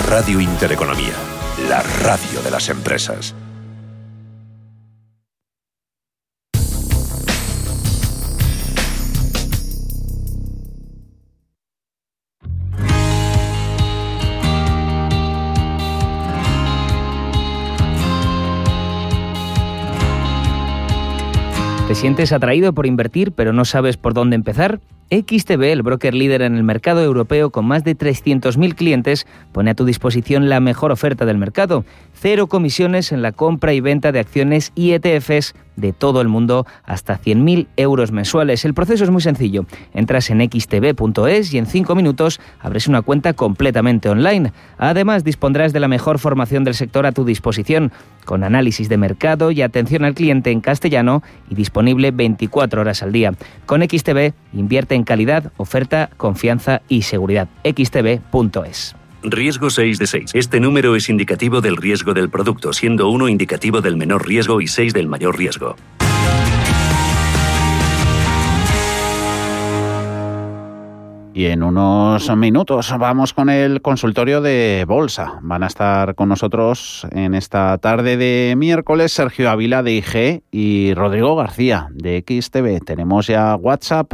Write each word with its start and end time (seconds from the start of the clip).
Radio 0.08 0.40
Intereconomía, 0.40 1.14
la 1.68 1.82
radio 1.82 2.44
de 2.44 2.52
las 2.52 2.70
empresas. 2.70 3.34
Sientes 21.98 22.32
atraído 22.32 22.74
por 22.74 22.86
invertir 22.86 23.32
pero 23.32 23.54
no 23.54 23.66
sabes 23.66 23.98
por 23.98 24.14
dónde 24.14 24.36
empezar? 24.36 24.80
XTB, 25.10 25.64
el 25.64 25.84
broker 25.84 26.14
líder 26.14 26.42
en 26.42 26.56
el 26.56 26.64
mercado 26.64 27.02
europeo 27.02 27.50
con 27.50 27.66
más 27.66 27.86
de 27.86 27.98
300.000 27.98 28.76
clientes, 28.76 29.26
pone 29.54 29.72
a 29.72 29.74
tu 29.74 29.86
disposición 29.86 30.50
la 30.50 30.60
mejor 30.60 30.92
oferta 30.92 31.26
del 31.26 31.38
mercado. 31.38 31.86
Cero 32.14 32.48
comisiones 32.48 33.14
en 33.14 33.22
la 33.22 33.32
compra 33.32 33.74
y 33.74 33.80
venta 33.80 34.12
de 34.12 34.20
acciones 34.20 34.74
y 34.76 34.92
ETFs 34.92 35.56
de 35.78 35.94
todo 35.94 36.20
el 36.20 36.28
mundo 36.28 36.66
hasta 36.84 37.18
100.000 37.18 37.68
euros 37.78 38.12
mensuales. 38.12 38.66
El 38.66 38.74
proceso 38.74 39.06
es 39.06 39.10
muy 39.10 39.22
sencillo. 39.22 39.66
Entras 39.94 40.30
en 40.30 40.42
xtb.es 40.42 41.54
y 41.54 41.58
en 41.58 41.68
5 41.68 41.96
minutos 41.96 42.42
abres 42.60 42.88
una 42.88 43.02
cuenta 43.02 43.34
completamente 43.34 44.10
online. 44.10 44.52
Además, 44.78 45.24
dispondrás 45.24 45.72
de 45.72 45.80
la 45.80 45.88
mejor 45.88 46.20
formación 46.20 46.64
del 46.66 46.74
sector 46.74 47.06
a 47.06 47.12
tu 47.12 47.24
disposición, 47.24 47.94
con 48.26 48.44
análisis 48.44 48.90
de 48.90 48.98
mercado 48.98 49.52
y 49.52 49.62
atención 49.62 50.04
al 50.04 50.16
cliente 50.16 50.52
en 50.52 50.60
castellano 50.60 51.24
y 51.50 51.56
disponible 51.56 51.87
24 51.94 52.82
horas 52.82 53.04
al 53.04 53.12
día. 53.12 53.34
Con 53.66 53.82
XTB, 53.82 54.34
invierte 54.54 54.96
en 54.96 55.04
calidad, 55.04 55.52
oferta, 55.58 56.10
confianza 56.18 56.82
y 56.88 57.04
seguridad. 57.04 57.48
xtb.es. 57.64 58.96
Riesgo 59.24 59.70
6 59.70 60.00
de 60.00 60.08
6. 60.08 60.32
Este 60.36 60.60
número 60.60 60.96
es 60.96 61.10
indicativo 61.10 61.60
del 61.60 61.76
riesgo 61.76 62.14
del 62.14 62.30
producto, 62.30 62.72
siendo 62.72 63.10
1 63.10 63.28
indicativo 63.30 63.82
del 63.82 63.98
menor 63.98 64.28
riesgo 64.28 64.62
y 64.62 64.68
6 64.68 64.94
del 64.94 65.08
mayor 65.08 65.38
riesgo. 65.38 65.76
Y 71.38 71.46
en 71.46 71.62
unos 71.62 72.36
minutos 72.36 72.92
vamos 72.98 73.32
con 73.32 73.52
el 73.52 73.84
consultorio 73.84 74.42
de 74.42 74.86
Bolsa. 74.88 75.38
Van 75.44 75.62
a 75.62 75.68
estar 75.68 76.16
con 76.16 76.30
nosotros 76.30 77.06
en 77.12 77.36
esta 77.36 77.78
tarde 77.78 78.18
de 78.18 78.56
miércoles 78.58 79.12
Sergio 79.12 79.52
Ávila 79.52 79.84
de 79.84 79.92
IG 79.98 80.42
y 80.50 80.96
Rodrigo 80.96 81.36
García 81.36 81.90
de 81.92 82.26
XTV. 82.28 82.84
Tenemos 82.84 83.28
ya 83.28 83.56
WhatsApp 83.56 84.14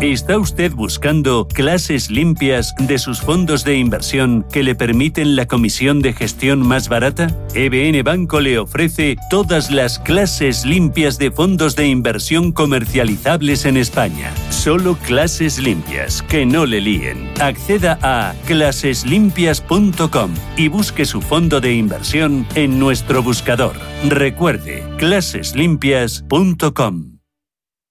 ¿Está 0.00 0.38
usted 0.38 0.72
buscando 0.72 1.46
clases 1.46 2.10
limpias 2.10 2.74
de 2.78 2.98
sus 2.98 3.20
fondos 3.20 3.64
de 3.64 3.76
inversión 3.76 4.46
que 4.50 4.62
le 4.62 4.74
permiten 4.74 5.36
la 5.36 5.44
comisión 5.44 6.00
de 6.00 6.14
gestión 6.14 6.66
más 6.66 6.88
barata? 6.88 7.26
EBN 7.54 8.02
Banco 8.02 8.40
le 8.40 8.58
ofrece 8.58 9.18
todas 9.28 9.70
las 9.70 9.98
clases 9.98 10.64
limpias 10.64 11.18
de 11.18 11.30
fondos 11.30 11.76
de 11.76 11.86
inversión 11.86 12.52
comercializables 12.52 13.66
en 13.66 13.76
España. 13.76 14.32
Solo 14.48 14.96
clases 14.96 15.58
limpias, 15.58 16.22
que 16.22 16.46
no 16.46 16.64
le 16.64 16.80
líen. 16.80 17.28
Acceda 17.38 17.98
a 18.00 18.32
claseslimpias.com 18.46 20.30
y 20.56 20.68
busque 20.68 21.04
su 21.04 21.20
fondo 21.20 21.60
de 21.60 21.74
inversión 21.74 22.46
en 22.54 22.78
nuestro 22.78 23.22
buscador. 23.22 23.74
Recuerde, 24.08 24.82
claseslimpias.com. 24.96 27.19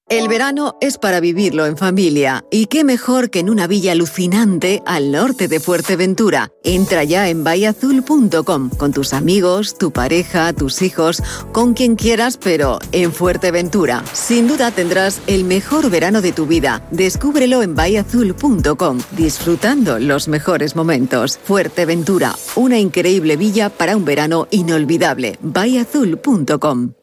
El 0.10 0.28
verano 0.28 0.76
es 0.82 0.98
para 0.98 1.20
vivirlo 1.20 1.68
en 1.68 1.78
familia, 1.78 2.44
y 2.50 2.66
qué 2.66 2.84
mejor 2.84 3.30
que 3.30 3.38
en 3.38 3.48
una 3.48 3.68
villa 3.68 3.92
alucinante 3.92 4.82
al 4.88 5.12
norte 5.12 5.48
de 5.48 5.60
Fuerteventura. 5.60 6.50
Entra 6.64 7.04
ya 7.04 7.30
en 7.30 7.44
bayazul.com 7.44 8.72
con 8.72 8.92
tus 8.92 9.14
amigos, 9.14 9.78
tu 9.78 9.92
pareja, 9.92 10.52
tus 10.54 10.82
hijos, 10.82 11.22
con 11.52 11.76
quien 11.76 11.96
quieras, 11.96 12.40
pero 12.44 12.80
en 12.92 13.14
Fuerteventura. 13.14 14.04
Sin 14.14 14.48
duda 14.48 14.72
tendrás 14.72 15.22
el 15.28 15.44
mejor 15.44 15.92
verano 15.92 16.22
de 16.22 16.32
tu 16.32 16.48
vida. 16.48 16.82
Descúbrelo 16.90 17.62
en 17.62 17.76
bayazul.com, 17.76 19.00
disfrutando 19.12 20.00
los 20.00 20.28
mejores 20.28 20.76
momentos. 20.76 21.38
Fuerteventura, 21.44 22.34
una 22.56 22.80
increíble 22.80 23.38
villa 23.38 23.70
para 23.70 23.96
un 23.96 24.06
verano 24.06 24.48
inolvidable. 24.50 25.38
bayazul.com. 25.44 26.94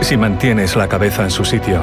Si 0.00 0.16
mantienes 0.16 0.76
la 0.76 0.88
cabeza 0.88 1.24
en 1.24 1.30
su 1.32 1.44
sitio, 1.44 1.82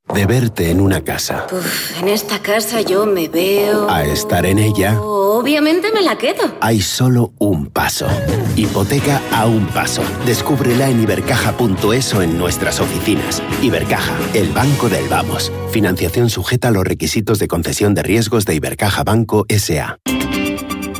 De 0.13 0.25
verte 0.25 0.69
en 0.69 0.81
una 0.81 1.03
casa. 1.03 1.47
Uf, 1.51 2.01
en 2.01 2.09
esta 2.09 2.39
casa 2.39 2.81
yo 2.81 3.05
me 3.05 3.29
veo... 3.29 3.89
A 3.89 4.03
estar 4.03 4.45
en 4.45 4.59
ella. 4.59 5.01
Obviamente 5.01 5.91
me 5.93 6.01
la 6.01 6.17
quedo. 6.17 6.55
Hay 6.59 6.81
solo 6.81 7.33
un 7.39 7.67
paso. 7.67 8.07
Hipoteca 8.55 9.21
a 9.31 9.45
un 9.45 9.67
paso. 9.67 10.03
Descúbrela 10.25 10.89
en 10.89 11.01
ibercaja.es 11.01 12.13
o 12.13 12.21
en 12.21 12.37
nuestras 12.37 12.79
oficinas. 12.81 13.41
Ibercaja, 13.61 14.13
el 14.33 14.51
banco 14.51 14.89
del 14.89 15.07
vamos. 15.07 15.51
Financiación 15.71 16.29
sujeta 16.29 16.67
a 16.67 16.71
los 16.71 16.83
requisitos 16.83 17.39
de 17.39 17.47
concesión 17.47 17.93
de 17.93 18.03
riesgos 18.03 18.45
de 18.45 18.55
Ibercaja 18.55 19.03
Banco 19.03 19.45
SA. 19.49 19.97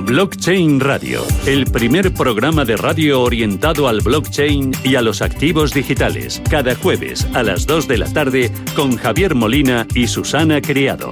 Blockchain 0.06 0.80
Radio, 0.80 1.24
el 1.46 1.66
primer 1.66 2.14
programa 2.14 2.66
de 2.66 2.76
radio 2.76 3.22
orientado 3.22 3.88
al 3.88 4.02
blockchain 4.02 4.72
y 4.84 4.96
a 4.96 5.02
los 5.02 5.22
activos 5.22 5.74
digitales, 5.74 6.42
cada 6.50 6.76
jueves 6.76 7.28
a 7.34 7.44
las 7.44 7.68
2 7.68 7.88
de 7.88 7.98
la 7.98 8.12
tarde 8.12 8.52
con 8.76 8.98
Javier 8.98 9.36
Molina 9.36 9.86
y 9.94 10.08
Susana 10.08 10.62
Criado. 10.62 11.12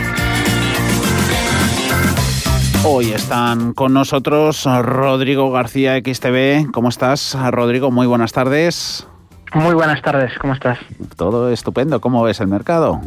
Hoy 2.83 3.11
están 3.11 3.73
con 3.73 3.93
nosotros 3.93 4.65
Rodrigo 4.65 5.51
García 5.51 5.97
XTV. 5.99 6.71
¿Cómo 6.71 6.89
estás, 6.89 7.37
Rodrigo? 7.51 7.91
Muy 7.91 8.07
buenas 8.07 8.31
tardes. 8.31 9.07
Muy 9.53 9.75
buenas 9.75 10.01
tardes, 10.01 10.31
¿cómo 10.39 10.53
estás? 10.53 10.79
Todo 11.15 11.51
estupendo. 11.51 12.01
¿Cómo 12.01 12.23
ves 12.23 12.39
el 12.39 12.47
mercado? 12.47 12.99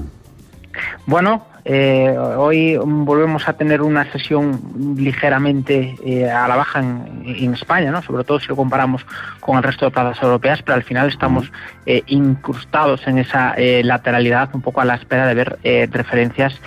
Bueno, 1.06 1.44
eh, 1.66 2.14
hoy 2.18 2.76
volvemos 2.76 3.46
a 3.48 3.54
tener 3.54 3.82
una 3.82 4.10
sesión 4.10 4.96
ligeramente 4.96 5.96
eh, 6.04 6.30
a 6.30 6.46
la 6.48 6.56
baja 6.56 6.80
en, 6.80 7.54
España, 7.54 7.90
¿no? 7.90 8.02
sobre 8.02 8.24
todo 8.24 8.40
si 8.40 8.48
lo 8.48 8.56
comparamos 8.56 9.04
con 9.40 9.56
el 9.58 9.62
resto 9.62 9.84
de 9.84 9.90
plazas 9.90 10.22
europeas, 10.22 10.62
pero 10.62 10.76
al 10.76 10.82
final 10.82 11.08
estamos 11.08 11.50
eh, 11.84 12.02
incrustados 12.06 13.06
en 13.06 13.18
esa 13.18 13.54
lateralidad, 13.56 14.48
un 14.54 14.62
poco 14.62 14.80
a 14.80 14.84
la 14.84 14.94
espera 14.94 15.26
de 15.26 15.34
ver 15.34 15.58
referencias, 15.90 16.58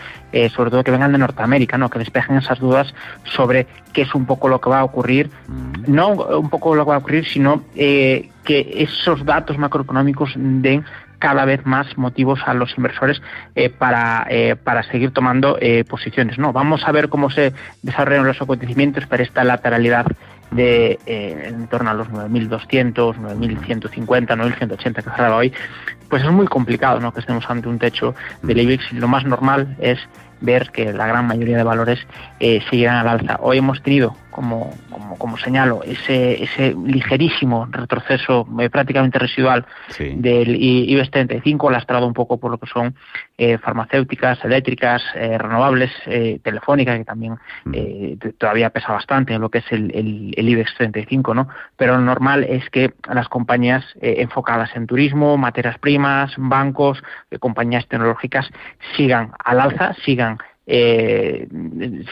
sobre 0.53 0.69
todo 0.69 0.83
que 0.83 0.91
vengan 0.91 1.11
de 1.11 1.17
Norteamérica, 1.17 1.77
¿no? 1.77 1.89
que 1.89 1.99
despejen 1.99 2.37
esas 2.37 2.59
dudas 2.59 2.93
sobre 3.23 3.65
qué 3.93 4.03
es 4.03 4.13
un 4.13 4.25
poco 4.25 4.47
lo 4.47 4.61
que 4.61 4.69
va 4.69 4.79
a 4.79 4.83
ocurrir, 4.83 5.29
no 5.87 6.09
un 6.09 6.49
poco 6.49 6.75
lo 6.75 6.85
que 6.85 6.89
va 6.89 6.95
a 6.95 6.99
ocurrir, 6.99 7.25
sino 7.25 7.63
que 7.73 8.29
esos 8.45 9.25
datos 9.25 9.57
macroeconómicos 9.57 10.33
den 10.35 10.85
cada 11.19 11.45
vez 11.45 11.65
más 11.65 11.97
motivos 11.97 12.39
a 12.45 12.53
los 12.53 12.77
inversores 12.77 13.21
eh, 13.55 13.69
para, 13.69 14.25
eh, 14.29 14.55
para 14.55 14.83
seguir 14.83 15.11
tomando 15.11 15.57
eh, 15.59 15.83
posiciones. 15.83 16.37
No, 16.37 16.53
vamos 16.53 16.83
a 16.85 16.91
ver 16.91 17.09
cómo 17.09 17.29
se 17.29 17.53
desarrollan 17.81 18.25
los 18.25 18.41
acontecimientos 18.41 19.05
para 19.07 19.23
esta 19.23 19.43
lateralidad 19.43 20.05
de 20.51 20.97
en 21.05 21.67
torno 21.67 21.89
a 21.89 21.93
los 21.93 22.07
9.200, 22.07 23.15
9.150, 23.15 24.27
9.180 24.27 24.93
que 24.93 25.01
cerraba 25.01 25.35
hoy, 25.35 25.51
pues 26.09 26.23
es 26.23 26.31
muy 26.31 26.47
complicado 26.47 27.01
¿no? 27.01 27.13
que 27.13 27.19
estemos 27.19 27.49
ante 27.49 27.67
un 27.67 27.79
techo 27.79 28.15
del 28.43 28.61
IBEX. 28.61 28.93
Lo 28.93 29.09
más 29.09 29.25
normal 29.25 29.75
es 29.79 29.99
ver 30.41 30.69
que 30.71 30.93
la 30.93 31.07
gran 31.07 31.27
mayoría 31.27 31.57
de 31.57 31.63
valores 31.63 31.99
eh, 32.39 32.61
seguirán 32.69 32.95
al 32.95 33.07
alza. 33.07 33.37
Hoy 33.41 33.57
hemos 33.57 33.81
tenido, 33.81 34.15
como, 34.37 34.71
como, 34.91 35.17
como 35.17 35.35
señalo, 35.39 35.81
ese, 35.83 36.43
ese 36.43 36.75
ligerísimo 36.85 37.65
retroceso 37.71 38.47
eh, 38.59 38.69
prácticamente 38.69 39.17
residual 39.17 39.65
del 39.97 40.55
IBEX 40.61 41.09
35, 41.09 41.71
lastrado 41.71 42.05
un 42.05 42.13
poco 42.13 42.37
por 42.37 42.51
lo 42.51 42.59
que 42.59 42.67
son 42.67 42.93
eh, 43.39 43.57
farmacéuticas, 43.57 44.45
eléctricas, 44.45 45.01
eh, 45.15 45.39
renovables, 45.39 45.89
telefónicas, 46.43 46.99
que 46.99 47.05
también 47.05 47.37
mm. 47.65 48.29
todavía 48.37 48.69
pesa 48.69 48.93
bastante 48.93 49.33
en 49.33 49.41
lo 49.41 49.49
que 49.49 49.57
es 49.57 49.71
el, 49.71 49.89
el, 49.95 50.35
el, 50.37 50.49
IBEX 50.49 50.75
35, 50.75 51.33
¿no? 51.33 51.47
Pero 51.75 51.93
lo 51.93 52.01
normal 52.01 52.43
es 52.43 52.69
que 52.69 52.93
las 53.11 53.27
compañías 53.29 53.83
enfocadas 54.01 54.69
en 54.75 54.85
turismo, 54.85 55.35
materias 55.37 55.79
primas, 55.79 56.31
bancos, 56.37 57.01
compañías 57.39 57.87
tecnológicas 57.87 58.47
sigan 58.95 59.31
al 59.43 59.61
alza, 59.61 59.95
sigan 60.05 60.37
eh, 60.69 61.47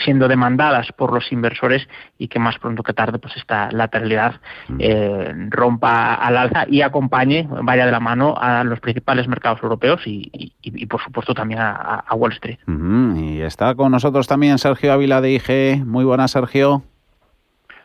siendo 0.06 0.30
demandadas 0.30 0.88
por 0.94 1.14
los 1.14 1.30
inversores 1.32 1.88
y 2.18 2.30
que 2.30 2.40
más 2.40 2.58
pronto 2.58 2.84
que 2.84 2.94
tarde 2.94 3.20
pues 3.20 3.36
esta 3.36 3.70
lateralidad 3.72 4.36
mm. 4.70 4.78
eh, 4.80 5.34
rompa 5.50 6.16
al 6.16 6.38
alza 6.38 6.66
y 6.68 6.82
acompañe, 6.82 7.48
vaya 7.50 7.86
de 7.86 7.92
la 7.92 8.00
mano 8.00 8.34
a 8.38 8.64
los 8.64 8.80
principales 8.80 9.28
mercados 9.28 9.62
europeos 9.62 10.02
y, 10.06 10.86
por 10.88 11.02
supuesto 11.02 11.34
también 11.34 11.60
a, 11.62 12.06
Wall 12.16 12.32
Street. 12.32 12.60
Y 13.18 13.42
está 13.42 13.76
con 13.76 13.92
nosotros 13.92 14.26
también 14.28 14.58
Sergio 14.58 14.94
Ávila 14.94 15.20
de 15.20 15.32
IG. 15.34 15.86
Muy 15.86 16.06
buenas, 16.06 16.32
Sergio. 16.32 16.84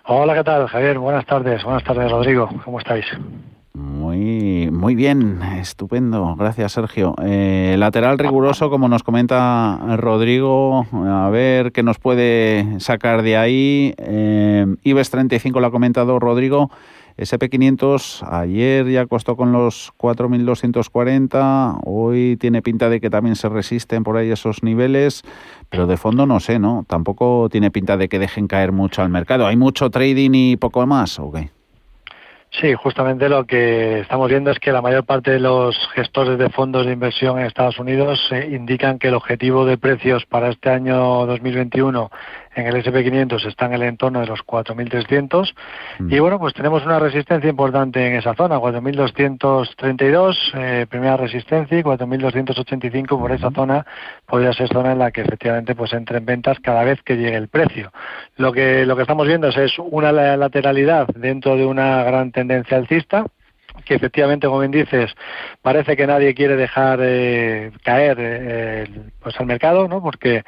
Hola, 0.05 0.35
¿qué 0.35 0.45
tal, 0.45 0.69
Javier? 0.69 0.99
Buenas 0.99 1.27
tardes. 1.27 1.65
Buenas 1.65 1.83
tardes, 1.85 2.11
Rodrigo. 2.11 2.49
¿Cómo 2.65 2.79
estáis? 2.79 3.07
Muy, 3.75 4.10
muy 4.81 4.95
bien, 4.95 5.43
estupendo. 5.59 6.35
Gracias, 6.39 6.73
Sergio. 6.73 7.15
Eh, 7.23 7.77
lateral 7.79 8.19
riguroso, 8.19 8.71
como 8.71 8.89
nos 8.89 9.03
comenta 9.03 9.79
Rodrigo, 9.99 10.87
a 10.93 11.29
ver 11.29 11.73
qué 11.73 11.83
nos 11.83 11.99
puede 11.99 12.81
sacar 12.81 13.21
de 13.21 13.37
ahí. 13.37 13.95
Eh, 13.99 14.65
IBEX 14.83 15.11
35 15.11 15.61
lo 15.61 15.67
ha 15.67 15.71
comentado 15.71 16.19
Rodrigo. 16.19 16.71
SP500 17.19 18.27
ayer 18.27 18.89
ya 18.89 19.05
costó 19.05 19.37
con 19.37 19.53
los 19.53 19.93
4.240, 19.99 21.81
hoy 21.85 22.39
tiene 22.39 22.63
pinta 22.63 22.89
de 22.89 23.03
que 23.03 23.11
también 23.11 23.37
se 23.37 23.51
resisten 23.51 24.03
por 24.03 24.17
ahí 24.17 24.31
esos 24.31 24.63
niveles, 24.63 25.23
pero 25.69 25.87
de 25.87 25.99
fondo 25.99 26.25
no 26.25 26.41
sé, 26.41 26.59
¿no? 26.59 26.87
Tampoco 26.89 27.49
tiene 27.51 27.71
pinta 27.71 27.99
de 27.99 28.09
que 28.09 28.19
dejen 28.19 28.47
caer 28.47 28.73
mucho 28.73 29.03
al 29.03 29.11
mercado. 29.11 29.47
¿Hay 29.47 29.57
mucho 29.57 29.91
trading 29.91 30.31
y 30.33 30.57
poco 30.57 30.87
más 30.87 31.19
o 31.19 31.31
qué? 31.31 31.51
Sí, 32.53 32.75
justamente 32.75 33.29
lo 33.29 33.45
que 33.45 34.01
estamos 34.01 34.29
viendo 34.29 34.51
es 34.51 34.59
que 34.59 34.73
la 34.73 34.83
mayor 34.83 35.05
parte 35.05 35.31
de 35.31 35.39
los 35.39 35.77
gestores 35.95 36.37
de 36.37 36.51
fondos 36.51 36.85
de 36.85 36.93
inversión 36.93 37.39
en 37.39 37.47
Estados 37.47 37.79
Unidos 37.79 38.21
eh, 38.33 38.49
indican 38.51 38.99
que 38.99 39.09
el 39.09 39.15
objetivo 39.15 39.65
de 39.65 39.79
precios 39.79 40.27
para 40.27 40.49
este 40.49 40.69
año 40.69 41.27
2021 41.27 42.11
en 42.61 42.67
el 42.67 42.85
SP500 42.85 43.47
está 43.47 43.67
en 43.67 43.75
el 43.75 43.83
entorno 43.83 44.21
de 44.21 44.27
los 44.27 44.41
4.300 44.41 45.55
mm. 45.99 46.13
y 46.13 46.19
bueno, 46.19 46.39
pues 46.39 46.55
tenemos 46.55 46.85
una 46.85 46.99
resistencia 46.99 47.51
importante 47.51 48.07
en 48.07 48.15
esa 48.15 48.35
zona, 48.35 48.59
4.232, 48.59 50.37
eh, 50.55 50.87
primera 50.89 51.17
resistencia 51.17 51.79
y 51.79 51.83
4.285 51.83 53.19
por 53.19 53.33
esa 53.33 53.51
zona 53.51 53.87
podría 54.27 54.53
ser 54.53 54.69
zona 54.69 54.93
en 54.93 54.99
la 54.99 55.11
que 55.11 55.23
efectivamente 55.23 55.75
pues 55.75 55.93
entren 55.93 56.25
ventas 56.25 56.59
cada 56.61 56.85
vez 56.85 57.03
que 57.03 57.17
llegue 57.17 57.37
el 57.37 57.49
precio. 57.49 57.93
Lo 58.37 58.53
que, 58.53 58.87
lo 58.87 58.97
que 58.97 59.03
estamos 59.03 59.27
viendo 59.27 59.49
es, 59.49 59.79
una 59.79 60.13
lateralidad 60.13 61.09
dentro 61.15 61.57
de 61.57 61.67
una 61.67 62.03
gran 62.05 62.33
tendencia 62.33 62.77
alcista, 62.77 63.25
que 63.85 63.95
efectivamente, 63.95 64.47
como 64.47 64.61
bien 64.61 64.73
dices, 64.73 65.13
parece 65.63 65.97
que 65.97 66.07
nadie 66.07 66.35
quiere 66.35 66.57
dejar 66.57 67.01
eh, 67.03 67.73
caer 67.83 68.17
eh, 68.21 68.87
pues 69.23 69.39
al 69.39 69.47
mercado, 69.47 69.89
¿no? 69.89 70.03
Porque 70.03 70.45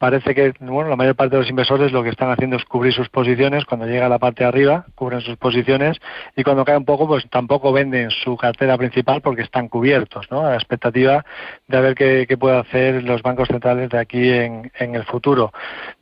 parece 0.00 0.34
que 0.34 0.54
bueno 0.60 0.88
la 0.88 0.96
mayor 0.96 1.14
parte 1.14 1.36
de 1.36 1.42
los 1.42 1.50
inversores 1.50 1.92
lo 1.92 2.02
que 2.02 2.08
están 2.08 2.30
haciendo 2.30 2.56
es 2.56 2.64
cubrir 2.64 2.94
sus 2.94 3.10
posiciones 3.10 3.66
cuando 3.66 3.86
llega 3.86 4.06
a 4.06 4.08
la 4.08 4.18
parte 4.18 4.42
de 4.42 4.48
arriba 4.48 4.86
cubren 4.94 5.20
sus 5.20 5.36
posiciones 5.36 5.98
y 6.34 6.42
cuando 6.42 6.64
cae 6.64 6.78
un 6.78 6.86
poco 6.86 7.06
pues 7.06 7.28
tampoco 7.28 7.70
venden 7.70 8.10
su 8.10 8.34
cartera 8.38 8.78
principal 8.78 9.20
porque 9.20 9.42
están 9.42 9.68
cubiertos 9.68 10.26
¿no? 10.30 10.46
a 10.46 10.50
la 10.50 10.54
expectativa 10.54 11.26
de 11.68 11.80
ver 11.82 11.94
qué, 11.94 12.24
qué 12.26 12.38
pueden 12.38 12.60
hacer 12.60 13.04
los 13.04 13.20
bancos 13.20 13.48
centrales 13.48 13.90
de 13.90 13.98
aquí 13.98 14.30
en, 14.30 14.72
en 14.78 14.94
el 14.94 15.04
futuro 15.04 15.52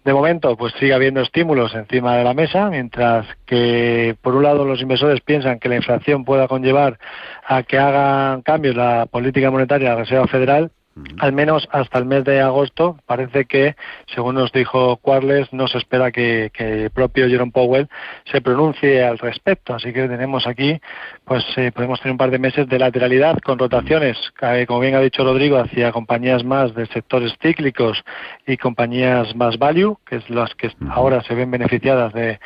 de 0.04 0.14
momento 0.14 0.56
pues 0.56 0.74
sigue 0.74 0.94
habiendo 0.94 1.20
estímulos 1.20 1.74
encima 1.74 2.14
de 2.14 2.22
la 2.22 2.34
mesa 2.34 2.70
mientras 2.70 3.26
que 3.46 4.16
por 4.22 4.36
un 4.36 4.44
lado 4.44 4.64
los 4.64 4.80
inversores 4.80 5.20
piensan 5.22 5.58
que 5.58 5.68
la 5.68 5.74
inflación 5.74 6.24
pueda 6.24 6.46
conllevar 6.46 7.00
a 7.44 7.64
que 7.64 7.76
hagan 7.78 8.42
cambios 8.42 8.76
la 8.76 9.06
política 9.10 9.50
monetaria 9.50 9.88
de 9.88 9.94
la 9.96 10.00
Reserva 10.02 10.28
Federal 10.28 10.70
al 11.18 11.32
menos 11.32 11.68
hasta 11.72 11.98
el 11.98 12.04
mes 12.04 12.24
de 12.24 12.40
agosto, 12.40 12.96
parece 13.06 13.44
que, 13.44 13.76
según 14.14 14.36
nos 14.36 14.52
dijo 14.52 14.96
Quarles, 14.98 15.52
no 15.52 15.68
se 15.68 15.78
espera 15.78 16.12
que, 16.12 16.50
el 16.58 16.90
propio 16.90 17.28
Jerome 17.28 17.52
Powell 17.52 17.88
se 18.30 18.40
pronuncie 18.40 19.04
al 19.04 19.18
respecto. 19.18 19.74
Así 19.74 19.92
que 19.92 20.08
tenemos 20.08 20.46
aquí, 20.46 20.80
pues 21.24 21.44
eh, 21.56 21.72
podemos 21.72 22.00
tener 22.00 22.12
un 22.12 22.18
par 22.18 22.30
de 22.30 22.38
meses 22.38 22.68
de 22.68 22.78
lateralidad 22.78 23.38
con 23.38 23.58
rotaciones, 23.58 24.16
eh, 24.42 24.64
como 24.66 24.80
bien 24.80 24.94
ha 24.94 25.00
dicho 25.00 25.24
Rodrigo, 25.24 25.58
hacia 25.58 25.92
compañías 25.92 26.44
más 26.44 26.74
de 26.74 26.86
sectores 26.86 27.32
cíclicos 27.42 28.02
y 28.46 28.56
compañías 28.56 29.34
más 29.34 29.58
value, 29.58 29.98
que 30.06 30.16
es 30.16 30.30
las 30.30 30.54
que 30.54 30.70
ahora 30.90 31.22
se 31.22 31.34
ven 31.34 31.50
beneficiadas 31.50 32.12
de, 32.12 32.38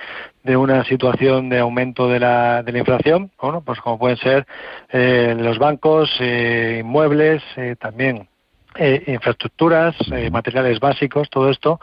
una 0.57 0.85
situación 0.85 1.49
de 1.49 1.61
aumento 1.61 2.09
de 2.09 2.19
la, 2.19 2.62
de 2.62 2.73
la 2.73 2.79
inflación, 2.79 3.31
bueno, 3.41 3.62
pues 3.65 3.81
como 3.81 3.99
pueden 3.99 4.17
ser 4.19 4.47
eh, 4.91 5.37
los 5.38 5.59
bancos, 5.59 6.11
inmuebles, 6.21 7.43
también 7.79 8.29
eh, 8.76 9.02
infraestructuras, 9.07 9.95
eh, 10.12 10.31
materiales 10.31 10.81
básicos, 10.81 11.29
todo 11.31 11.50
esto 11.50 11.81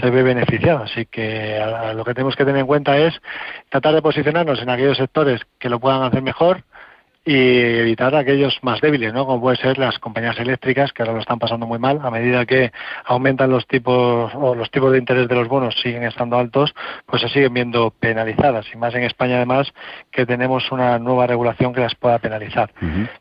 se 0.00 0.10
ve 0.10 0.22
beneficiado. 0.22 0.84
Así 0.84 1.06
que 1.06 1.60
lo 1.94 2.04
que 2.04 2.14
tenemos 2.14 2.36
que 2.36 2.44
tener 2.44 2.60
en 2.60 2.66
cuenta 2.66 2.98
es 2.98 3.14
tratar 3.68 3.94
de 3.94 4.02
posicionarnos 4.02 4.60
en 4.60 4.70
aquellos 4.70 4.96
sectores 4.96 5.40
que 5.58 5.68
lo 5.68 5.80
puedan 5.80 6.02
hacer 6.02 6.22
mejor 6.22 6.64
y 7.24 7.34
evitar 7.34 8.14
aquellos 8.16 8.58
más 8.62 8.80
débiles, 8.80 9.12
¿no? 9.12 9.26
Como 9.26 9.40
puede 9.40 9.56
ser 9.56 9.78
las 9.78 9.98
compañías 10.00 10.38
eléctricas 10.40 10.92
que 10.92 11.02
ahora 11.02 11.14
lo 11.14 11.20
están 11.20 11.38
pasando 11.38 11.66
muy 11.66 11.78
mal. 11.78 12.00
A 12.02 12.10
medida 12.10 12.44
que 12.46 12.72
aumentan 13.04 13.50
los 13.50 13.66
tipos 13.66 14.32
o 14.34 14.54
los 14.56 14.70
tipos 14.72 14.90
de 14.90 14.98
interés 14.98 15.28
de 15.28 15.34
los 15.36 15.46
bonos 15.46 15.74
siguen 15.80 16.02
estando 16.02 16.36
altos, 16.36 16.74
pues 17.06 17.22
se 17.22 17.28
siguen 17.28 17.54
viendo 17.54 17.90
penalizadas. 17.90 18.66
Y 18.74 18.76
más 18.76 18.94
en 18.94 19.04
España 19.04 19.36
además 19.36 19.72
que 20.10 20.26
tenemos 20.26 20.72
una 20.72 20.98
nueva 20.98 21.28
regulación 21.28 21.72
que 21.72 21.80
las 21.80 21.94
pueda 21.94 22.18
penalizar. 22.18 22.72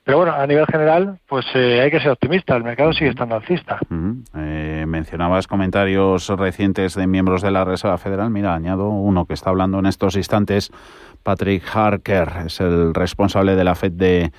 Pero 0.03 0.17
bueno, 0.17 0.33
a 0.33 0.47
nivel 0.47 0.65
general, 0.65 1.19
pues 1.27 1.45
eh, 1.53 1.81
hay 1.81 1.91
que 1.91 1.99
ser 1.99 2.09
optimista, 2.09 2.55
el 2.55 2.63
mercado 2.63 2.93
sigue 2.93 3.11
estando 3.11 3.35
alcista. 3.35 3.79
Eh, 4.35 4.85
mencionabas 4.87 5.45
comentarios 5.45 6.27
recientes 6.29 6.95
de 6.95 7.05
miembros 7.05 7.43
de 7.43 7.51
la 7.51 7.65
Reserva 7.65 7.99
Federal, 7.99 8.31
mira, 8.31 8.55
añado 8.55 8.89
uno 8.89 9.25
que 9.25 9.35
está 9.35 9.51
hablando 9.51 9.77
en 9.77 9.85
estos 9.85 10.15
instantes 10.15 10.71
Patrick 11.23 11.63
Harker, 11.73 12.29
es 12.45 12.59
el 12.59 12.93
responsable 12.93 13.55
de 13.55 13.63
la 13.63 13.75
FED 13.75 13.91
de, 13.91 14.31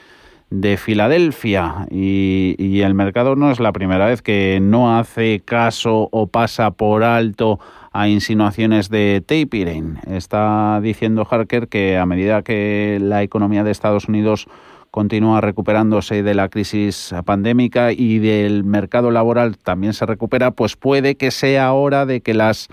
de 0.51 0.77
Filadelfia 0.77 1.87
y, 1.91 2.55
y, 2.59 2.83
el 2.83 2.95
mercado 2.95 3.37
no 3.37 3.51
es 3.51 3.61
la 3.61 3.73
primera 3.73 4.07
vez 4.07 4.23
que 4.23 4.59
no 4.61 4.99
hace 4.99 5.41
caso 5.45 6.09
o 6.13 6.27
pasa 6.27 6.71
por 6.73 7.05
alto 7.05 7.59
a 7.93 8.09
insinuaciones 8.09 8.89
de 8.89 9.23
tapering. 9.25 9.99
Está 10.07 10.81
diciendo 10.83 11.27
Harker 11.31 11.69
que 11.69 11.97
a 11.99 12.07
medida 12.07 12.43
que 12.43 12.99
la 13.01 13.23
economía 13.23 13.65
de 13.65 13.71
Estados 13.71 14.09
Unidos 14.09 14.47
continúa 14.93 15.41
recuperándose 15.41 16.23
de 16.23 16.35
la 16.35 16.51
crisis 16.51 17.15
pandémica 17.25 17.93
y 17.93 18.19
del 18.19 18.63
mercado 18.63 19.11
laboral 19.11 19.57
también 19.57 19.95
se 19.95 20.05
recupera, 20.05 20.51
pues 20.51 20.77
puede 20.77 21.17
que 21.17 21.31
sea 21.31 21.73
hora 21.73 22.05
de 22.05 22.21
que 22.21 22.35
las 22.35 22.69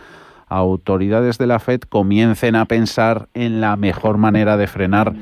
autoridades 0.50 1.38
de 1.38 1.48
la 1.48 1.60
Fed 1.60 1.82
comiencen 1.82 2.56
a 2.56 2.65
pensar 2.65 3.29
en 3.34 3.62
la 3.62 3.75
mejor 3.77 4.18
manera 4.18 4.58
de 4.58 4.68
frenar 4.68 5.13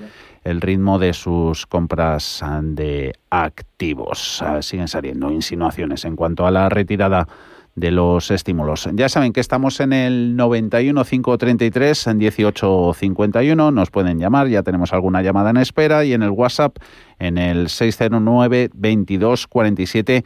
el 0.44 0.62
ritmo 0.62 0.98
de 0.98 1.14
sus 1.14 1.66
compras 1.66 2.42
de 2.62 3.14
activos. 3.30 4.42
Ah, 4.42 4.62
siguen 4.62 4.88
saliendo 4.88 5.30
insinuaciones 5.30 6.06
en 6.06 6.16
cuanto 6.16 6.48
a 6.48 6.52
la 6.52 6.70
retirada 6.70 7.28
de 7.76 7.92
los 7.92 8.32
estímulos. 8.32 8.90
Ya 8.94 9.08
saben 9.08 9.34
que 9.34 9.40
estamos 9.40 9.80
en 9.82 9.94
el 9.94 10.36
91 10.36 11.04
533 11.04 12.08
en 12.08 12.18
1851, 12.18 13.72
nos 13.72 13.92
pueden 13.92 14.20
llamar, 14.20 14.48
ya 14.48 14.64
tenemos 14.64 14.94
alguna 14.94 15.22
llamada 15.22 15.52
en 15.52 15.58
espera 15.58 16.04
y 16.04 16.14
en 16.14 16.24
el 16.24 16.32
WhatsApp 16.32 16.78
en 17.20 17.38
el 17.38 17.70
609 17.70 18.72
22 18.74 19.46
47 19.46 20.26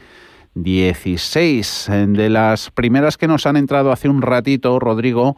16. 0.56 1.90
De 2.08 2.30
las 2.30 2.72
primeras 2.72 3.18
que 3.18 3.28
nos 3.28 3.46
han 3.46 3.58
entrado 3.58 3.92
hace 3.92 4.10
un 4.10 4.22
ratito, 4.22 4.80
Rodrigo, 4.80 5.38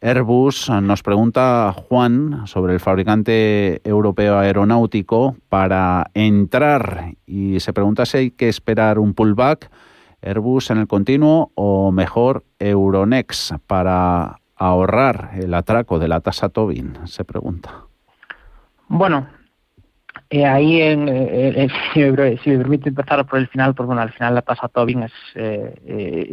Airbus 0.00 0.70
nos 0.70 1.02
pregunta 1.02 1.74
Juan 1.76 2.46
sobre 2.46 2.72
el 2.72 2.80
fabricante 2.80 3.80
europeo 3.84 4.38
aeronáutico 4.38 5.36
para 5.48 6.10
entrar 6.14 7.14
y 7.26 7.60
se 7.60 7.72
pregunta 7.72 8.06
si 8.06 8.16
hay 8.16 8.30
que 8.30 8.48
esperar 8.48 8.98
un 8.98 9.12
pullback 9.12 9.70
Airbus 10.22 10.70
en 10.70 10.78
el 10.78 10.86
continuo 10.86 11.50
o 11.54 11.92
mejor 11.92 12.44
Euronext 12.58 13.52
para 13.66 14.40
ahorrar 14.56 15.32
el 15.34 15.54
atraco 15.54 15.98
de 15.98 16.08
la 16.08 16.20
tasa 16.20 16.50
Tobin, 16.50 16.98
se 17.04 17.24
pregunta. 17.24 17.86
Bueno, 18.88 19.28
eh, 20.30 20.46
ahí, 20.46 20.80
en, 20.80 21.08
eh, 21.08 21.64
eh, 21.64 21.68
si, 21.92 22.00
me, 22.00 22.58
permite 22.58 22.88
empezar 22.88 23.26
por 23.26 23.38
el 23.38 23.48
final, 23.48 23.74
pues 23.74 23.86
bueno, 23.86 24.00
al 24.00 24.12
final 24.12 24.34
la 24.34 24.42
tasa 24.42 24.68
Tobin 24.68 25.02
es, 25.02 25.12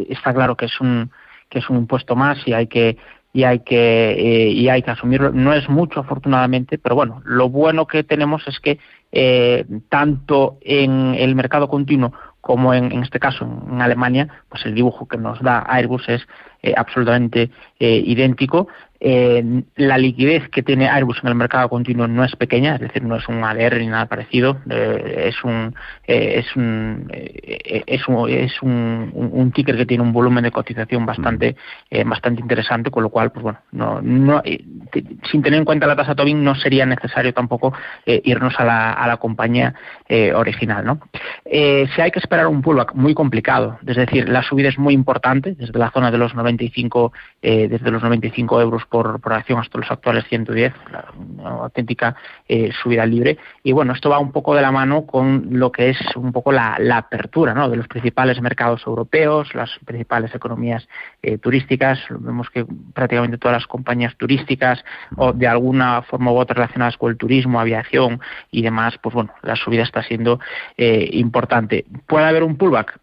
está 0.09 0.33
claro 0.33 0.55
que 0.55 0.65
es 0.65 0.79
un 0.79 1.11
que 1.49 1.59
es 1.59 1.69
un 1.69 1.77
impuesto 1.77 2.15
más 2.15 2.45
y 2.45 2.53
hay 2.53 2.67
que 2.67 2.97
y 3.33 3.43
hay 3.43 3.59
que 3.59 4.11
eh, 4.11 4.49
y 4.49 4.69
hay 4.69 4.81
que 4.81 4.91
asumirlo. 4.91 5.31
No 5.31 5.53
es 5.53 5.69
mucho, 5.69 5.99
afortunadamente, 5.99 6.77
pero 6.77 6.95
bueno, 6.95 7.21
lo 7.25 7.49
bueno 7.49 7.85
que 7.85 8.03
tenemos 8.03 8.47
es 8.47 8.59
que 8.59 8.79
eh, 9.11 9.65
tanto 9.89 10.57
en 10.61 11.15
el 11.15 11.35
mercado 11.35 11.67
continuo 11.67 12.13
como 12.41 12.73
en, 12.73 12.91
en, 12.91 13.03
este 13.03 13.19
caso 13.19 13.45
en 13.45 13.81
Alemania, 13.81 14.27
pues 14.49 14.65
el 14.65 14.73
dibujo 14.73 15.07
que 15.07 15.17
nos 15.17 15.41
da 15.41 15.65
Airbus 15.67 16.07
es 16.07 16.25
eh, 16.63 16.73
absolutamente 16.75 17.51
eh, 17.79 18.01
idéntico. 18.05 18.67
Eh, 18.99 19.63
la 19.75 19.97
liquidez 19.97 20.49
que 20.49 20.63
tiene 20.63 20.89
Airbus 20.89 21.19
en 21.21 21.29
el 21.29 21.35
mercado 21.35 21.69
continuo 21.69 22.07
no 22.07 22.23
es 22.23 22.35
pequeña, 22.35 22.75
es 22.75 22.81
decir, 22.81 23.03
no 23.03 23.15
es 23.15 23.27
un 23.27 23.43
ADR 23.43 23.77
ni 23.79 23.87
nada 23.87 24.07
parecido, 24.07 24.57
es 24.69 25.43
un 25.43 25.75
es 26.03 26.55
un 26.55 27.07
es 27.11 28.07
un, 28.07 28.29
es 28.29 28.61
un, 28.61 29.11
un, 29.13 29.51
ticker 29.51 29.77
que 29.77 29.85
tiene 29.85 30.03
un 30.03 30.13
volumen 30.13 30.43
de 30.43 30.51
cotización 30.51 31.05
bastante 31.05 31.55
bastante 32.05 32.41
interesante, 32.41 32.89
con 32.89 33.03
lo 33.03 33.09
cual, 33.09 33.31
pues 33.31 33.43
bueno, 33.43 33.59
no, 33.71 34.01
no 34.01 34.41
sin 35.31 35.41
tener 35.41 35.59
en 35.59 35.65
cuenta 35.65 35.85
la 35.85 35.95
tasa 35.95 36.15
Tobin 36.15 36.43
no 36.43 36.55
sería 36.55 36.85
necesario 36.85 37.33
tampoco 37.33 37.73
irnos 38.05 38.59
a 38.59 38.65
la, 38.65 38.93
a 38.93 39.07
la 39.07 39.17
compañía 39.17 39.75
original, 40.35 40.85
¿no? 40.85 40.99
si 41.45 42.01
hay 42.01 42.11
que 42.11 42.19
esperar 42.19 42.47
un 42.47 42.61
pullback 42.61 42.93
muy 42.95 43.13
complicado, 43.13 43.79
es 43.85 43.95
decir, 43.95 44.27
la 44.29 44.41
subida 44.43 44.69
es 44.69 44.77
muy 44.77 44.93
importante 44.93 45.55
desde 45.55 45.77
la 45.77 45.91
zona 45.91 46.11
de 46.11 46.17
los 46.17 46.33
95 46.33 47.11
eh, 47.41 47.67
desde 47.67 47.91
los 47.91 48.01
95 48.01 48.61
euros 48.61 48.85
por, 48.89 49.19
por, 49.19 49.33
acción 49.33 49.59
hasta 49.59 49.77
los 49.77 49.89
actuales 49.91 50.25
110, 50.27 50.73
una 51.37 51.49
auténtica 51.49 52.15
eh, 52.47 52.71
subida 52.81 53.05
libre. 53.05 53.37
Y 53.63 53.71
bueno, 53.71 53.93
esto 53.93 54.09
va 54.09 54.19
un 54.19 54.31
poco 54.31 54.55
de 54.55 54.61
la 54.61 54.71
mano 54.71 55.05
con 55.05 55.47
lo 55.51 55.71
que 55.71 55.89
es 55.89 55.97
un 56.15 56.31
poco 56.31 56.51
la, 56.51 56.77
apertura 56.93 57.67
de 57.67 57.77
los 57.77 57.87
principales 57.87 58.41
mercados 58.41 58.85
europeos, 58.85 59.53
las 59.53 59.69
principales 59.85 60.33
economías 60.33 60.87
eh, 61.21 61.37
turísticas. 61.37 61.99
Vemos 62.09 62.49
que 62.49 62.65
prácticamente 62.93 63.37
todas 63.37 63.57
las 63.57 63.67
compañías 63.67 64.15
turísticas 64.17 64.83
o 65.15 65.33
de 65.33 65.47
alguna 65.47 66.01
forma 66.03 66.31
u 66.31 66.37
otra 66.37 66.55
relacionadas 66.55 66.97
con 66.97 67.11
el 67.11 67.17
turismo, 67.17 67.59
aviación 67.59 68.19
y 68.51 68.61
demás, 68.61 68.97
pues 69.01 69.13
bueno, 69.13 69.33
la 69.43 69.55
subida 69.55 69.83
está 69.83 70.03
siendo 70.03 70.39
importante. 70.77 71.85
¿Puede 72.07 72.25
haber 72.25 72.43
un 72.43 72.57
pullback? 72.57 72.99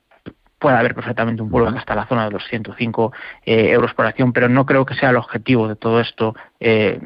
Puede 0.59 0.77
haber 0.77 0.95
perfectamente 0.95 1.43
un 1.43 1.51
pullback 1.51 1.77
hasta 1.77 1.95
la 1.95 2.07
zona 2.07 2.25
de 2.25 2.31
los 2.31 2.45
105 2.47 3.13
eh, 3.45 3.71
euros 3.71 3.93
por 3.95 4.07
acción, 4.07 4.33
pero 4.33 4.49
no 4.49 4.65
creo 4.67 4.85
que 4.85 4.95
sea 4.95 5.11
el 5.11 5.17
objetivo 5.17 5.69
de 5.69 5.77
todo 5.77 6.01
esto 6.01 6.35
eh, 6.61 6.99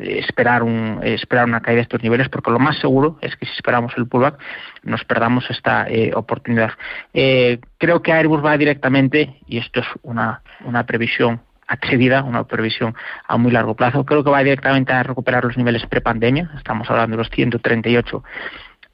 esperar, 0.00 0.62
un, 0.62 1.00
esperar 1.02 1.44
una 1.44 1.60
caída 1.60 1.76
de 1.76 1.82
estos 1.82 2.02
niveles, 2.02 2.28
porque 2.28 2.50
lo 2.50 2.58
más 2.58 2.78
seguro 2.78 3.18
es 3.20 3.36
que 3.36 3.46
si 3.46 3.52
esperamos 3.52 3.92
el 3.96 4.06
pullback 4.06 4.38
nos 4.82 5.04
perdamos 5.04 5.48
esta 5.50 5.86
eh, 5.88 6.12
oportunidad. 6.14 6.72
creo 7.12 8.02
que 8.02 8.12
Airbus 8.12 8.44
va 8.44 8.56
directamente, 8.56 9.36
y 9.46 9.58
esto 9.58 9.80
es 9.80 9.86
una, 10.02 10.42
una 10.64 10.84
previsión 10.86 11.40
atrevida, 11.66 12.22
una 12.22 12.44
previsión 12.44 12.94
a 13.26 13.36
muy 13.36 13.50
largo 13.50 13.74
plazo, 13.74 14.04
creo 14.04 14.24
que 14.24 14.30
va 14.30 14.42
directamente 14.42 14.92
a 14.92 15.02
recuperar 15.02 15.44
los 15.44 15.56
niveles 15.56 15.86
prepandemia, 15.86 16.50
estamos 16.56 16.88
hablando 16.90 17.16
de 17.16 17.22
los 17.22 17.30
138 17.30 18.22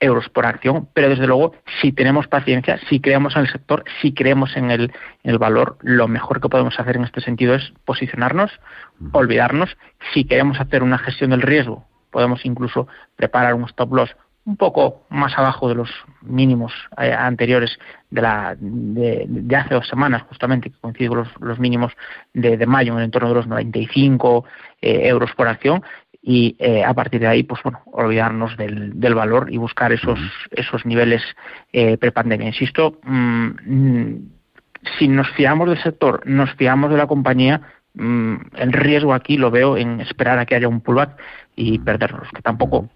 euros 0.01 0.29
por 0.29 0.47
acción, 0.47 0.89
pero 0.95 1.09
desde 1.09 1.27
luego, 1.27 1.55
si 1.81 1.93
tenemos 1.93 2.27
paciencia, 2.29 2.79
si 2.89 3.01
creemos 3.01 3.35
en 3.37 3.43
el 3.43 3.49
sector, 3.49 3.85
si 4.01 4.13
creemos 4.13 4.57
en 4.57 4.71
el, 4.71 4.93
en 5.25 5.31
el 5.31 5.39
valor, 5.39 5.79
lo 5.83 6.09
mejor 6.09 6.41
que 6.41 6.49
podemos 6.49 6.79
hacer 6.79 6.97
en 6.97 7.05
este 7.05 7.21
sentido 7.21 7.55
es 7.55 7.73
posicionarnos, 7.85 8.51
olvidarnos. 9.13 9.77
Si 10.15 10.25
queremos 10.25 10.61
hacer 10.61 10.83
una 10.83 10.99
gestión 10.99 11.31
del 11.31 11.43
riesgo, 11.43 11.87
podemos 12.11 12.45
incluso 12.45 12.89
preparar 13.17 13.55
un 13.55 13.65
stop 13.65 13.93
loss 13.93 14.17
un 14.49 14.57
poco 14.57 15.03
más 15.11 15.37
abajo 15.37 15.69
de 15.69 15.75
los 15.75 15.91
mínimos 16.23 16.73
eh, 16.97 17.13
anteriores 17.13 17.79
de, 18.09 18.23
la, 18.23 18.57
de, 18.59 19.55
hace 19.55 19.75
dos 19.75 19.87
semanas, 19.87 20.23
justamente, 20.23 20.71
que 20.71 20.79
coinciden 20.81 21.11
con 21.11 21.29
los, 21.41 21.59
mínimos 21.59 21.93
de, 22.33 22.57
de, 22.57 22.67
mayo, 22.67 22.95
en 22.95 23.01
el 23.01 23.05
entorno 23.05 23.29
de 23.29 23.35
los 23.35 23.47
95 23.47 24.47
eh, 24.81 25.09
euros 25.09 25.33
por 25.37 25.49
acción, 25.49 25.83
y 26.23 26.57
eh, 26.59 26.85
a 26.85 26.95
partir 26.95 27.21
de 27.21 27.27
ahí, 27.27 27.43
pues 27.43 27.63
bueno, 27.63 27.81
olvidarnos 27.87 28.57
del, 28.57 28.99
del 28.99 29.15
valor 29.15 29.53
y 29.53 29.57
buscar 29.57 29.93
esos, 29.93 30.19
esos 30.51 30.85
niveles 30.85 31.23
eh, 31.73 31.97
prepandemia. 31.97 32.49
Insisto, 32.49 32.99
mm, 33.05 34.17
si 34.99 35.09
nos 35.09 35.31
fiamos 35.31 35.69
del 35.69 35.83
sector, 35.83 36.27
nos 36.27 36.53
fiamos 36.55 36.91
de 36.91 36.97
la 36.97 37.07
compañía, 37.07 37.61
mm, 37.95 38.35
el 38.57 38.73
riesgo 38.73 39.15
aquí 39.15 39.37
lo 39.37 39.51
veo 39.51 39.77
en 39.77 40.01
esperar 40.01 40.39
a 40.39 40.47
que 40.47 40.57
haya 40.57 40.69
un 40.69 40.81
pullback 40.81 41.17
y 41.55 41.79
perdernos, 41.79 42.29
que 42.35 42.43
tampoco 42.43 42.89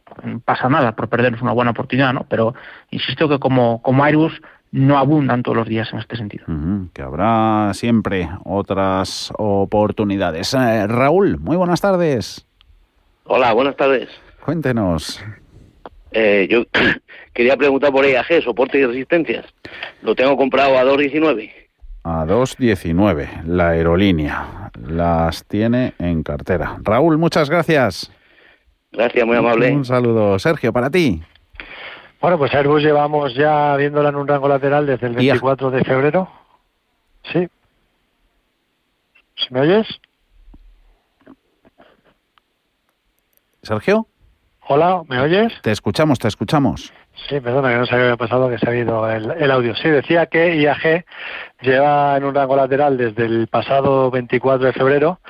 pasa 0.44 0.68
nada 0.68 0.94
por 0.94 1.08
perdernos 1.08 1.42
una 1.42 1.52
buena 1.52 1.70
oportunidad, 1.72 2.12
¿no? 2.12 2.26
Pero 2.28 2.54
insisto 2.90 3.28
que 3.28 3.38
como, 3.38 3.82
como 3.82 4.04
Airbus 4.04 4.40
no 4.72 4.98
abundan 4.98 5.42
todos 5.42 5.56
los 5.56 5.68
días 5.68 5.92
en 5.92 5.98
este 5.98 6.16
sentido. 6.16 6.46
que 6.92 7.02
habrá 7.02 7.72
siempre 7.74 8.28
otras 8.44 9.32
oportunidades. 9.36 10.54
Eh, 10.54 10.86
Raúl, 10.86 11.38
muy 11.38 11.56
buenas 11.56 11.80
tardes. 11.80 12.46
Hola, 13.24 13.52
buenas 13.52 13.76
tardes. 13.76 14.08
Cuéntenos. 14.44 15.22
Eh, 16.12 16.46
yo 16.50 16.64
quería 17.32 17.56
preguntar 17.56 17.92
por 17.92 18.04
EAG, 18.04 18.42
soporte 18.42 18.78
y 18.78 18.86
resistencias. 18.86 19.46
Lo 20.02 20.14
tengo 20.14 20.36
comprado 20.36 20.76
a 20.76 20.84
2.19. 20.84 21.52
A 22.04 22.24
2.19, 22.26 23.44
la 23.44 23.70
aerolínea. 23.70 24.70
Las 24.86 25.44
tiene 25.46 25.94
en 25.98 26.22
cartera. 26.22 26.78
Raúl, 26.82 27.16
muchas 27.16 27.48
gracias. 27.48 28.10
Gracias, 28.90 29.24
muy 29.24 29.36
amable. 29.36 29.72
Un 29.72 29.84
saludo. 29.84 30.38
Sergio, 30.38 30.72
para 30.72 30.90
ti. 30.90 31.22
Bueno, 32.20 32.38
pues 32.38 32.52
Airbus 32.54 32.82
llevamos 32.82 33.34
ya 33.34 33.76
viéndola 33.76 34.10
en 34.10 34.16
un 34.16 34.28
rango 34.28 34.48
lateral 34.48 34.86
desde 34.86 35.06
el 35.06 35.14
24 35.14 35.70
de 35.70 35.84
febrero. 35.84 36.28
Sí. 37.32 37.48
¿Me 39.50 39.60
oyes? 39.60 39.86
Sergio. 43.62 44.07
Hola, 44.66 45.02
¿me 45.09 45.21
oyes? 45.21 45.52
Te 45.62 45.71
escuchamos, 45.71 46.19
te 46.19 46.26
escuchamos. 46.26 46.92
Sí, 47.28 47.40
perdona, 47.40 47.71
que 47.71 47.76
no 47.76 47.87
se 47.87 47.95
había 47.95 48.16
pasado 48.16 48.49
que 48.49 48.59
se 48.59 48.69
ha 48.69 48.75
ido 48.75 49.09
el, 49.09 49.31
el, 49.31 49.50
audio. 49.50 49.75
Sí, 49.76 49.88
decía 49.88 50.26
que 50.26 50.57
IAG 50.57 51.04
lleva 51.61 52.16
en 52.16 52.25
un 52.25 52.35
rango 52.35 52.57
lateral 52.57 52.97
desde 52.97 53.25
el 53.25 53.47
pasado 53.47 54.11
24 54.11 54.66
de 54.66 54.73
febrero 54.73 55.21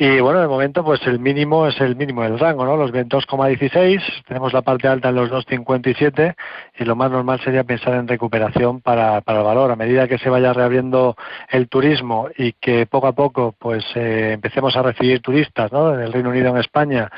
y 0.00 0.20
bueno, 0.20 0.40
de 0.40 0.46
momento 0.46 0.84
pues 0.84 1.04
el 1.08 1.18
mínimo 1.18 1.66
es 1.66 1.80
el 1.80 1.96
mínimo 1.96 2.22
del 2.22 2.38
rango, 2.38 2.64
¿no? 2.64 2.76
Los 2.76 2.92
2,16, 2.92 4.00
tenemos 4.28 4.52
la 4.52 4.62
parte 4.62 4.86
alta 4.86 5.08
en 5.08 5.16
los 5.16 5.28
2,57 5.28 6.36
y 6.78 6.84
lo 6.84 6.94
más 6.94 7.10
normal 7.10 7.40
sería 7.42 7.64
pensar 7.64 7.94
en 7.94 8.06
recuperación 8.06 8.80
para, 8.80 9.20
para 9.22 9.40
el 9.40 9.44
valor. 9.44 9.72
A 9.72 9.76
medida 9.76 10.06
que 10.06 10.18
se 10.18 10.30
vaya 10.30 10.52
reabriendo 10.52 11.16
el 11.50 11.68
turismo 11.68 12.28
y 12.38 12.52
que 12.52 12.86
poco 12.86 13.08
a 13.08 13.12
poco 13.12 13.56
pues 13.58 13.84
eh, 13.96 14.34
empecemos 14.34 14.76
a 14.76 14.82
recibir 14.82 15.20
turistas, 15.20 15.72
¿no? 15.72 15.92
En 15.92 16.00
el 16.00 16.12
Reino 16.12 16.30
Unido, 16.30 16.50
en 16.50 16.58
España 16.58 17.10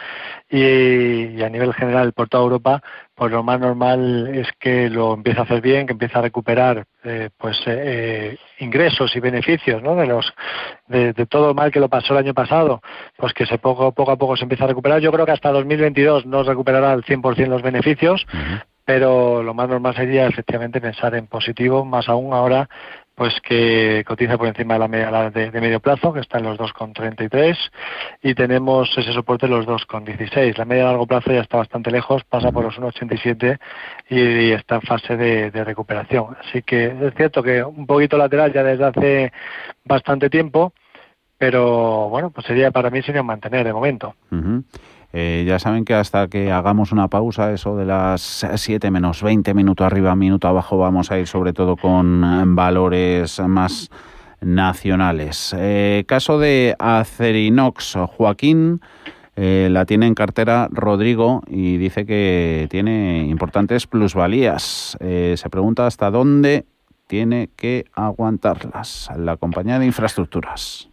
y, 0.48 1.42
a 1.42 1.50
nivel 1.50 1.74
general 1.74 2.14
por 2.14 2.30
toda 2.30 2.44
Europa, 2.44 2.82
pues 3.20 3.32
lo 3.32 3.42
más 3.42 3.60
normal 3.60 4.30
es 4.32 4.48
que 4.58 4.88
lo 4.88 5.12
empiece 5.12 5.40
a 5.40 5.42
hacer 5.42 5.60
bien, 5.60 5.86
que 5.86 5.92
empiece 5.92 6.18
a 6.18 6.22
recuperar 6.22 6.86
eh, 7.04 7.28
pues 7.36 7.60
eh, 7.66 8.38
ingresos 8.60 9.14
y 9.14 9.20
beneficios 9.20 9.82
¿no? 9.82 9.94
de 9.94 10.06
los 10.06 10.32
de, 10.88 11.12
todo 11.26 11.48
lo 11.48 11.54
mal 11.54 11.70
que 11.70 11.80
lo 11.80 11.90
pasó 11.90 12.14
el 12.14 12.24
año 12.24 12.32
pasado, 12.32 12.80
pues 13.18 13.34
que 13.34 13.44
se 13.44 13.58
poco, 13.58 13.92
poco 13.92 14.12
a 14.12 14.16
poco 14.16 14.38
se 14.38 14.44
empieza 14.44 14.64
a 14.64 14.68
recuperar. 14.68 15.02
Yo 15.02 15.12
creo 15.12 15.26
que 15.26 15.32
hasta 15.32 15.52
2022 15.52 16.24
no 16.24 16.44
recuperará 16.44 16.92
al 16.92 17.04
100% 17.04 17.46
los 17.46 17.60
beneficios, 17.60 18.26
pero 18.86 19.42
lo 19.42 19.52
más 19.52 19.68
normal 19.68 19.94
sería 19.94 20.26
efectivamente 20.26 20.80
pensar 20.80 21.14
en 21.14 21.26
positivo, 21.26 21.84
más 21.84 22.08
aún 22.08 22.32
ahora 22.32 22.70
pues 23.20 23.38
que 23.42 24.02
cotiza 24.08 24.38
por 24.38 24.48
encima 24.48 24.72
de 24.72 24.80
la 24.80 24.88
media 24.88 25.28
de, 25.28 25.60
medio 25.60 25.78
plazo, 25.78 26.10
que 26.10 26.20
está 26.20 26.38
en 26.38 26.44
los 26.44 26.58
2,33, 26.58 27.54
y 28.22 28.34
tenemos 28.34 28.88
ese 28.96 29.12
soporte 29.12 29.44
en 29.44 29.52
los 29.52 29.66
2,16. 29.66 30.56
La 30.56 30.64
media 30.64 30.84
de 30.84 30.88
largo 30.88 31.06
plazo 31.06 31.30
ya 31.30 31.42
está 31.42 31.58
bastante 31.58 31.90
lejos, 31.90 32.24
pasa 32.24 32.50
por 32.50 32.64
los 32.64 32.78
1,87 32.78 33.58
y, 34.08 34.52
está 34.52 34.76
en 34.76 34.80
fase 34.80 35.18
de, 35.18 35.50
recuperación. 35.64 36.34
Así 36.42 36.62
que 36.62 36.86
es 36.86 37.14
cierto 37.14 37.42
que 37.42 37.62
un 37.62 37.86
poquito 37.86 38.16
lateral 38.16 38.54
ya 38.54 38.62
desde 38.62 38.86
hace 38.86 39.32
bastante 39.84 40.30
tiempo, 40.30 40.72
pero 41.36 42.08
bueno, 42.08 42.30
pues 42.30 42.46
sería 42.46 42.70
para 42.70 42.88
mí 42.88 43.02
sería 43.02 43.22
mantener 43.22 43.66
de 43.66 43.72
momento. 43.74 44.14
Eh, 45.12 45.44
ya 45.46 45.58
saben 45.58 45.84
que 45.84 45.94
hasta 45.94 46.28
que 46.28 46.52
hagamos 46.52 46.92
una 46.92 47.08
pausa, 47.08 47.52
eso 47.52 47.76
de 47.76 47.84
las 47.84 48.46
7 48.54 48.90
menos 48.90 49.22
20, 49.22 49.54
minuto 49.54 49.84
arriba, 49.84 50.14
minuto 50.14 50.46
abajo, 50.46 50.78
vamos 50.78 51.10
a 51.10 51.18
ir 51.18 51.26
sobre 51.26 51.52
todo 51.52 51.76
con 51.76 52.22
eh, 52.22 52.42
valores 52.46 53.40
más 53.40 53.90
nacionales. 54.40 55.54
Eh, 55.58 56.04
caso 56.06 56.38
de 56.38 56.76
Acerinox, 56.78 57.96
Joaquín. 58.16 58.80
la 59.36 59.86
tiene 59.86 60.06
en 60.06 60.14
cartera 60.14 60.68
Rodrigo 60.70 61.42
y 61.46 61.78
dice 61.78 62.04
que 62.04 62.66
tiene 62.70 63.26
importantes 63.26 63.86
plusvalías. 63.86 64.98
se 65.00 65.48
pregunta 65.50 65.86
hasta 65.86 66.10
dónde 66.10 66.66
tiene 67.06 67.48
que 67.56 67.86
aguantarlas 67.94 69.10
la 69.16 69.38
compañía 69.38 69.78
de 69.78 69.86
infraestructuras. 69.86 70.90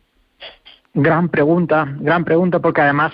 Gran 0.94 1.30
pregunta, 1.30 1.86
gran 2.00 2.24
pregunta 2.24 2.60
porque 2.60 2.82
además 2.82 3.12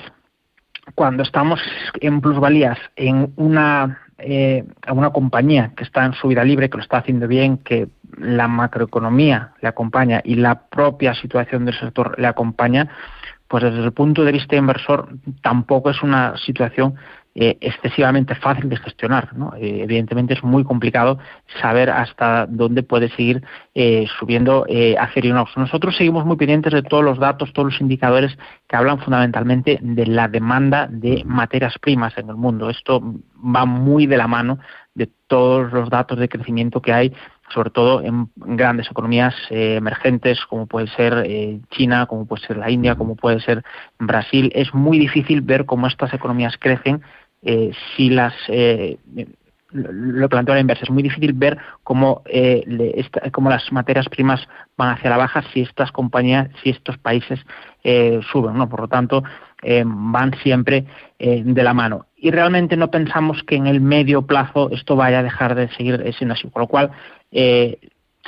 cuando 0.95 1.23
estamos 1.23 1.59
en 2.01 2.21
plusvalías 2.21 2.77
en 2.95 3.33
una, 3.35 4.01
eh, 4.17 4.65
una 4.91 5.11
compañía 5.11 5.71
que 5.75 5.83
está 5.83 6.05
en 6.05 6.13
su 6.13 6.27
vida 6.27 6.43
libre, 6.43 6.69
que 6.69 6.77
lo 6.77 6.83
está 6.83 6.97
haciendo 6.97 7.27
bien, 7.27 7.57
que 7.57 7.87
la 8.17 8.47
macroeconomía 8.47 9.53
le 9.61 9.67
acompaña 9.67 10.21
y 10.23 10.35
la 10.35 10.67
propia 10.67 11.13
situación 11.15 11.65
del 11.65 11.79
sector 11.79 12.17
le 12.19 12.27
acompaña, 12.27 12.89
pues 13.47 13.63
desde 13.63 13.83
el 13.83 13.91
punto 13.91 14.23
de 14.23 14.31
vista 14.31 14.55
inversor 14.55 15.09
tampoco 15.41 15.89
es 15.89 16.01
una 16.03 16.37
situación 16.37 16.95
eh, 17.35 17.57
excesivamente 17.61 18.35
fácil 18.35 18.69
de 18.69 18.77
gestionar. 18.77 19.29
Eh, 19.57 19.81
evidentemente 19.83 20.35
es 20.35 20.43
muy 20.43 20.63
complicado 20.63 21.17
saber 21.61 21.89
hasta 21.89 22.45
dónde 22.47 22.83
puede 22.83 23.09
seguir 23.09 23.43
eh, 23.73 24.05
subiendo 24.19 24.65
eh, 24.69 24.95
Acerinox. 24.99 25.57
Nosotros 25.57 25.95
seguimos 25.95 26.25
muy 26.25 26.37
pendientes 26.37 26.73
de 26.73 26.83
todos 26.83 27.03
los 27.03 27.17
datos, 27.17 27.51
todos 27.53 27.73
los 27.73 27.81
indicadores 27.81 28.37
que 28.67 28.75
hablan 28.75 28.99
fundamentalmente 28.99 29.79
de 29.81 30.05
la 30.05 30.27
demanda 30.27 30.87
de 30.87 31.23
materias 31.25 31.73
primas 31.79 32.15
en 32.17 32.29
el 32.29 32.35
mundo. 32.35 32.69
Esto 32.69 33.01
va 33.43 33.65
muy 33.65 34.05
de 34.05 34.17
la 34.17 34.27
mano 34.27 34.59
de 34.93 35.09
todos 35.25 35.73
los 35.73 35.89
datos 35.89 36.19
de 36.19 36.29
crecimiento 36.29 36.81
que 36.81 36.93
hay 36.93 37.13
sobre 37.49 37.69
todo 37.69 38.01
en 38.01 38.29
grandes 38.35 38.89
economías 38.89 39.35
emergentes 39.49 40.43
como 40.45 40.65
puede 40.65 40.87
ser 40.87 41.61
China, 41.69 42.07
como 42.07 42.25
puede 42.25 42.47
ser 42.47 42.57
la 42.57 42.71
India, 42.71 42.95
como 42.95 43.15
puede 43.15 43.41
ser 43.41 43.63
Brasil. 43.99 44.51
Es 44.55 44.73
muy 44.73 44.97
difícil 44.97 45.41
ver 45.41 45.65
cómo 45.65 45.85
estas 45.85 46.13
economías 46.13 46.57
crecen 46.57 47.03
eh, 47.43 47.71
si 47.95 48.09
las 48.09 48.33
eh, 48.47 48.97
lo 49.73 50.29
planteo 50.29 50.53
a 50.53 50.55
la 50.55 50.61
inversa. 50.61 50.83
Es 50.83 50.89
muy 50.89 51.03
difícil 51.03 51.33
ver 51.33 51.57
cómo, 51.83 52.21
eh, 52.25 52.63
las 52.65 53.71
materias 53.71 54.07
primas 54.09 54.47
van 54.77 54.95
hacia 54.95 55.09
la 55.09 55.17
baja 55.17 55.43
si 55.53 55.61
estas 55.61 55.91
compañías, 55.91 56.49
si 56.61 56.69
estos 56.69 56.97
países 56.97 57.39
eh, 57.83 58.19
suben. 58.31 58.57
¿no? 58.57 58.69
Por 58.69 58.81
lo 58.81 58.87
tanto, 58.87 59.23
eh, 59.61 59.83
van 59.85 60.33
siempre 60.43 60.85
de 61.19 61.63
la 61.63 61.73
mano. 61.73 62.07
Y 62.17 62.31
realmente 62.31 62.75
no 62.75 62.91
pensamos 62.91 63.43
que 63.43 63.55
en 63.55 63.65
el 63.65 63.79
medio 63.79 64.23
plazo 64.23 64.69
esto 64.71 64.97
vaya 64.97 65.19
a 65.19 65.23
dejar 65.23 65.55
de 65.55 65.69
seguir 65.69 66.03
siendo 66.17 66.33
así. 66.33 66.49
Con 66.49 66.63
lo 66.63 66.67
cual, 66.67 66.91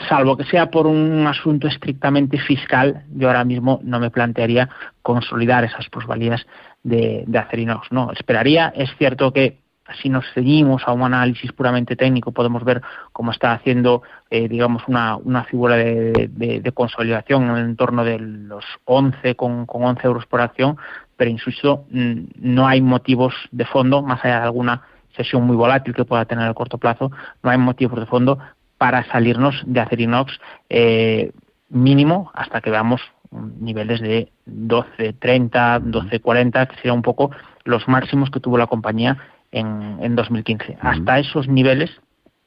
salvo 0.09 0.35
que 0.35 0.43
sea 0.45 0.69
por 0.69 0.87
un 0.87 1.25
asunto 1.27 1.67
estrictamente 1.67 2.37
fiscal, 2.37 3.03
yo 3.13 3.27
ahora 3.27 3.45
mismo 3.45 3.79
no 3.83 3.99
me 3.99 4.11
plantearía 4.11 4.69
consolidar 5.01 5.63
esas 5.63 5.89
plusvalías 5.89 6.45
de, 6.83 7.23
de 7.27 7.39
Acerinox. 7.39 7.91
No, 7.91 8.11
esperaría, 8.11 8.73
es 8.75 8.89
cierto 8.97 9.31
que 9.31 9.59
si 10.01 10.09
nos 10.09 10.25
seguimos 10.33 10.83
a 10.87 10.93
un 10.93 11.03
análisis 11.03 11.51
puramente 11.51 11.95
técnico, 11.95 12.31
podemos 12.31 12.63
ver 12.63 12.81
cómo 13.11 13.31
está 13.31 13.53
haciendo, 13.53 14.01
eh, 14.29 14.47
digamos, 14.47 14.83
una, 14.87 15.15
una 15.17 15.43
figura 15.43 15.75
de, 15.75 16.71
consolidación 16.73 17.43
en 17.43 17.49
el 17.51 17.65
entorno 17.65 18.03
de 18.03 18.19
los 18.19 18.65
11 18.85 19.35
con, 19.35 19.65
con 19.65 19.83
11 19.83 20.07
euros 20.07 20.25
por 20.25 20.41
acción, 20.41 20.77
pero 21.15 21.29
insisto, 21.29 21.85
mm, 21.91 22.23
no 22.37 22.67
hay 22.67 22.81
motivos 22.81 23.33
de 23.51 23.65
fondo, 23.65 24.01
más 24.01 24.23
allá 24.25 24.39
de 24.39 24.45
alguna 24.45 24.81
sesión 25.15 25.43
muy 25.43 25.55
volátil 25.55 25.93
que 25.93 26.03
pueda 26.03 26.25
tener 26.25 26.47
a 26.47 26.53
corto 26.53 26.77
plazo, 26.77 27.11
no 27.41 27.49
hay 27.49 27.57
motivos 27.57 27.99
de 27.99 28.05
fondo 28.05 28.37
para 28.77 29.05
salirnos 29.05 29.63
de 29.65 29.79
Acerinox 29.79 30.39
eh, 30.69 31.31
mínimo 31.69 32.31
hasta 32.33 32.61
que 32.61 32.69
veamos 32.69 33.01
niveles 33.31 34.01
de 34.01 34.31
12.30, 34.47 35.81
12.40, 35.81 36.67
que 36.67 36.75
sería 36.75 36.93
un 36.93 37.01
poco 37.01 37.31
los 37.63 37.87
máximos 37.87 38.29
que 38.29 38.39
tuvo 38.39 38.57
la 38.57 38.67
compañía 38.67 39.17
en, 39.51 39.97
en 40.01 40.15
2015. 40.15 40.77
Hasta 40.81 41.19
esos 41.19 41.47
niveles, 41.47 41.91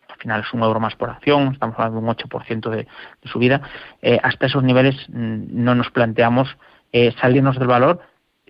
al 0.08 0.16
final 0.18 0.40
es 0.40 0.52
un 0.52 0.62
euro 0.62 0.80
más 0.80 0.94
por 0.94 1.10
acción, 1.10 1.52
estamos 1.52 1.76
hablando 1.78 2.00
de 2.00 2.06
un 2.06 2.14
8% 2.14 2.70
de, 2.70 2.76
de 2.76 3.30
subida, 3.30 3.60
eh, 4.02 4.18
hasta 4.22 4.46
esos 4.46 4.62
niveles 4.62 4.96
mm, 5.08 5.46
no 5.50 5.74
nos 5.74 5.90
planteamos 5.90 6.56
eh, 6.92 7.14
salirnos 7.20 7.58
del 7.58 7.68
valor 7.68 8.00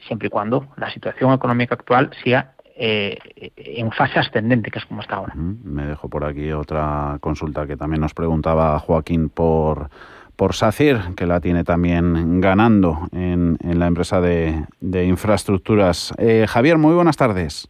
siempre 0.06 0.28
y 0.28 0.30
cuando 0.30 0.68
la 0.76 0.90
situación 0.90 1.32
económica 1.32 1.74
actual 1.74 2.10
siga 2.22 2.52
eh, 2.80 3.18
en 3.56 3.90
fase 3.90 4.20
ascendente, 4.20 4.70
que 4.70 4.78
es 4.78 4.86
como 4.86 5.00
está 5.00 5.16
ahora. 5.16 5.34
Me 5.34 5.84
dejo 5.84 6.08
por 6.08 6.24
aquí 6.24 6.52
otra 6.52 7.18
consulta 7.20 7.66
que 7.66 7.76
también 7.76 8.00
nos 8.00 8.14
preguntaba 8.14 8.78
Joaquín 8.78 9.28
por 9.28 9.90
por 10.38 10.54
SACIR, 10.54 11.16
que 11.16 11.26
la 11.26 11.40
tiene 11.40 11.64
también 11.64 12.40
ganando 12.40 13.08
en, 13.10 13.58
la 13.60 13.88
empresa 13.88 14.20
de, 14.20 14.68
infraestructuras. 15.04 16.14
Eh, 16.16 16.46
Javier, 16.48 16.78
muy 16.78 16.94
buenas 16.94 17.16
tardes. 17.16 17.68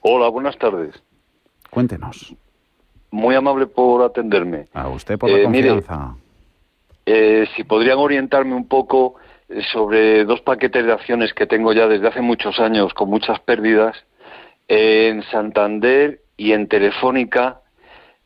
Hola, 0.00 0.28
buenas 0.28 0.56
tardes. 0.58 1.02
Cuéntenos. 1.68 2.36
Muy 3.10 3.34
amable 3.34 3.66
por 3.66 4.04
atenderme. 4.04 4.68
A 4.74 4.86
usted 4.86 5.18
por 5.18 5.28
la 5.28 5.38
eh, 5.38 5.42
confianza. 5.42 6.14
Eh, 7.04 7.48
si 7.56 7.64
podrían 7.64 7.98
orientarme 7.98 8.54
un 8.54 8.68
poco 8.68 9.16
sobre 9.72 10.24
dos 10.24 10.40
paquetes 10.40 10.84
de 10.84 10.92
acciones 10.92 11.32
que 11.32 11.46
tengo 11.46 11.72
ya 11.72 11.86
desde 11.86 12.08
hace 12.08 12.20
muchos 12.20 12.58
años 12.58 12.92
con 12.94 13.08
muchas 13.08 13.38
pérdidas 13.40 13.96
en 14.68 15.22
Santander 15.24 16.20
y 16.36 16.52
en 16.52 16.68
Telefónica. 16.68 17.60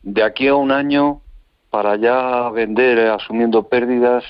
De 0.01 0.23
aquí 0.23 0.47
a 0.47 0.55
un 0.55 0.71
año 0.71 1.21
para 1.69 1.95
ya 1.95 2.49
vender 2.49 2.97
eh, 2.97 3.09
asumiendo 3.09 3.67
pérdidas, 3.67 4.23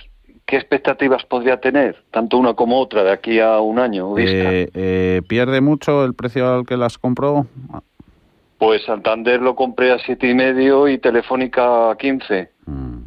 ¿qué 0.46 0.58
expectativas 0.58 1.24
podría 1.26 1.60
tener, 1.62 2.04
tanto 2.12 2.38
una 2.38 2.54
como 2.54 2.80
otra, 2.80 3.04
de 3.04 3.12
aquí 3.12 3.40
a 3.40 3.60
un 3.60 3.80
año? 3.80 4.18
Eh, 4.18 4.70
eh, 4.74 5.22
¿Pierde 5.28 5.62
mucho 5.62 6.04
el 6.04 6.14
precio 6.14 6.54
al 6.54 6.66
que 6.66 6.76
las 6.76 6.98
compró? 6.98 7.48
Pues 8.58 8.84
Santander 8.84 9.42
lo 9.42 9.56
compré 9.56 9.92
a 9.92 9.98
siete 10.00 10.30
y 10.30 10.36
medio 10.36 10.88
y 10.88 11.00
Telefónica 11.00 11.90
a 11.90 11.98
15. 11.98 12.52
Mm. 12.66 12.98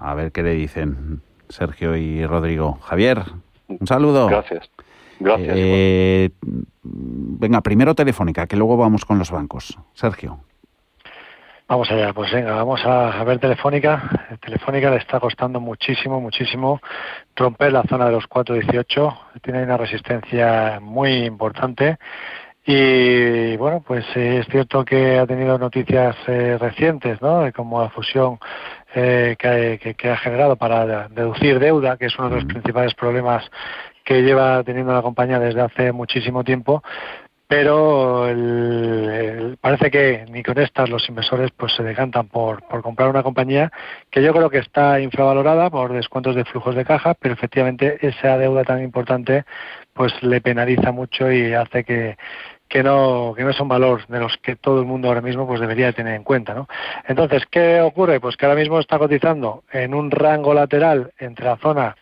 A 0.00 0.14
ver 0.14 0.32
qué 0.32 0.42
le 0.42 0.54
dicen 0.54 1.20
Sergio 1.50 1.96
y 1.96 2.24
Rodrigo. 2.26 2.78
Javier, 2.82 3.22
un 3.68 3.86
saludo. 3.86 4.26
Gracias. 4.26 4.70
Gracias. 5.18 5.56
venga, 6.82 7.60
primero 7.60 7.94
Telefónica, 7.94 8.46
que 8.46 8.56
luego 8.56 8.76
vamos 8.76 9.04
con 9.04 9.18
los 9.18 9.30
bancos. 9.30 9.78
Sergio. 9.92 10.40
Vamos 11.70 11.88
allá, 11.92 12.12
pues 12.12 12.32
venga, 12.32 12.52
vamos 12.54 12.80
a, 12.84 13.22
ver 13.22 13.38
Telefónica. 13.38 14.38
Telefónica 14.40 14.90
le 14.90 14.96
está 14.96 15.20
costando 15.20 15.60
muchísimo, 15.60 16.20
muchísimo 16.20 16.80
romper 17.36 17.72
la 17.72 17.84
zona 17.84 18.06
de 18.06 18.10
los 18.10 18.28
4.18. 18.28 19.18
Tiene 19.40 19.62
una 19.62 19.76
resistencia 19.76 20.80
muy 20.82 21.26
importante. 21.26 21.98
Y 22.66 23.56
bueno, 23.56 23.84
pues 23.86 24.04
es 24.16 24.46
cierto 24.48 24.84
que 24.84 25.20
ha 25.20 25.26
tenido 25.28 25.58
noticias 25.58 26.16
eh, 26.26 26.58
recientes, 26.58 27.22
¿no? 27.22 27.48
Como 27.52 27.80
la 27.80 27.90
fusión 27.90 28.40
eh, 28.94 29.36
que, 29.38 29.94
que, 29.94 30.10
ha 30.10 30.16
generado 30.16 30.56
para 30.56 31.08
deducir 31.08 31.58
deuda, 31.58 31.96
que 31.96 32.06
es 32.06 32.18
uno 32.18 32.28
de 32.28 32.36
los 32.36 32.44
principales 32.44 32.94
problemas 32.94 33.48
que 34.04 34.22
lleva 34.22 34.62
teniendo 34.64 34.92
la 34.92 35.02
compañía 35.02 35.38
desde 35.38 35.60
hace 35.60 35.92
muchísimo 35.92 36.42
tiempo, 36.42 36.82
pero 37.50 38.26
parece 39.60 39.90
que 39.90 40.24
ni 40.30 40.40
con 40.44 40.56
estas 40.56 40.88
los 40.88 41.08
inversores 41.08 41.50
pues 41.56 41.72
se 41.74 41.82
decantan 41.82 42.28
por, 42.28 42.62
por 42.68 42.80
comprar 42.80 43.08
una 43.08 43.24
compañía 43.24 43.72
que 44.08 44.22
yo 44.22 44.32
creo 44.32 44.50
que 44.50 44.58
está 44.58 45.00
infravalorada 45.00 45.68
por 45.68 45.92
descuentos 45.92 46.36
de 46.36 46.44
flujos 46.44 46.76
de 46.76 46.84
caja, 46.84 47.14
pero 47.14 47.34
efectivamente 47.34 47.98
esa 48.06 48.38
deuda 48.38 48.62
tan 48.62 48.84
importante 48.84 49.44
pues 49.92 50.12
le 50.22 50.40
penaliza 50.40 50.92
mucho 50.92 51.32
y 51.32 51.52
hace 51.52 51.82
que, 51.82 52.16
que 52.70 52.82
no 52.82 53.34
que 53.36 53.44
no 53.44 53.50
es 53.50 53.60
un 53.60 53.68
valor 53.68 54.06
de 54.06 54.20
los 54.20 54.38
que 54.38 54.56
todo 54.56 54.80
el 54.80 54.86
mundo 54.86 55.08
ahora 55.08 55.20
mismo 55.20 55.46
pues 55.46 55.60
debería 55.60 55.92
tener 55.92 56.14
en 56.14 56.24
cuenta, 56.24 56.54
¿no? 56.54 56.68
Entonces, 57.06 57.42
¿qué 57.50 57.80
ocurre? 57.82 58.20
Pues 58.20 58.36
que 58.36 58.46
ahora 58.46 58.58
mismo 58.58 58.78
está 58.78 58.98
cotizando 58.98 59.64
en 59.72 59.92
un 59.92 60.10
rango 60.10 60.54
lateral 60.54 61.12
entre 61.18 61.44
la 61.44 61.56
zona 61.56 61.96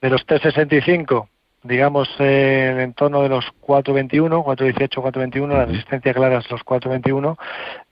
de 0.00 0.10
los 0.10 0.26
T65 0.26 1.28
digamos, 1.62 2.08
eh, 2.20 2.68
en 2.70 2.76
el 2.76 2.84
entorno 2.84 3.22
de 3.22 3.28
los 3.28 3.44
4.21, 3.60 4.44
4.18, 4.44 4.88
4.21, 4.88 5.48
la 5.48 5.64
resistencia 5.64 6.14
clara 6.14 6.38
es 6.38 6.50
los 6.50 6.60
4.21. 6.64 7.36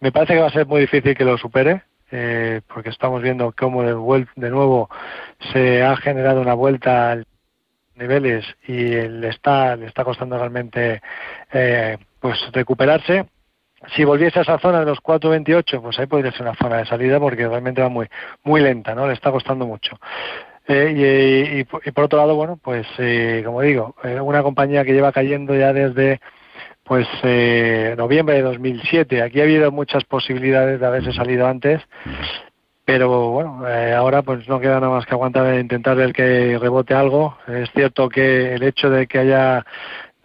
Me 0.00 0.12
parece 0.12 0.34
que 0.34 0.40
va 0.40 0.46
a 0.46 0.52
ser 0.52 0.66
muy 0.66 0.80
difícil 0.80 1.16
que 1.16 1.24
lo 1.24 1.37
supere, 1.38 1.82
eh, 2.10 2.60
porque 2.72 2.90
estamos 2.90 3.20
viendo 3.20 3.52
cómo 3.56 3.82
de, 3.82 4.26
de 4.37 4.50
nuevo 4.50 4.88
se 5.52 5.82
ha 5.82 5.96
generado 5.96 6.40
una 6.40 6.54
vuelta 6.54 7.12
a 7.12 7.18
niveles 7.96 8.44
y 8.66 8.74
le 8.74 9.28
está, 9.28 9.76
le 9.76 9.87
está 9.87 10.04
costando 10.04 10.37
realmente 10.37 11.00
eh, 11.52 11.98
pues 12.24 12.40
recuperarse. 12.52 13.26
Si 13.94 14.02
volviese 14.02 14.38
a 14.38 14.42
esa 14.42 14.58
zona 14.58 14.80
de 14.80 14.87
los 14.87 14.98
4.28, 15.02 15.82
pues 15.82 15.98
ahí 15.98 16.06
podría 16.06 16.32
ser 16.32 16.40
una 16.40 16.54
zona 16.54 16.78
de 16.78 16.87
salida 16.87 17.20
porque 17.20 17.46
realmente 17.46 17.82
va 17.82 17.90
muy, 17.90 18.08
muy 18.42 18.62
lenta, 18.62 18.94
¿no? 18.94 19.06
Le 19.06 19.12
está 19.12 19.30
costando 19.30 19.66
mucho. 19.66 19.98
Eh, 20.66 21.66
y, 21.84 21.90
por 21.92 22.04
otro 22.04 22.18
lado, 22.18 22.34
bueno, 22.34 22.56
pues 22.56 22.87
eh, 22.96 23.42
como 23.44 23.60
digo, 23.60 23.94
eh, 24.04 24.22
una 24.22 24.42
compañía 24.42 24.87
que 24.87 24.94
lleva 24.94 25.12
cayendo 25.12 25.54
ya 25.54 25.74
desde 25.74 26.22
pues 26.82 27.06
noviembre 27.98 28.37
de 28.37 28.42
2007. 28.42 29.20
Aquí 29.20 29.40
ha 29.40 29.42
habido 29.42 29.70
muchas 29.70 30.04
posibilidades 30.04 30.80
de 30.80 30.87
haberse 30.87 31.12
salido 31.12 31.46
antes, 31.46 31.82
pero 32.87 33.32
bueno, 33.32 33.66
ahora 33.98 34.22
pues 34.22 34.48
no 34.48 34.60
queda 34.60 34.80
nada 34.80 34.94
más 34.94 35.04
que 35.04 35.12
aguantar 35.12 35.46
e 35.52 35.60
intentar 35.60 35.94
ver 35.94 36.14
que 36.14 36.58
rebote 36.58 36.94
algo. 36.94 37.37
Es 37.48 37.70
cierto 37.72 38.08
que 38.08 38.54
el 38.54 38.62
hecho 38.62 38.88
de 38.88 39.06
que 39.06 39.18
haya 39.18 39.64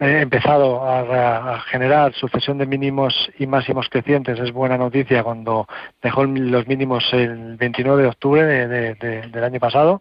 he 0.00 0.22
empezado 0.22 0.82
a, 0.82 1.60
generar 1.70 2.14
sucesión 2.14 2.56
de 2.56 2.66
mínimos 2.66 3.30
y 3.38 3.46
máximos 3.46 3.88
crecientes. 3.90 4.38
Es 4.40 4.50
buena 4.50 4.78
noticia 4.78 5.22
cuando 5.22 5.68
dejó 6.02 6.24
los 6.24 6.66
mínimos 6.66 7.04
el 7.12 7.56
29 7.56 8.02
de 8.02 8.08
octubre 8.08 8.42
del 8.46 9.44
año 9.44 9.60
pasado. 9.60 10.00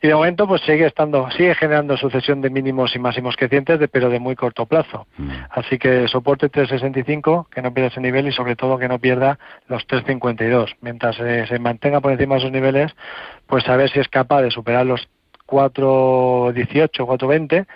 Y 0.00 0.08
de 0.08 0.14
momento 0.14 0.48
pues 0.48 0.62
sigue 0.62 0.86
estando, 0.86 1.30
sigue 1.32 1.54
generando 1.54 1.98
sucesión 1.98 2.40
de 2.40 2.48
mínimos 2.48 2.96
y 2.96 2.98
máximos 2.98 3.36
crecientes, 3.36 3.78
de, 3.78 3.88
pero 3.88 4.08
de 4.08 4.18
muy 4.18 4.36
corto 4.36 4.64
plazo. 4.64 5.06
Mm. 5.18 5.30
Así 5.50 5.78
que 5.78 6.08
soporte 6.08 6.48
365, 6.48 7.48
que 7.50 7.60
no 7.60 7.74
pierda 7.74 7.88
ese 7.88 8.00
nivel 8.00 8.26
y 8.28 8.32
sobre 8.32 8.56
todo 8.56 8.78
que 8.78 8.88
no 8.88 8.98
pierda 8.98 9.38
los 9.68 9.86
352. 9.86 10.76
Mientras 10.80 11.18
eh, 11.20 11.44
se 11.46 11.58
mantenga 11.58 12.00
por 12.00 12.12
encima 12.12 12.36
de 12.36 12.40
esos 12.40 12.52
niveles, 12.52 12.96
pues 13.46 13.68
a 13.68 13.76
ver 13.76 13.90
si 13.90 14.00
es 14.00 14.08
capaz 14.08 14.40
de 14.42 14.50
superar 14.50 14.86
los 14.86 15.08
4.18, 15.46 16.90
4.20. 16.90 17.66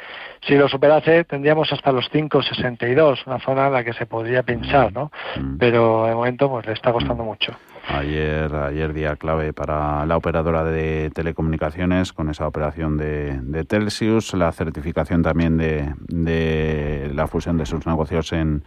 Si 0.46 0.54
lo 0.54 0.68
superase, 0.68 1.24
tendríamos 1.24 1.72
hasta 1.72 1.92
los 1.92 2.11
5.62, 2.11 3.26
una 3.26 3.38
zona 3.40 3.66
en 3.66 3.72
la 3.72 3.85
que 3.85 3.92
se 3.92 4.06
podría 4.06 4.42
pensar, 4.42 4.92
¿no? 4.92 5.12
Mm. 5.37 5.59
Pero 5.59 6.06
de 6.06 6.14
momento, 6.14 6.48
pues 6.48 6.66
le 6.66 6.72
está 6.72 6.92
costando 6.92 7.24
mucho. 7.24 7.52
Ayer, 7.88 8.54
ayer 8.54 8.92
día 8.92 9.16
clave 9.16 9.52
para 9.52 10.04
la 10.06 10.16
operadora 10.16 10.64
de 10.64 11.11
telecomunicaciones 11.14 12.12
con 12.12 12.28
esa 12.28 12.46
operación 12.46 12.96
de, 12.96 13.38
de 13.40 13.64
Telsius, 13.64 14.35
la 14.35 14.52
certificación 14.52 15.22
también 15.22 15.56
de, 15.56 15.92
de 16.09 17.11
la 17.14 17.26
fusión 17.26 17.56
de 17.56 17.66
sus 17.66 17.87
negocios 17.87 18.33
en 18.33 18.62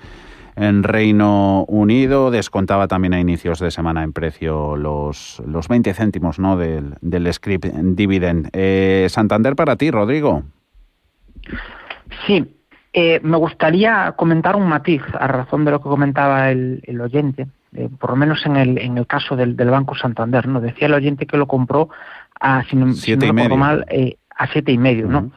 en 0.56 0.84
Reino 0.84 1.66
Unido. 1.68 2.32
Descontaba 2.32 2.88
también 2.88 3.14
a 3.14 3.20
inicios 3.20 3.60
de 3.60 3.72
semana 3.72 4.04
en 4.04 4.14
precio 4.14 4.76
los, 4.76 5.42
los 5.46 5.68
20 5.68 5.94
céntimos 5.94 6.40
¿no? 6.40 6.58
del, 6.58 6.96
del 7.02 7.32
script 7.34 7.66
dividend. 7.66 8.50
Eh, 8.54 9.08
Santander 9.10 9.56
para 9.56 9.76
ti, 9.76 9.92
Rodrigo. 9.92 10.44
Sí, 12.26 12.56
eh, 12.94 13.20
me 13.24 13.38
gustaría 13.38 14.14
comentar 14.16 14.56
un 14.56 14.68
matiz 14.68 15.02
a 15.20 15.28
razón 15.28 15.66
de 15.66 15.72
lo 15.72 15.80
que 15.80 15.90
comentaba 15.90 16.52
el, 16.52 17.02
oyente, 17.02 17.48
eh, 17.76 17.90
por 18.00 18.12
lo 18.12 18.16
menos 18.16 18.46
en 18.46 18.56
el, 18.56 18.78
en 18.78 18.98
el 18.98 19.08
caso 19.08 19.36
del, 19.36 19.56
Banco 19.56 19.96
Santander. 19.96 20.48
no 20.48 20.62
Decía 20.62 20.88
el 20.88 20.94
oyente 20.94 21.26
que 21.26 21.38
lo 21.38 21.48
compró 21.48 21.90
a, 22.40 22.64
si 22.66 22.76
no, 22.76 22.94
siete 22.94 23.32
mal, 23.34 23.86
a 24.36 24.48
siete 24.48 24.72
y 24.72 24.78
medio. 24.78 25.08
¿no? 25.08 25.32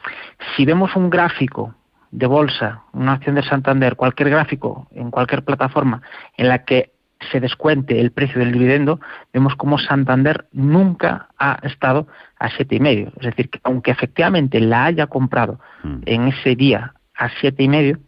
Si 0.55 0.65
vemos 0.65 0.95
un 0.95 1.09
gráfico 1.09 1.73
de 2.11 2.25
bolsa, 2.25 2.83
una 2.93 3.13
acción 3.13 3.35
de 3.35 3.43
Santander, 3.43 3.95
cualquier 3.95 4.29
gráfico 4.29 4.87
en 4.93 5.11
cualquier 5.11 5.43
plataforma 5.43 6.01
en 6.37 6.47
la 6.47 6.63
que 6.63 6.91
se 7.31 7.39
descuente 7.39 7.99
el 7.99 8.11
precio 8.11 8.39
del 8.39 8.51
dividendo, 8.51 8.99
vemos 9.33 9.55
como 9.55 9.79
Santander 9.79 10.45
nunca 10.51 11.29
ha 11.37 11.59
estado 11.63 12.07
a 12.39 12.49
siete 12.49 12.75
y 12.75 12.79
medio. 12.79 13.11
Es 13.19 13.25
decir, 13.27 13.49
que 13.49 13.59
aunque 13.63 13.91
efectivamente 13.91 14.59
la 14.59 14.85
haya 14.85 15.07
comprado 15.07 15.59
mm. 15.83 15.97
en 16.05 16.27
ese 16.27 16.55
día 16.55 16.93
a 17.15 17.29
siete 17.39 17.63
y 17.63 17.67
medio, 17.67 17.99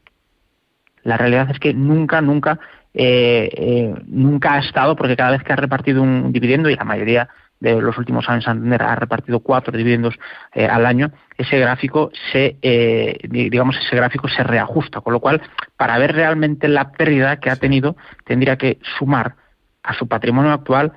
la 1.04 1.18
realidad 1.18 1.50
es 1.50 1.60
que 1.60 1.74
nunca, 1.74 2.22
nunca, 2.22 2.60
eh, 2.94 3.50
eh, 3.54 3.96
nunca 4.08 4.54
ha 4.54 4.60
estado, 4.60 4.96
porque 4.96 5.16
cada 5.16 5.32
vez 5.32 5.44
que 5.44 5.54
ha 5.54 5.56
repartido 5.56 6.04
un 6.04 6.32
dividendo 6.32 6.70
y 6.70 6.76
la 6.76 6.84
mayoría 6.84 7.30
de 7.60 7.82
los 7.82 7.98
últimos 7.98 8.30
años 8.30 8.46
Santander 8.46 8.82
ha 8.84 8.96
repartido 8.96 9.42
cuatro 9.42 9.78
dividendos 9.78 10.18
eh, 10.54 10.66
al 10.66 10.86
año, 10.86 11.12
ese 11.38 11.60
gráfico 11.60 12.12
se, 12.32 12.58
eh, 12.62 13.18
digamos, 13.30 13.78
ese 13.78 13.96
gráfico 13.96 14.28
se 14.30 14.44
reajusta, 14.44 15.02
con 15.02 15.14
lo 15.14 15.20
cual, 15.20 15.42
para 15.76 15.98
ver 15.98 16.14
realmente 16.14 16.68
la 16.68 16.92
pérdida 16.92 17.38
que 17.38 17.50
ha 17.50 17.56
tenido, 17.58 17.96
tendría 18.26 18.58
que 18.58 18.80
sumar 18.98 19.36
a 19.84 19.94
su 19.94 20.08
patrimonio 20.08 20.52
actual 20.52 20.94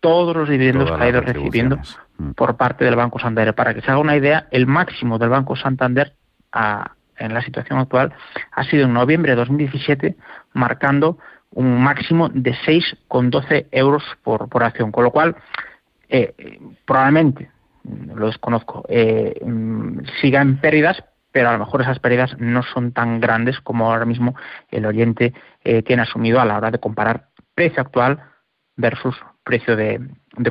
todos 0.00 0.36
los 0.36 0.48
dividendos 0.48 0.90
que 0.90 1.02
ha 1.02 1.08
ido 1.08 1.20
recibiendo 1.20 1.78
mm. 2.18 2.32
por 2.32 2.56
parte 2.56 2.84
del 2.84 2.96
Banco 2.96 3.18
Santander. 3.18 3.54
Para 3.54 3.72
que 3.72 3.80
se 3.80 3.90
haga 3.90 4.00
una 4.00 4.16
idea, 4.16 4.48
el 4.50 4.66
máximo 4.66 5.18
del 5.18 5.28
Banco 5.28 5.56
Santander 5.56 6.14
en 7.16 7.34
la 7.34 7.42
situación 7.42 7.78
actual 7.78 8.12
ha 8.50 8.64
sido 8.64 8.84
en 8.84 8.92
noviembre 8.92 9.32
de 9.32 9.36
2017, 9.36 10.16
marcando 10.52 11.18
un 11.50 11.82
máximo 11.82 12.28
de 12.30 12.52
6,12 12.66 13.66
euros 13.70 14.02
por, 14.24 14.48
por 14.48 14.64
acción, 14.64 14.90
con 14.90 15.04
lo 15.04 15.10
cual 15.10 15.36
eh, 16.12 16.60
probablemente, 16.84 17.50
lo 18.14 18.26
desconozco, 18.26 18.84
eh, 18.88 19.40
mm, 19.44 20.00
siga 20.20 20.42
en 20.42 20.58
pérdidas, 20.58 21.02
pero 21.32 21.48
a 21.48 21.52
lo 21.54 21.58
mejor 21.60 21.80
esas 21.80 21.98
pérdidas 21.98 22.36
no 22.38 22.62
son 22.62 22.92
tan 22.92 23.18
grandes 23.18 23.58
como 23.60 23.90
ahora 23.90 24.04
mismo 24.04 24.34
el 24.70 24.84
oyente 24.84 25.32
eh, 25.64 25.82
tiene 25.82 26.02
asumido 26.02 26.40
a 26.40 26.44
la 26.44 26.58
hora 26.58 26.70
de 26.70 26.78
comparar 26.78 27.30
precio 27.54 27.80
actual 27.80 28.22
versus 28.76 29.16
precio 29.44 29.76
de, 29.76 30.00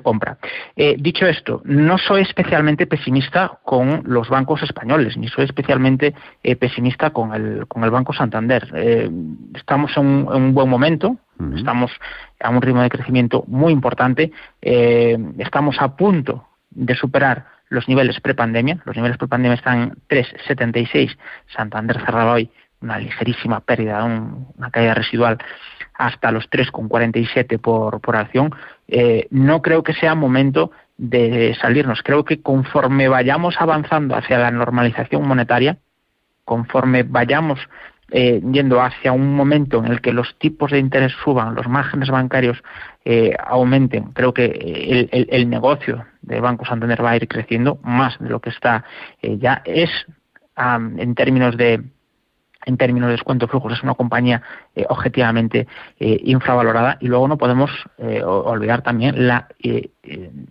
compra. 0.03 0.37
dicho 0.97 1.25
esto, 1.25 1.61
no 1.65 1.97
soy 1.97 2.21
especialmente 2.21 2.85
pesimista 2.85 3.59
con 3.63 4.03
los 4.05 4.29
bancos 4.29 4.61
españoles, 4.63 5.17
ni 5.17 5.27
soy 5.27 5.45
especialmente 5.45 6.13
pesimista 6.59 7.09
con 7.09 7.33
el, 7.33 7.67
con 7.67 7.83
el 7.83 7.89
Banco 7.89 8.13
Santander. 8.13 8.67
estamos 9.55 9.95
en 9.97 10.27
un 10.27 10.53
buen 10.53 10.69
momento, 10.69 11.17
Estamos 11.55 11.91
a 12.39 12.49
un 12.49 12.61
ritmo 12.61 12.81
de 12.81 12.89
crecimiento 12.89 13.43
muy 13.47 13.73
importante. 13.73 14.31
Eh, 14.61 15.17
estamos 15.39 15.77
a 15.79 15.95
punto 15.95 16.47
de 16.69 16.95
superar 16.95 17.45
los 17.69 17.87
niveles 17.87 18.19
prepandemia. 18.19 18.81
Los 18.85 18.95
niveles 18.95 19.17
prepandemia 19.17 19.55
están 19.55 19.81
en 19.81 19.91
3,76. 20.09 21.17
Santander 21.55 21.99
cerraba 21.99 22.33
hoy 22.33 22.49
una 22.81 22.97
ligerísima 22.97 23.59
pérdida, 23.59 24.03
una 24.03 24.71
caída 24.71 24.93
residual 24.93 25.37
hasta 26.01 26.31
los 26.31 26.49
3,47 26.49 27.59
por, 27.59 28.01
por 28.01 28.15
acción. 28.15 28.53
Eh, 28.87 29.27
no 29.29 29.61
creo 29.61 29.83
que 29.83 29.93
sea 29.93 30.15
momento 30.15 30.71
de 30.97 31.55
salirnos. 31.61 32.01
Creo 32.03 32.25
que 32.25 32.41
conforme 32.41 33.07
vayamos 33.07 33.55
avanzando 33.59 34.15
hacia 34.15 34.39
la 34.39 34.49
normalización 34.49 35.27
monetaria, 35.27 35.77
conforme 36.43 37.03
vayamos 37.03 37.59
eh, 38.09 38.41
yendo 38.51 38.81
hacia 38.81 39.11
un 39.11 39.35
momento 39.35 39.77
en 39.77 39.85
el 39.85 40.01
que 40.01 40.11
los 40.11 40.35
tipos 40.39 40.71
de 40.71 40.79
interés 40.79 41.13
suban, 41.23 41.55
los 41.55 41.67
márgenes 41.67 42.09
bancarios 42.09 42.61
eh, 43.05 43.35
aumenten, 43.45 44.11
creo 44.11 44.33
que 44.33 44.45
el, 45.11 45.27
el, 45.29 45.49
negocio 45.49 46.05
de 46.21 46.41
Banco 46.41 46.65
Santander 46.65 47.05
va 47.05 47.11
a 47.11 47.15
ir 47.15 47.27
creciendo 47.27 47.79
más 47.83 48.17
de 48.19 48.29
lo 48.29 48.39
que 48.41 48.49
está 48.49 48.83
eh, 49.21 49.37
ya. 49.37 49.61
Es 49.65 49.89
en 50.57 51.15
términos 51.15 51.57
de 51.57 51.81
en 52.65 52.77
términos 52.77 53.07
de 53.07 53.13
descuento 53.13 53.45
de 53.45 53.51
flujos 53.51 53.73
es 53.73 53.83
una 53.83 53.95
compañía 53.95 54.41
eh, 54.75 54.85
objetivamente 54.89 55.67
eh, 55.99 56.19
infravalorada 56.23 56.97
y 56.99 57.07
luego 57.07 57.27
no 57.27 57.37
podemos 57.37 57.71
eh, 57.97 58.23
olvidar 58.23 58.81
también 58.81 59.27
la 59.27 59.47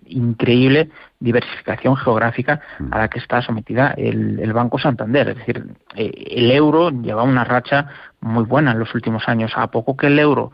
increíble 0.07 0.91
diversificación 1.19 1.97
geográfica 1.97 2.61
a 2.91 2.99
la 2.99 3.09
que 3.09 3.19
está 3.19 3.43
sometida 3.43 3.95
el, 3.97 4.53
Banco 4.53 4.79
Santander. 4.79 5.31
Es 5.31 5.37
decir, 5.39 5.67
el 5.97 6.51
euro 6.51 6.91
lleva 6.91 7.25
una 7.25 7.45
racha 7.45 7.89
muy 8.21 8.45
buena 8.45 8.73
en 8.73 8.79
los 8.79 8.95
últimos 8.95 9.29
años. 9.29 9.53
A 9.57 9.69
poco 9.71 9.97
que 9.97 10.07
el 10.07 10.19
euro 10.19 10.53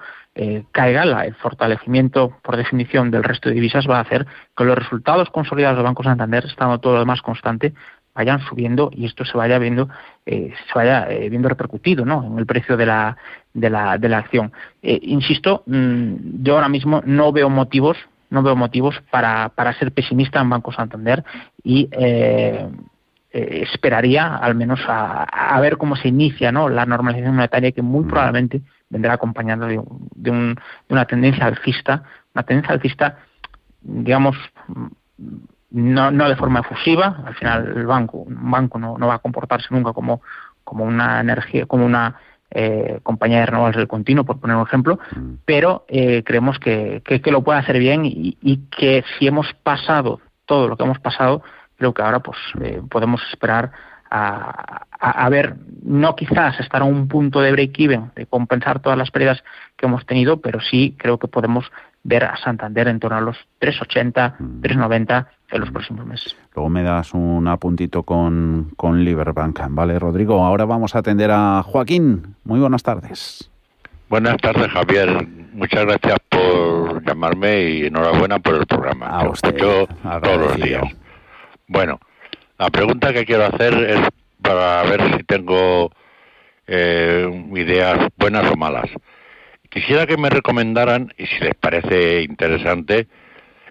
caiga, 0.72 1.02
el 1.24 1.34
fortalecimiento, 1.34 2.36
por 2.42 2.56
definición, 2.56 3.10
del 3.10 3.24
resto 3.24 3.48
de 3.48 3.54
divisas 3.54 3.86
va 3.88 3.98
a 3.98 4.02
hacer 4.02 4.26
que 4.56 4.64
los 4.64 4.78
resultados 4.78 5.28
consolidados 5.30 5.76
del 5.76 5.84
Banco 5.84 6.02
Santander, 6.02 6.46
estando 6.46 6.78
todo 6.78 6.94
lo 6.94 7.00
demás 7.00 7.22
constante, 7.22 7.74
vayan 8.16 8.40
subiendo 8.40 8.90
y 8.92 9.04
esto 9.04 9.24
se 9.26 9.36
vaya 9.36 9.58
viendo 9.58 9.88
eh, 10.24 10.52
se 10.66 10.72
vaya 10.74 11.06
eh, 11.10 11.28
viendo 11.28 11.50
repercutido 11.50 12.04
¿no? 12.06 12.24
en 12.24 12.38
el 12.38 12.46
precio 12.46 12.76
de 12.76 12.86
la, 12.86 13.16
de 13.52 13.68
la, 13.70 13.98
de 13.98 14.08
la 14.08 14.18
acción. 14.18 14.52
Eh, 14.82 14.98
insisto, 15.02 15.62
mm, 15.66 16.42
yo 16.42 16.54
ahora 16.54 16.70
mismo 16.70 17.02
no 17.04 17.30
veo 17.30 17.50
motivos 17.50 17.98
no 18.30 18.42
veo 18.42 18.56
motivos 18.56 19.00
para, 19.10 19.50
para 19.50 19.72
ser 19.74 19.92
pesimista 19.92 20.40
en 20.40 20.50
Banco 20.50 20.72
Santander 20.72 21.22
y 21.62 21.88
esperaría 23.30 24.34
al 24.36 24.56
menos 24.56 24.80
a, 24.88 25.60
ver 25.60 25.76
cómo 25.76 25.94
se 25.94 26.08
inicia 26.08 26.50
¿no? 26.50 26.68
la 26.68 26.86
normalización 26.86 27.36
monetaria 27.36 27.70
que 27.70 27.82
muy 27.82 28.04
probablemente 28.04 28.62
vendrá 28.88 29.12
acompañando 29.12 29.66
de, 29.66 29.80
de, 30.16 30.30
un, 30.30 30.54
de 30.54 30.94
una 30.94 31.04
tendencia 31.04 31.44
alcista, 31.44 32.02
una 32.34 32.42
tendencia 32.42 32.74
alcista, 32.74 33.18
digamos, 33.80 34.36
no, 35.70 36.10
no 36.10 36.28
de 36.28 36.36
forma 36.36 36.60
efusiva, 36.60 37.22
al 37.24 37.34
final 37.34 37.72
el 37.76 37.86
banco, 37.86 38.18
un 38.18 38.50
banco 38.50 38.78
no, 38.78 38.96
no 38.98 39.08
va 39.08 39.14
a 39.14 39.18
comportarse 39.18 39.68
nunca 39.70 39.92
como, 39.92 40.22
como 40.64 40.84
una 40.84 41.20
energía, 41.20 41.66
como 41.66 41.84
una 41.84 42.16
eh, 42.50 43.00
compañía 43.02 43.40
de 43.40 43.46
renovables 43.46 43.76
del 43.76 43.88
continuo, 43.88 44.24
por 44.24 44.38
poner 44.38 44.56
un 44.56 44.66
ejemplo, 44.66 44.98
mm. 45.16 45.34
pero 45.44 45.84
eh, 45.88 46.22
creemos 46.24 46.58
que, 46.58 47.02
que, 47.04 47.30
lo 47.30 47.42
puede 47.42 47.58
hacer 47.58 47.78
bien 47.78 48.04
y, 48.06 48.38
y, 48.40 48.58
que 48.70 49.04
si 49.18 49.26
hemos 49.26 49.52
pasado 49.62 50.20
todo 50.44 50.68
lo 50.68 50.76
que 50.76 50.84
hemos 50.84 51.00
pasado, 51.00 51.42
creo 51.76 51.92
que 51.92 52.02
ahora 52.02 52.20
pues 52.20 52.38
eh, 52.62 52.80
podemos 52.88 53.20
esperar 53.30 53.72
a, 54.08 54.86
a, 55.00 55.28
ver, 55.28 55.56
no 55.82 56.14
quizás 56.14 56.58
estar 56.60 56.82
a 56.82 56.84
un 56.84 57.08
punto 57.08 57.40
de 57.40 57.50
break-even, 57.50 58.12
de 58.14 58.26
compensar 58.26 58.80
todas 58.80 58.96
las 58.96 59.10
pérdidas 59.10 59.42
que 59.76 59.86
hemos 59.86 60.06
tenido, 60.06 60.40
pero 60.40 60.60
sí 60.60 60.94
creo 60.96 61.18
que 61.18 61.26
podemos 61.26 61.70
ver 62.04 62.24
a 62.24 62.36
Santander 62.36 62.86
en 62.86 63.00
torno 63.00 63.18
a 63.18 63.20
los 63.20 63.36
3,80, 63.60 64.38
3,90 64.38 65.24
mm. 65.24 65.26
En 65.50 65.60
los 65.60 65.70
próximos 65.70 66.06
meses. 66.06 66.36
Luego 66.54 66.68
me 66.68 66.82
das 66.82 67.14
un 67.14 67.46
apuntito 67.48 68.02
con, 68.02 68.72
con 68.76 69.04
Liberbank. 69.04 69.60
Vale, 69.70 69.98
Rodrigo, 69.98 70.44
ahora 70.44 70.64
vamos 70.64 70.94
a 70.94 71.00
atender 71.00 71.30
a 71.30 71.62
Joaquín. 71.62 72.36
Muy 72.44 72.60
buenas 72.60 72.82
tardes. 72.82 73.50
Buenas 74.08 74.36
tardes, 74.38 74.68
Javier. 74.68 75.26
Muchas 75.52 75.84
gracias 75.84 76.18
por 76.28 77.04
llamarme 77.04 77.62
y 77.62 77.86
enhorabuena 77.86 78.38
por 78.38 78.54
el 78.54 78.66
programa. 78.66 79.06
A 79.06 79.28
usted, 79.28 79.56
todos 79.56 80.38
los 80.38 80.56
días. 80.56 80.84
Bueno, 81.66 81.98
la 82.58 82.70
pregunta 82.70 83.12
que 83.12 83.24
quiero 83.24 83.46
hacer 83.46 83.74
es 83.74 84.00
para 84.42 84.84
ver 84.84 85.16
si 85.16 85.24
tengo 85.24 85.90
eh, 86.66 87.46
ideas 87.54 88.08
buenas 88.16 88.50
o 88.50 88.56
malas. 88.56 88.88
Quisiera 89.70 90.06
que 90.06 90.16
me 90.16 90.30
recomendaran, 90.30 91.12
y 91.18 91.26
si 91.26 91.40
les 91.40 91.54
parece 91.54 92.22
interesante, 92.22 93.08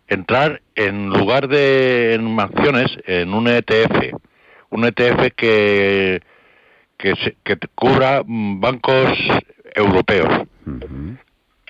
entrar 0.08 0.62
en 0.76 1.10
lugar 1.10 1.48
de 1.48 2.14
en 2.14 2.40
acciones 2.40 2.98
en 3.06 3.34
un 3.34 3.48
ETF, 3.48 4.14
un 4.70 4.86
ETF 4.86 5.34
que 5.36 6.22
que, 6.98 7.14
que 7.44 7.58
cubra 7.76 8.22
bancos 8.26 9.12
europeos. 9.74 10.48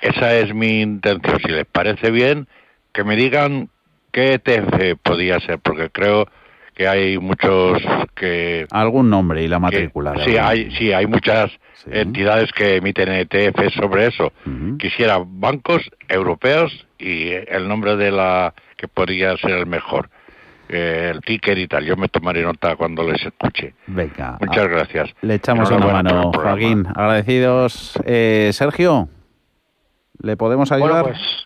Esa 0.01 0.35
es 0.35 0.53
mi 0.53 0.81
intención. 0.81 1.39
Si 1.39 1.51
les 1.51 1.65
parece 1.65 2.11
bien, 2.11 2.47
que 2.93 3.03
me 3.03 3.15
digan 3.15 3.69
qué 4.11 4.33
ETF 4.33 4.99
podía 5.01 5.39
ser, 5.39 5.59
porque 5.59 5.89
creo 5.89 6.27
que 6.75 6.87
hay 6.87 7.17
muchos 7.17 7.81
que 8.13 8.67
algún 8.69 9.09
nombre 9.09 9.41
y 9.41 9.47
la 9.47 9.59
matrícula. 9.59 10.13
sí, 10.25 10.37
hay 10.37 10.69
sí 10.71 10.91
hay 10.91 11.07
muchas 11.07 11.51
entidades 11.89 12.51
que 12.51 12.77
emiten 12.77 13.09
ETF 13.09 13.73
sobre 13.73 14.07
eso. 14.07 14.33
Quisiera 14.77 15.19
bancos 15.25 15.89
europeos 16.07 16.85
y 16.99 17.29
el 17.31 17.67
nombre 17.67 17.95
de 17.95 18.11
la 18.11 18.53
que 18.77 18.87
podría 18.87 19.37
ser 19.37 19.51
el 19.51 19.65
mejor. 19.65 20.09
Eh, 20.67 21.11
el 21.13 21.21
ticker 21.21 21.57
y 21.59 21.67
tal. 21.67 21.85
Yo 21.85 21.95
me 21.95 22.09
tomaré 22.09 22.41
nota 22.41 22.75
cuando 22.75 23.03
les 23.03 23.23
escuche. 23.23 23.75
Venga. 23.85 24.37
Muchas 24.41 24.67
gracias. 24.67 25.11
Le 25.21 25.35
echamos 25.35 25.69
una 25.69 25.85
mano, 25.85 26.31
Joaquín. 26.33 26.87
Agradecidos. 26.87 27.99
Eh, 28.03 28.49
Sergio, 28.51 29.07
¿le 30.19 30.35
podemos 30.35 30.71
ayudar? 30.71 31.03
Bueno, 31.03 31.17
pues 31.19 31.45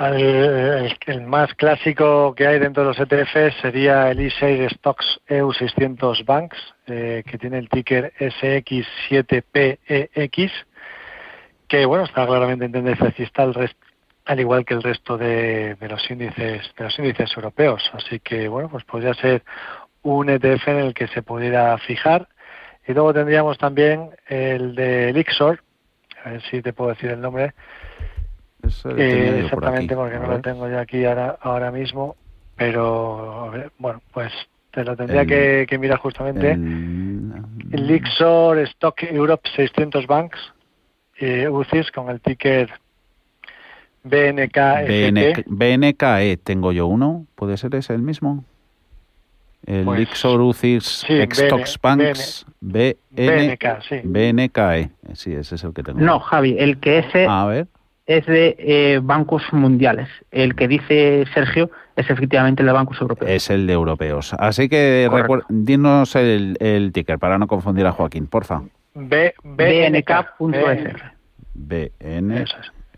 el, 0.00 1.22
más 1.26 1.52
clásico 1.54 2.34
que 2.34 2.46
hay 2.46 2.58
dentro 2.58 2.82
de 2.82 2.88
los 2.88 2.98
ETFs 2.98 3.60
sería 3.60 4.10
el 4.10 4.18
E6 4.18 4.74
Stocks 4.76 5.20
EU600 5.28 6.24
Banks, 6.24 6.56
eh, 6.86 7.22
que 7.24 7.38
tiene 7.38 7.58
el 7.58 7.68
ticker 7.68 8.12
SX7PEX, 8.18 10.50
que 11.68 11.86
bueno 11.86 12.04
está 12.04 12.26
claramente 12.26 12.64
en 12.64 12.72
tendencia 12.72 13.06
alcista 13.06 13.46
al 14.26 14.40
igual 14.40 14.64
que 14.64 14.72
el 14.74 14.82
resto 14.82 15.16
de, 15.16 15.76
los 15.80 16.10
índices 16.10 16.62
de 16.76 16.84
los 16.84 16.98
índices 16.98 17.30
europeos. 17.36 17.88
Así 17.92 18.18
que 18.20 18.48
bueno, 18.48 18.68
pues 18.68 18.84
podría 18.84 19.14
ser 19.14 19.44
un 20.02 20.28
ETF 20.28 20.68
en 20.68 20.78
el 20.78 20.94
que 20.94 21.06
se 21.08 21.22
pudiera 21.22 21.76
fijar. 21.78 22.28
Y 22.86 22.92
luego 22.92 23.14
tendríamos 23.14 23.56
también 23.58 24.10
el 24.26 24.74
de 24.74 25.10
Elixor, 25.10 25.62
a 26.24 26.30
ver 26.30 26.42
si 26.50 26.62
te 26.62 26.72
puedo 26.72 26.90
decir 26.90 27.10
el 27.10 27.20
nombre, 27.20 27.54
eh, 28.96 29.42
exactamente, 29.44 29.94
porque 29.94 30.18
no 30.18 30.26
lo 30.26 30.40
tengo 30.40 30.68
yo 30.68 30.78
aquí 30.78 31.04
ahora, 31.04 31.38
ahora 31.40 31.70
mismo, 31.70 32.16
pero 32.56 33.52
bueno, 33.78 34.02
pues 34.12 34.32
te 34.72 34.84
lo 34.84 34.96
tendría 34.96 35.24
que, 35.24 35.78
mirar 35.78 35.98
justamente. 35.98 36.52
El, 36.52 37.86
Lixor 37.86 38.58
Stock 38.58 39.02
Europe 39.02 39.48
600 39.54 40.06
Banks, 40.06 40.38
eh, 41.18 41.48
UCIS 41.48 41.90
con 41.92 42.10
el 42.10 42.20
ticker 42.20 42.70
BNK. 44.02 45.44
BNKE 45.46 46.36
tengo 46.42 46.72
yo 46.72 46.86
uno, 46.86 47.26
¿puede 47.34 47.56
ser 47.56 47.74
ese 47.74 47.94
el 47.94 48.02
mismo? 48.02 48.44
El 49.66 49.84
pues, 49.84 50.00
Lixor 50.00 50.40
UCIS 50.40 51.06
Stocks 51.32 51.78
Banks 51.80 52.46
BNK, 52.60 53.82
sí. 53.88 54.00
BNKE, 54.04 54.90
sí, 55.14 55.32
ese 55.34 55.54
es 55.54 55.64
el 55.64 55.72
que 55.72 55.82
tengo. 55.82 56.00
No, 56.00 56.20
Javi, 56.20 56.56
el 56.58 56.78
que 56.78 56.98
ese... 56.98 57.26
A 57.26 57.46
ver 57.46 57.66
es 58.06 58.26
de 58.26 58.56
eh, 58.58 59.00
bancos 59.02 59.42
mundiales. 59.52 60.08
El 60.30 60.54
que 60.54 60.68
dice 60.68 61.24
Sergio 61.32 61.70
es 61.96 62.08
efectivamente 62.10 62.62
el 62.62 62.66
de 62.66 62.72
bancos 62.72 63.00
europeos. 63.00 63.30
Es 63.30 63.50
el 63.50 63.66
de 63.66 63.72
europeos. 63.72 64.34
Así 64.38 64.68
que 64.68 65.08
dinos 65.48 66.16
el, 66.16 66.56
el, 66.60 66.92
ticker 66.92 67.18
para 67.18 67.38
no 67.38 67.46
confundir 67.46 67.86
a 67.86 67.92
Joaquín, 67.92 68.26
porfa. 68.26 68.62
B, 68.94 69.34
BNK.es. 69.42 70.94
BN. 71.54 72.44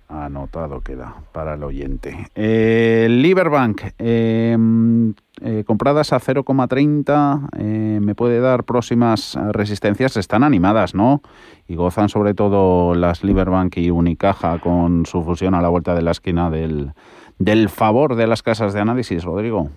Anotado 0.08 0.82
queda 0.82 1.16
para 1.32 1.54
el 1.54 1.64
oyente. 1.64 2.28
Eh, 2.36 3.08
Liberbank, 3.10 3.82
em, 3.98 5.14
eh, 5.40 5.64
compradas 5.66 6.12
a 6.12 6.20
0,30, 6.20 7.48
eh, 7.58 7.98
me 8.00 8.14
puede 8.14 8.38
dar 8.38 8.62
próximas 8.62 9.36
resistencias. 9.52 10.16
Están 10.16 10.44
animadas, 10.44 10.94
¿no? 10.94 11.22
Y 11.66 11.74
gozan 11.74 12.08
sobre 12.08 12.34
todo 12.34 12.94
las 12.94 13.24
Liberbank 13.24 13.78
y 13.78 13.90
Unicaja 13.90 14.60
con 14.60 15.06
su 15.06 15.22
fusión 15.24 15.54
a 15.54 15.60
la 15.60 15.68
vuelta 15.68 15.94
de 15.94 16.02
la 16.02 16.12
esquina 16.12 16.50
del, 16.50 16.92
del 17.38 17.68
favor 17.68 18.14
de 18.14 18.28
las 18.28 18.44
casas 18.44 18.72
de 18.74 18.80
análisis, 18.80 19.24
Rodrigo. 19.24 19.70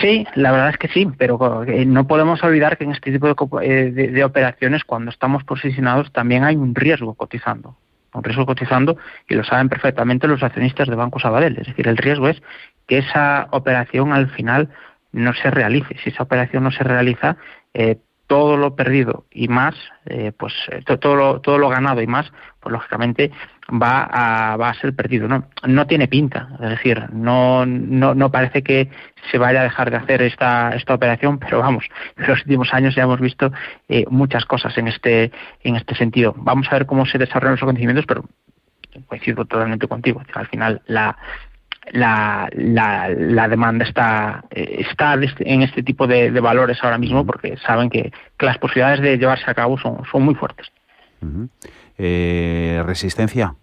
Sí, 0.00 0.26
la 0.34 0.50
verdad 0.50 0.70
es 0.70 0.78
que 0.78 0.88
sí, 0.88 1.08
pero 1.18 1.64
eh, 1.64 1.84
no 1.84 2.06
podemos 2.06 2.42
olvidar 2.42 2.76
que 2.76 2.84
en 2.84 2.92
este 2.92 3.12
tipo 3.12 3.26
de 3.26 4.24
operaciones, 4.24 4.84
cuando 4.84 5.10
estamos 5.10 5.44
posicionados, 5.44 6.12
también 6.12 6.42
hay 6.42 6.56
un 6.56 6.74
riesgo 6.74 7.14
cotizando 7.14 7.76
un 8.12 8.24
riesgo 8.24 8.46
cotizando 8.46 8.96
y 9.28 9.34
lo 9.34 9.44
saben 9.44 9.68
perfectamente 9.68 10.28
los 10.28 10.42
accionistas 10.42 10.88
de 10.88 10.96
Banco 10.96 11.20
Sabadell. 11.20 11.58
Es 11.58 11.66
decir, 11.66 11.88
el 11.88 11.96
riesgo 11.96 12.28
es 12.28 12.42
que 12.86 12.98
esa 12.98 13.48
operación 13.50 14.12
al 14.12 14.30
final 14.30 14.68
no 15.12 15.32
se 15.34 15.50
realice. 15.50 15.96
Si 16.02 16.10
esa 16.10 16.22
operación 16.22 16.64
no 16.64 16.70
se 16.70 16.84
realiza, 16.84 17.36
eh, 17.74 17.98
todo 18.26 18.56
lo 18.56 18.76
perdido 18.76 19.24
y 19.30 19.48
más, 19.48 19.74
eh, 20.06 20.30
pues 20.30 20.54
eh, 20.70 20.82
todo, 20.84 21.40
todo 21.40 21.58
lo 21.58 21.68
ganado 21.68 22.00
y 22.00 22.06
más, 22.06 22.32
pues 22.60 22.72
lógicamente 22.72 23.32
va 23.70 24.02
a, 24.02 24.56
va 24.56 24.70
a 24.70 24.74
ser 24.74 24.94
perdido. 24.94 25.28
No, 25.28 25.44
no 25.66 25.86
tiene 25.86 26.08
pinta, 26.08 26.48
es 26.60 26.70
decir, 26.70 27.12
no, 27.12 27.66
no, 27.66 28.14
no 28.14 28.30
parece 28.30 28.62
que 28.62 28.88
se 29.30 29.38
vaya 29.38 29.60
a 29.60 29.64
dejar 29.64 29.90
de 29.90 29.96
hacer 29.96 30.22
esta, 30.22 30.74
esta 30.74 30.94
operación, 30.94 31.38
pero 31.38 31.60
vamos, 31.60 31.84
en 32.16 32.26
los 32.26 32.40
últimos 32.40 32.72
años 32.72 32.94
ya 32.94 33.04
hemos 33.04 33.20
visto 33.20 33.52
eh, 33.88 34.04
muchas 34.10 34.44
cosas 34.44 34.76
en 34.78 34.88
este, 34.88 35.30
en 35.62 35.76
este 35.76 35.94
sentido. 35.94 36.34
Vamos 36.36 36.66
a 36.70 36.72
ver 36.72 36.86
cómo 36.86 37.06
se 37.06 37.18
desarrollan 37.18 37.52
los 37.52 37.62
acontecimientos, 37.62 38.06
pero 38.06 38.24
coincido 39.06 39.44
totalmente 39.44 39.86
contigo. 39.86 40.22
Al 40.34 40.48
final, 40.48 40.82
la, 40.86 41.16
la, 41.92 42.48
la, 42.54 43.48
demanda 43.48 43.84
está, 43.84 44.44
eh, 44.50 44.84
está 44.88 45.14
en 45.14 45.62
este 45.62 45.82
tipo 45.82 46.06
de, 46.06 46.30
valores 46.40 46.82
ahora 46.82 46.98
mismo 46.98 47.24
porque 47.24 47.56
saben 47.58 47.90
que, 47.90 48.12
las 48.38 48.58
posibilidades 48.58 49.00
de 49.00 49.18
llevarse 49.18 49.50
a 49.50 49.54
cabo 49.54 49.78
son, 49.78 50.02
son 50.10 50.22
muy 50.22 50.34
fuertes. 50.34 50.70
Eh, 52.02 52.82
resistencia, 52.86 53.56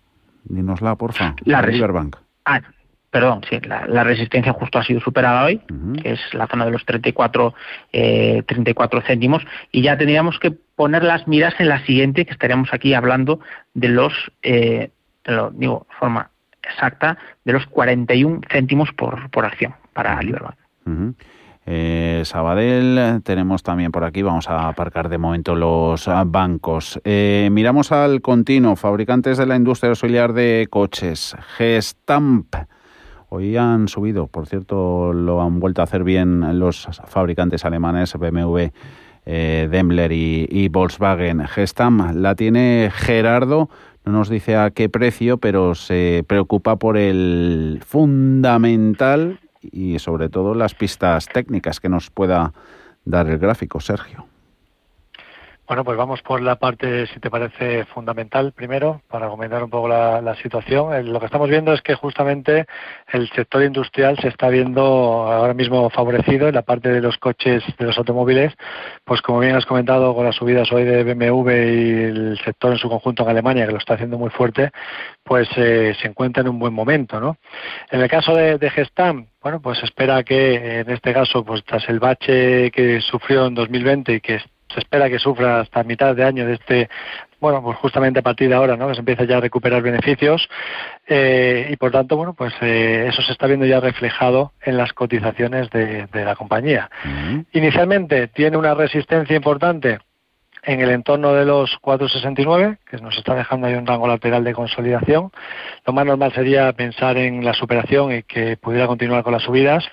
dinosla, 0.44 0.96
porfa. 0.96 1.34
La 1.44 1.64
Riverbank. 1.64 2.18
Ah, 2.46 2.62
perdón, 3.10 3.42
sí, 3.50 3.60
la, 3.62 4.04
resistencia 4.04 4.54
justo 4.54 4.78
ha 4.78 4.84
sido 4.84 5.00
superada 5.00 5.44
hoy, 5.44 5.60
que 6.04 6.12
es 6.12 6.20
la 6.36 6.46
zona 6.46 6.66
de 6.66 6.70
los 6.70 6.86
34, 6.86 7.56
eh, 7.94 8.44
34 8.46 9.02
céntimos, 9.02 9.44
y 9.72 9.82
ya 9.82 9.98
tendríamos 9.98 10.38
que 10.38 10.52
poner 10.52 11.04
las 11.04 11.28
miras 11.28 11.56
en 11.58 11.68
la 11.68 11.84
siguiente, 11.88 12.28
que 12.28 12.32
estaríamos 12.32 12.72
aquí 12.74 12.94
hablando 12.94 13.40
de 13.74 13.88
los, 13.88 14.14
eh, 14.44 14.92
lo 15.26 15.50
digo 15.50 15.88
de 15.90 15.96
forma 15.96 16.30
exacta 16.62 17.18
de 17.44 17.54
los 17.54 17.66
41 17.66 18.42
céntimos 18.52 18.92
por, 18.94 19.32
por 19.32 19.46
acción 19.46 19.74
para 19.94 20.22
Liberbank. 20.22 20.58
Eh, 21.70 22.22
Sabadell, 22.24 23.22
tenemos 23.24 23.62
también 23.62 23.92
por 23.92 24.06
aquí, 24.06 24.22
vamos 24.22 24.48
a 24.48 24.70
aparcar 24.70 25.10
de 25.10 25.18
momento 25.18 25.54
los 25.54 26.08
ah, 26.08 26.24
bancos. 26.26 26.98
Eh, 27.04 27.50
miramos 27.52 27.92
al 27.92 28.22
continuo, 28.22 28.78
fabricantes 28.78 29.38
de 29.38 29.46
la 29.46 29.58
industria 29.58 29.90
auxiliar 29.90 30.32
de 30.32 30.68
coches, 30.70 31.36
Gestamp. 31.58 32.56
Hoy 33.28 33.58
han 33.58 33.90
subido, 33.90 34.28
por 34.28 34.48
cierto, 34.48 35.12
lo 35.12 35.42
han 35.42 35.60
vuelto 35.60 35.82
a 35.82 35.84
hacer 35.84 36.06
bien 36.06 36.58
los 36.58 36.88
fabricantes 37.06 37.66
alemanes, 37.66 38.14
BMW, 38.14 38.68
eh, 39.26 39.68
Daimler 39.70 40.14
y, 40.14 40.48
y 40.50 40.70
Volkswagen. 40.70 41.46
Gestamp 41.48 42.16
la 42.16 42.34
tiene 42.36 42.90
Gerardo 42.96 43.70
no 44.08 44.14
nos 44.14 44.30
dice 44.30 44.56
a 44.56 44.72
qué 44.72 44.88
precio, 44.88 45.38
pero 45.38 45.76
se 45.76 46.24
preocupa 46.26 46.78
por 46.78 46.96
el 46.96 47.82
fundamental 47.86 49.42
y 49.62 50.00
sobre 50.00 50.30
todo 50.30 50.54
las 50.54 50.76
pistas 50.76 51.28
técnicas 51.28 51.80
que 51.80 51.90
nos 51.90 52.10
pueda 52.10 52.54
dar 53.06 53.30
el 53.30 53.38
gráfico, 53.40 53.80
Sergio. 53.80 54.27
Bueno, 55.68 55.84
pues 55.84 55.98
vamos 55.98 56.22
por 56.22 56.42
la 56.42 56.56
parte, 56.56 57.08
si 57.08 57.20
te 57.20 57.30
parece, 57.30 57.84
fundamental 57.88 58.54
primero, 58.54 59.02
para 59.10 59.28
comentar 59.28 59.62
un 59.62 59.70
poco 59.70 59.90
la, 59.90 60.34
situación. 60.42 60.94
Eh, 60.94 61.04
lo 61.04 61.20
que 61.20 61.26
estamos 61.26 61.50
viendo 61.50 61.74
es 61.74 61.82
que 61.82 61.94
justamente 61.94 62.66
el 63.12 63.30
sector 63.32 63.62
industrial 63.62 64.18
se 64.18 64.30
está 64.30 64.48
viendo 64.48 64.82
ahora 64.82 65.54
mismo 65.54 65.90
favorecido 65.90 66.48
en 66.48 66.56
la 66.56 66.62
parte 66.62 66.88
de 66.88 67.02
los 67.02 67.18
coches, 67.18 67.66
de 67.78 67.86
los 67.86 67.98
automóviles, 67.98 68.54
pues 69.04 69.22
como 69.22 69.40
bien 69.40 69.58
has 69.58 69.66
comentado 69.66 70.16
con 70.16 70.24
las 70.24 70.36
subidas 70.36 70.72
hoy 70.72 70.86
de 70.86 71.04
BMW 71.04 71.50
y 71.50 72.04
el 72.04 72.40
sector 72.46 72.72
en 72.72 72.78
su 72.78 72.88
conjunto 72.88 73.24
en 73.24 73.30
Alemania, 73.30 73.66
que 73.66 73.74
lo 73.74 73.80
está 73.80 73.96
haciendo 73.96 74.18
muy 74.18 74.30
fuerte, 74.30 74.72
pues 75.22 75.50
eh, 75.58 75.94
se 76.02 76.08
encuentra 76.08 76.44
en 76.44 76.48
un 76.48 76.60
buen 76.60 76.74
momento, 76.74 77.20
¿no? 77.20 77.36
En 77.92 78.00
el 78.00 78.10
caso 78.10 78.34
de, 78.34 78.58
de 78.58 78.70
Gestam, 78.70 79.28
bueno, 79.42 79.62
pues 79.62 79.84
espera 79.84 80.24
que 80.24 80.80
en 80.80 80.90
este 80.90 81.14
caso, 81.14 81.44
pues 81.44 81.62
tras 81.66 81.90
el 81.90 82.00
bache 82.00 82.72
que 82.72 83.02
sufrió 83.02 83.48
en 83.48 83.56
2020 83.56 84.14
y 84.14 84.22
que 84.22 84.40
se 84.78 84.82
espera 84.82 85.10
que 85.10 85.18
sufra 85.18 85.62
hasta 85.62 85.84
mitad 85.84 86.16
de 86.16 86.24
año 86.24 86.46
de 86.46 86.54
este, 86.54 86.88
bueno, 87.40 87.64
pues 87.64 87.78
justamente 87.80 88.20
a 88.20 88.22
partir 88.22 88.48
de 88.48 88.54
ahora, 88.54 88.78
¿no? 88.78 88.88
Que 88.88 88.94
se 88.94 89.00
empieza 89.00 89.24
ya 89.24 89.38
a 89.38 89.42
recuperar 89.42 89.82
beneficios 89.82 90.48
eh, 91.08 91.68
y 91.72 91.76
por 91.78 91.92
tanto, 91.92 92.16
bueno, 92.16 92.36
pues 92.36 92.54
eh, 92.62 93.08
eso 93.10 93.24
se 93.24 93.32
está 93.32 93.48
viendo 93.48 93.66
ya 93.66 93.80
reflejado 93.80 94.52
en 94.62 94.78
las 94.78 94.94
cotizaciones 94.94 95.72
de, 95.72 96.08
la 96.14 96.36
compañía. 96.36 96.92
Inicialmente 97.54 98.28
tiene 98.28 98.58
una 98.58 98.76
resistencia 98.76 99.36
importante 99.36 99.98
en 100.68 100.82
el 100.82 100.90
entorno 100.90 101.34
de 101.34 101.46
los 101.46 101.80
4,69, 101.82 102.78
que 102.86 102.98
nos 102.98 103.18
está 103.18 103.34
dejando 103.36 103.68
ahí 103.68 103.76
un 103.76 103.88
rango 103.88 104.06
lateral 104.06 104.44
de 104.44 104.54
consolidación. 104.54 105.32
Lo 105.86 105.94
más 105.94 106.06
normal 106.06 106.34
sería 106.34 106.74
pensar 106.74 107.18
en 107.18 107.44
la 107.46 107.54
superación 107.54 108.12
y 108.12 108.24
que 108.24 108.58
pudiera 108.58 108.86
continuar 108.86 109.24
con 109.24 109.32
las 109.32 109.44
subidas. 109.44 109.86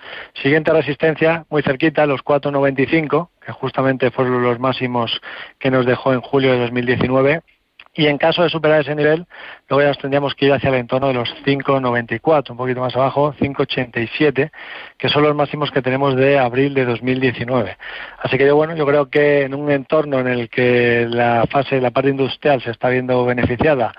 Siguiente 0.42 0.72
resistencia, 0.72 1.46
muy 1.48 1.62
cerquita, 1.62 2.06
los 2.06 2.24
4,95, 2.24 3.28
que 3.46 3.52
justamente 3.52 4.10
fueron 4.10 4.42
los 4.42 4.58
máximos 4.58 5.20
que 5.60 5.70
nos 5.70 5.86
dejó 5.86 6.12
en 6.12 6.20
julio 6.20 6.50
de 6.50 6.58
2019 6.58 7.42
y 7.94 8.06
en 8.06 8.18
caso 8.18 8.42
de 8.42 8.50
superar 8.50 8.80
ese 8.80 8.94
nivel, 8.94 9.26
luego 9.68 9.88
ya 9.88 9.98
tendríamos 10.00 10.34
que 10.34 10.46
ir 10.46 10.52
hacia 10.52 10.68
el 10.68 10.76
entorno 10.76 11.08
de 11.08 11.14
los 11.14 11.28
5,94, 11.44 12.50
un 12.50 12.56
poquito 12.56 12.80
más 12.80 12.94
abajo, 12.96 13.32
5,87, 13.38 14.50
que 14.98 15.08
son 15.08 15.22
los 15.22 15.34
máximos 15.34 15.70
que 15.70 15.80
tenemos 15.80 16.16
de 16.16 16.38
abril 16.38 16.74
de 16.74 16.84
2019. 16.84 17.76
Así 18.18 18.36
que 18.36 18.46
yo, 18.46 18.56
bueno, 18.56 18.74
yo 18.74 18.84
creo 18.84 19.08
que 19.08 19.42
en 19.42 19.54
un 19.54 19.70
entorno 19.70 20.18
en 20.18 20.26
el 20.26 20.48
que 20.48 21.06
la 21.08 21.46
fase, 21.48 21.80
la 21.80 21.92
parte 21.92 22.10
industrial 22.10 22.60
se 22.62 22.72
está 22.72 22.88
viendo 22.88 23.24
beneficiada 23.24 23.92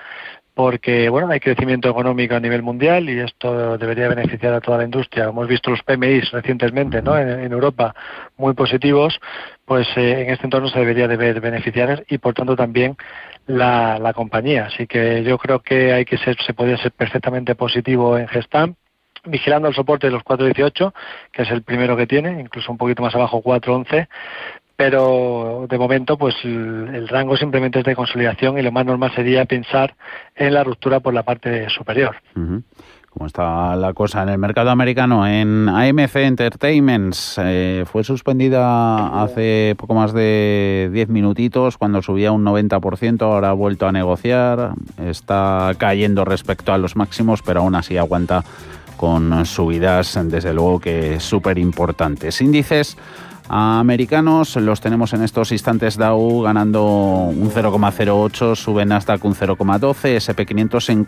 porque 0.55 1.09
bueno 1.09 1.29
hay 1.29 1.41
crecimiento 1.41 1.89
económico 1.89 2.33
a 2.33 2.39
nivel 2.39 2.63
mundial 2.63 3.09
y 3.09 3.19
esto 3.19 3.77
debería 3.77 4.07
beneficiar 4.07 4.53
a 4.53 4.61
toda 4.61 4.77
la 4.79 4.85
industria. 4.85 5.25
Hemos 5.25 5.47
visto 5.49 5.69
los 5.69 5.83
PMI 5.83 6.21
recientemente 6.21 7.01
¿no? 7.01 7.17
en, 7.17 7.51
Europa 7.51 7.93
muy 8.37 8.53
positivos, 8.53 9.19
pues 9.65 9.85
eh, 9.97 10.21
en 10.21 10.29
este 10.29 10.45
entorno 10.45 10.69
se 10.69 10.79
debería 10.79 11.09
de 11.09 11.17
ver 11.17 11.41
beneficiar 11.41 12.05
y 12.07 12.17
por 12.17 12.33
tanto 12.33 12.55
también 12.55 12.95
la, 13.47 13.99
la 13.99 14.13
compañía. 14.13 14.65
Así 14.65 14.87
que 14.87 15.23
yo 15.23 15.37
creo 15.37 15.59
que 15.59 15.93
hay 15.93 16.05
que 16.05 16.17
ser, 16.17 16.37
se 16.45 16.53
podría 16.53 16.77
ser 16.77 16.91
perfectamente 16.91 17.55
positivo 17.55 18.17
en 18.17 18.27
Gestam 18.27 18.75
vigilando 19.25 19.67
el 19.67 19.75
soporte 19.75 20.07
de 20.07 20.13
los 20.13 20.23
4.18, 20.23 20.93
que 21.31 21.41
es 21.43 21.51
el 21.51 21.63
primero 21.63 21.97
que 21.97 22.07
tiene, 22.07 22.39
incluso 22.39 22.71
un 22.71 22.77
poquito 22.77 23.01
más 23.01 23.15
abajo 23.15 23.41
4.11, 23.41 24.07
pero 24.75 25.67
de 25.69 25.77
momento 25.77 26.17
pues 26.17 26.35
el, 26.43 27.07
rango 27.07 27.37
simplemente 27.37 27.79
es 27.79 27.85
de 27.85 27.95
consolidación 27.95 28.57
y 28.57 28.61
lo 28.61 28.71
más 28.71 28.85
normal 28.85 29.13
sería 29.15 29.45
pensar 29.45 29.95
en 30.35 30.53
la 30.53 30.63
ruptura 30.63 30.99
por 30.99 31.13
la 31.13 31.23
parte 31.23 31.69
superior. 31.69 32.17
Como 33.15 33.27
está 33.27 33.77
la 33.77 33.93
cosa 33.93 34.23
en 34.23 34.29
el 34.29 34.37
mercado 34.37 34.71
americano, 34.71 35.25
en 35.25 35.69
AMC 35.69 36.15
Entertainments 36.17 37.39
eh, 37.41 37.85
fue 37.89 38.03
suspendida 38.03 39.23
hace 39.23 39.73
poco 39.77 39.93
más 39.93 40.11
de 40.11 40.89
10 40.91 41.07
minutitos 41.07 41.77
cuando 41.77 42.01
subía 42.01 42.33
un 42.33 42.43
90%, 42.43 43.21
ahora 43.21 43.51
ha 43.51 43.53
vuelto 43.53 43.87
a 43.87 43.93
negociar, 43.93 44.73
está 44.97 45.71
cayendo 45.77 46.25
respecto 46.25 46.73
a 46.73 46.77
los 46.77 46.97
máximos, 46.97 47.41
pero 47.41 47.61
aún 47.61 47.75
así 47.75 47.95
aguanta 47.95 48.43
con 48.97 49.45
subidas 49.45 50.19
desde 50.25 50.53
luego 50.53 50.81
que 50.81 51.21
súper 51.21 51.57
importantes. 51.57 52.41
Índices 52.41 52.97
americanos 53.47 54.57
los 54.57 54.81
tenemos 54.81 55.13
en 55.13 55.23
estos 55.23 55.53
instantes 55.53 55.97
Dow 55.97 56.41
ganando 56.41 56.83
un 56.83 57.49
0,08, 57.49 58.55
sube 58.57 58.85
Nasdaq 58.85 59.23
un 59.23 59.35
0,12, 59.35 60.17
SP500 60.17 60.89
en 60.89 61.05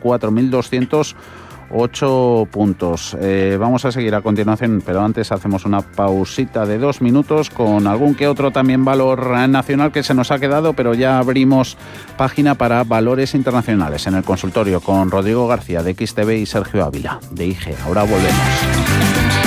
4.208 1.69 2.47
puntos. 2.47 3.17
Eh, 3.19 3.57
vamos 3.59 3.85
a 3.85 3.91
seguir 3.91 4.15
a 4.15 4.21
continuación, 4.21 4.81
pero 4.85 5.01
antes 5.01 5.31
hacemos 5.31 5.65
una 5.65 5.81
pausita 5.81 6.65
de 6.65 6.77
dos 6.77 7.01
minutos 7.01 7.49
con 7.49 7.87
algún 7.87 8.15
que 8.15 8.27
otro 8.27 8.51
también 8.51 8.85
valor 8.85 9.31
nacional 9.49 9.91
que 9.91 10.03
se 10.03 10.13
nos 10.13 10.31
ha 10.31 10.39
quedado, 10.39 10.73
pero 10.73 10.93
ya 10.93 11.19
abrimos 11.19 11.77
página 12.17 12.55
para 12.55 12.83
valores 12.83 13.35
internacionales 13.35 14.07
en 14.07 14.15
el 14.15 14.23
consultorio 14.23 14.81
con 14.81 15.11
Rodrigo 15.11 15.47
García 15.47 15.83
de 15.83 15.93
XTV 15.93 16.37
y 16.37 16.45
Sergio 16.45 16.85
Ávila 16.85 17.19
de 17.31 17.47
IG. 17.47 17.75
Ahora 17.85 18.03
volvemos. 18.03 19.46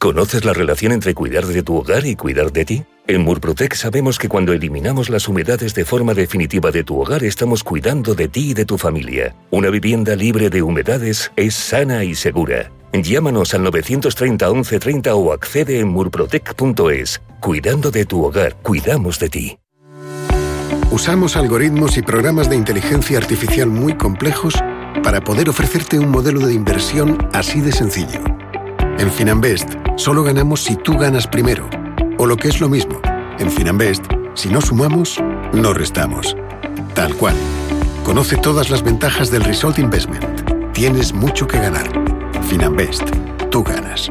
¿Conoces 0.00 0.44
la 0.44 0.52
relación 0.52 0.92
entre 0.92 1.12
cuidar 1.12 1.44
de 1.44 1.60
tu 1.64 1.74
hogar 1.74 2.06
y 2.06 2.14
cuidar 2.14 2.52
de 2.52 2.64
ti? 2.64 2.84
En 3.08 3.22
Murprotec 3.22 3.74
sabemos 3.74 4.16
que 4.16 4.28
cuando 4.28 4.52
eliminamos 4.52 5.10
las 5.10 5.26
humedades 5.26 5.74
de 5.74 5.84
forma 5.84 6.14
definitiva 6.14 6.70
de 6.70 6.84
tu 6.84 7.00
hogar 7.00 7.24
estamos 7.24 7.64
cuidando 7.64 8.14
de 8.14 8.28
ti 8.28 8.50
y 8.50 8.54
de 8.54 8.64
tu 8.64 8.78
familia. 8.78 9.34
Una 9.50 9.70
vivienda 9.70 10.14
libre 10.14 10.50
de 10.50 10.62
humedades 10.62 11.32
es 11.34 11.56
sana 11.56 12.04
y 12.04 12.14
segura. 12.14 12.70
Llámanos 12.92 13.54
al 13.54 13.64
930 13.64 14.48
1130 14.48 15.14
o 15.16 15.32
accede 15.32 15.80
en 15.80 15.88
murprotec.es. 15.88 17.20
Cuidando 17.40 17.90
de 17.90 18.04
tu 18.04 18.24
hogar, 18.24 18.54
cuidamos 18.62 19.18
de 19.18 19.28
ti. 19.28 19.58
Usamos 20.92 21.36
algoritmos 21.36 21.96
y 21.96 22.02
programas 22.02 22.48
de 22.48 22.54
inteligencia 22.54 23.18
artificial 23.18 23.68
muy 23.68 23.94
complejos 23.94 24.54
para 25.02 25.20
poder 25.22 25.48
ofrecerte 25.48 25.98
un 25.98 26.08
modelo 26.08 26.46
de 26.46 26.54
inversión 26.54 27.18
así 27.32 27.60
de 27.60 27.72
sencillo. 27.72 28.20
En 28.98 29.12
Finanbest, 29.12 29.74
solo 29.94 30.24
ganamos 30.24 30.64
si 30.64 30.74
tú 30.74 30.98
ganas 30.98 31.28
primero. 31.28 31.70
O 32.18 32.26
lo 32.26 32.36
que 32.36 32.48
es 32.48 32.60
lo 32.60 32.68
mismo, 32.68 33.00
en 33.38 33.48
Finanbest, 33.48 34.04
si 34.34 34.48
no 34.48 34.60
sumamos, 34.60 35.22
no 35.52 35.72
restamos. 35.72 36.36
Tal 36.94 37.14
cual. 37.14 37.36
Conoce 38.04 38.36
todas 38.36 38.70
las 38.70 38.82
ventajas 38.82 39.30
del 39.30 39.44
Result 39.44 39.78
Investment. 39.78 40.72
Tienes 40.72 41.12
mucho 41.12 41.46
que 41.46 41.58
ganar. 41.58 41.88
Finanbest, 42.48 43.04
tú 43.52 43.62
ganas. 43.62 44.10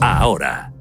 ahora. 0.00 0.72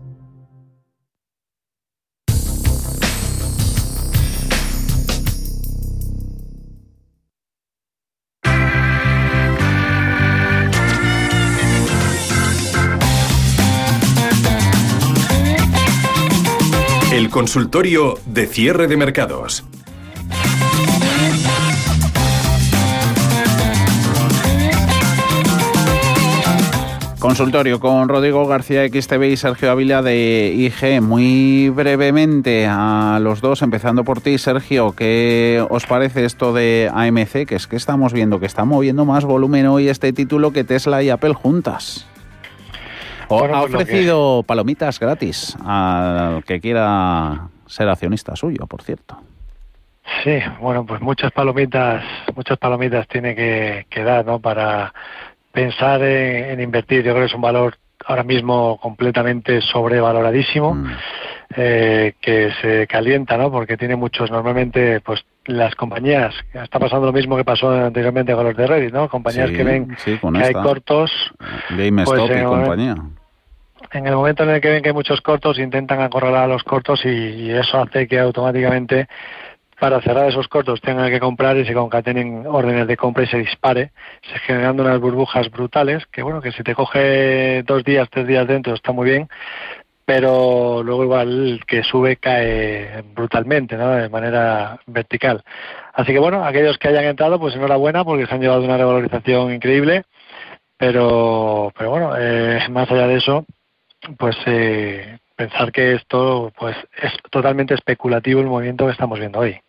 El 17.11 17.31
consultorio 17.31 18.19
de 18.27 18.45
cierre 18.45 18.87
de 18.87 18.95
mercados. 18.95 19.63
Consultorio 27.19 27.79
con 27.79 28.09
Rodrigo 28.09 28.45
García 28.45 28.87
XTV 28.87 29.23
y 29.23 29.37
Sergio 29.37 29.71
Ávila 29.71 30.03
de 30.03 30.53
IG. 30.55 31.01
Muy 31.01 31.69
brevemente 31.69 32.67
a 32.69 33.17
los 33.19 33.41
dos, 33.41 33.63
empezando 33.63 34.03
por 34.03 34.21
ti, 34.21 34.37
Sergio, 34.37 34.93
¿qué 34.95 35.65
os 35.67 35.87
parece 35.87 36.25
esto 36.25 36.53
de 36.53 36.91
AMC? 36.93 37.47
Que 37.47 37.55
es 37.55 37.65
que 37.65 37.75
estamos 37.75 38.13
viendo 38.13 38.39
que 38.39 38.45
está 38.45 38.65
moviendo 38.65 39.03
más 39.03 39.25
volumen 39.25 39.65
hoy 39.65 39.89
este 39.89 40.13
título 40.13 40.51
que 40.51 40.63
Tesla 40.63 41.01
y 41.01 41.09
Apple 41.09 41.33
juntas. 41.33 42.07
O 43.29 43.43
ha 43.43 43.61
pues 43.61 43.73
ofrecido 43.73 44.43
palomitas 44.43 44.99
gratis 44.99 45.57
al 45.65 46.43
que 46.43 46.61
quiera 46.61 47.49
ser 47.65 47.89
accionista 47.89 48.35
suyo, 48.35 48.67
por 48.67 48.83
cierto. 48.83 49.17
Sí, 50.23 50.39
bueno, 50.61 50.85
pues 50.85 51.01
muchas 51.01 51.31
palomitas, 51.31 52.03
muchas 52.35 52.57
palomitas 52.57 53.07
tiene 53.07 53.35
que, 53.35 53.85
que 53.89 54.03
dar, 54.03 54.25
¿no? 54.25 54.39
Para 54.39 54.93
pensar 55.57 56.03
en, 56.03 56.51
en 56.51 56.61
invertir. 56.61 57.03
Yo 57.03 57.13
creo 57.13 57.23
que 57.23 57.29
es 57.29 57.33
un 57.33 57.41
valor 57.41 57.77
ahora 58.05 58.23
mismo 58.23 58.77
completamente 58.79 59.59
sobrevaloradísimo, 59.61 60.77
eh, 61.55 62.13
que 62.21 62.51
se 62.61 62.85
calienta, 62.85 63.37
¿no? 63.37 63.49
Porque 63.49 63.75
tiene 63.75 63.95
muchos, 63.95 64.29
normalmente, 64.29 65.01
pues 65.01 65.25
las 65.45 65.73
compañías, 65.73 66.35
está 66.53 66.77
pasando 66.77 67.07
lo 67.07 67.11
mismo 67.13 67.35
que 67.35 67.43
pasó 67.43 67.71
anteriormente 67.71 68.35
con 68.35 68.43
los 68.45 68.55
de 68.55 68.67
Reddit, 68.67 68.93
¿no? 68.93 69.09
Compañías 69.09 69.49
Sí, 69.49 69.55
que 69.55 69.63
ven 69.63 69.97
sí, 69.97 70.19
que 70.19 70.43
hay 70.43 70.53
cortos, 70.53 71.09
GameStop 71.71 72.27
Pues, 72.27 72.39
y 72.39 72.43
compañía. 72.43 72.95
en 73.93 74.07
el 74.07 74.15
momento 74.15 74.43
en 74.43 74.49
el 74.51 74.61
que 74.61 74.69
ven 74.69 74.83
que 74.83 74.89
hay 74.89 74.93
muchos 74.95 75.21
cortos, 75.21 75.57
intentan 75.57 76.01
acorralar 76.01 76.43
a 76.43 76.47
los 76.47 76.61
cortos 76.63 77.03
y, 77.03 77.09
y 77.09 77.49
eso 77.49 77.81
hace 77.81 78.07
que 78.07 78.19
automáticamente 78.19 79.07
para 79.79 80.01
cerrar 80.01 80.27
esos 80.27 80.47
cortos 80.47 80.81
tengan 80.81 81.09
que 81.11 81.19
comprar 81.19 81.57
y 81.57 81.65
se 81.65 81.73
concatenen 81.73 82.45
órdenes 82.47 82.87
de 82.87 82.97
compra 82.97 83.23
y 83.23 83.27
se 83.27 83.37
dispare, 83.37 83.91
se 84.23 84.39
generando 84.39 84.83
unas 84.83 84.99
burbujas 84.99 85.49
brutales 85.51 86.05
que 86.07 86.23
bueno, 86.23 86.41
que 86.41 86.51
si 86.51 86.63
te 86.63 86.73
coge 86.73 87.63
dos 87.63 87.83
días, 87.83 88.09
tres 88.09 88.27
días 88.27 88.47
dentro 88.47 88.73
está 88.73 88.91
muy 88.91 89.09
bien, 89.09 89.27
pero 90.05 90.81
luego 90.83 91.03
igual 91.03 91.61
que 91.67 91.83
sube 91.83 92.15
cae 92.15 93.03
brutalmente, 93.13 93.75
¿no? 93.75 93.91
De 93.91 94.09
manera 94.09 94.79
vertical. 94.87 95.43
Así 95.93 96.11
que 96.13 96.19
bueno, 96.19 96.43
aquellos 96.43 96.77
que 96.77 96.87
hayan 96.87 97.05
entrado, 97.05 97.39
pues 97.39 97.55
enhorabuena 97.55 98.03
porque 98.03 98.25
se 98.25 98.33
han 98.33 98.41
llevado 98.41 98.63
una 98.63 98.77
revalorización 98.77 99.53
increíble, 99.53 100.05
pero, 100.77 101.71
pero 101.77 101.89
bueno, 101.91 102.13
eh, 102.17 102.59
más 102.69 102.89
allá 102.89 103.07
de 103.07 103.15
eso, 103.17 103.45
pues 104.17 104.35
eh, 104.45 105.19
pensar 105.35 105.71
que 105.71 105.93
esto 105.93 106.51
pues 106.57 106.75
es 107.01 107.11
totalmente 107.29 107.75
especulativo 107.75 108.41
el 108.41 108.47
movimiento 108.47 108.85
que 108.85 108.93
estamos 108.93 109.19
viendo 109.19 109.39
hoy. 109.39 109.59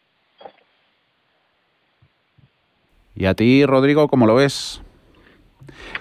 ¿Y 3.19 3.27
a 3.27 3.35
ti, 3.35 3.67
Rodrigo, 3.67 4.07
cómo 4.07 4.27
lo 4.27 4.37
ves? 4.37 4.81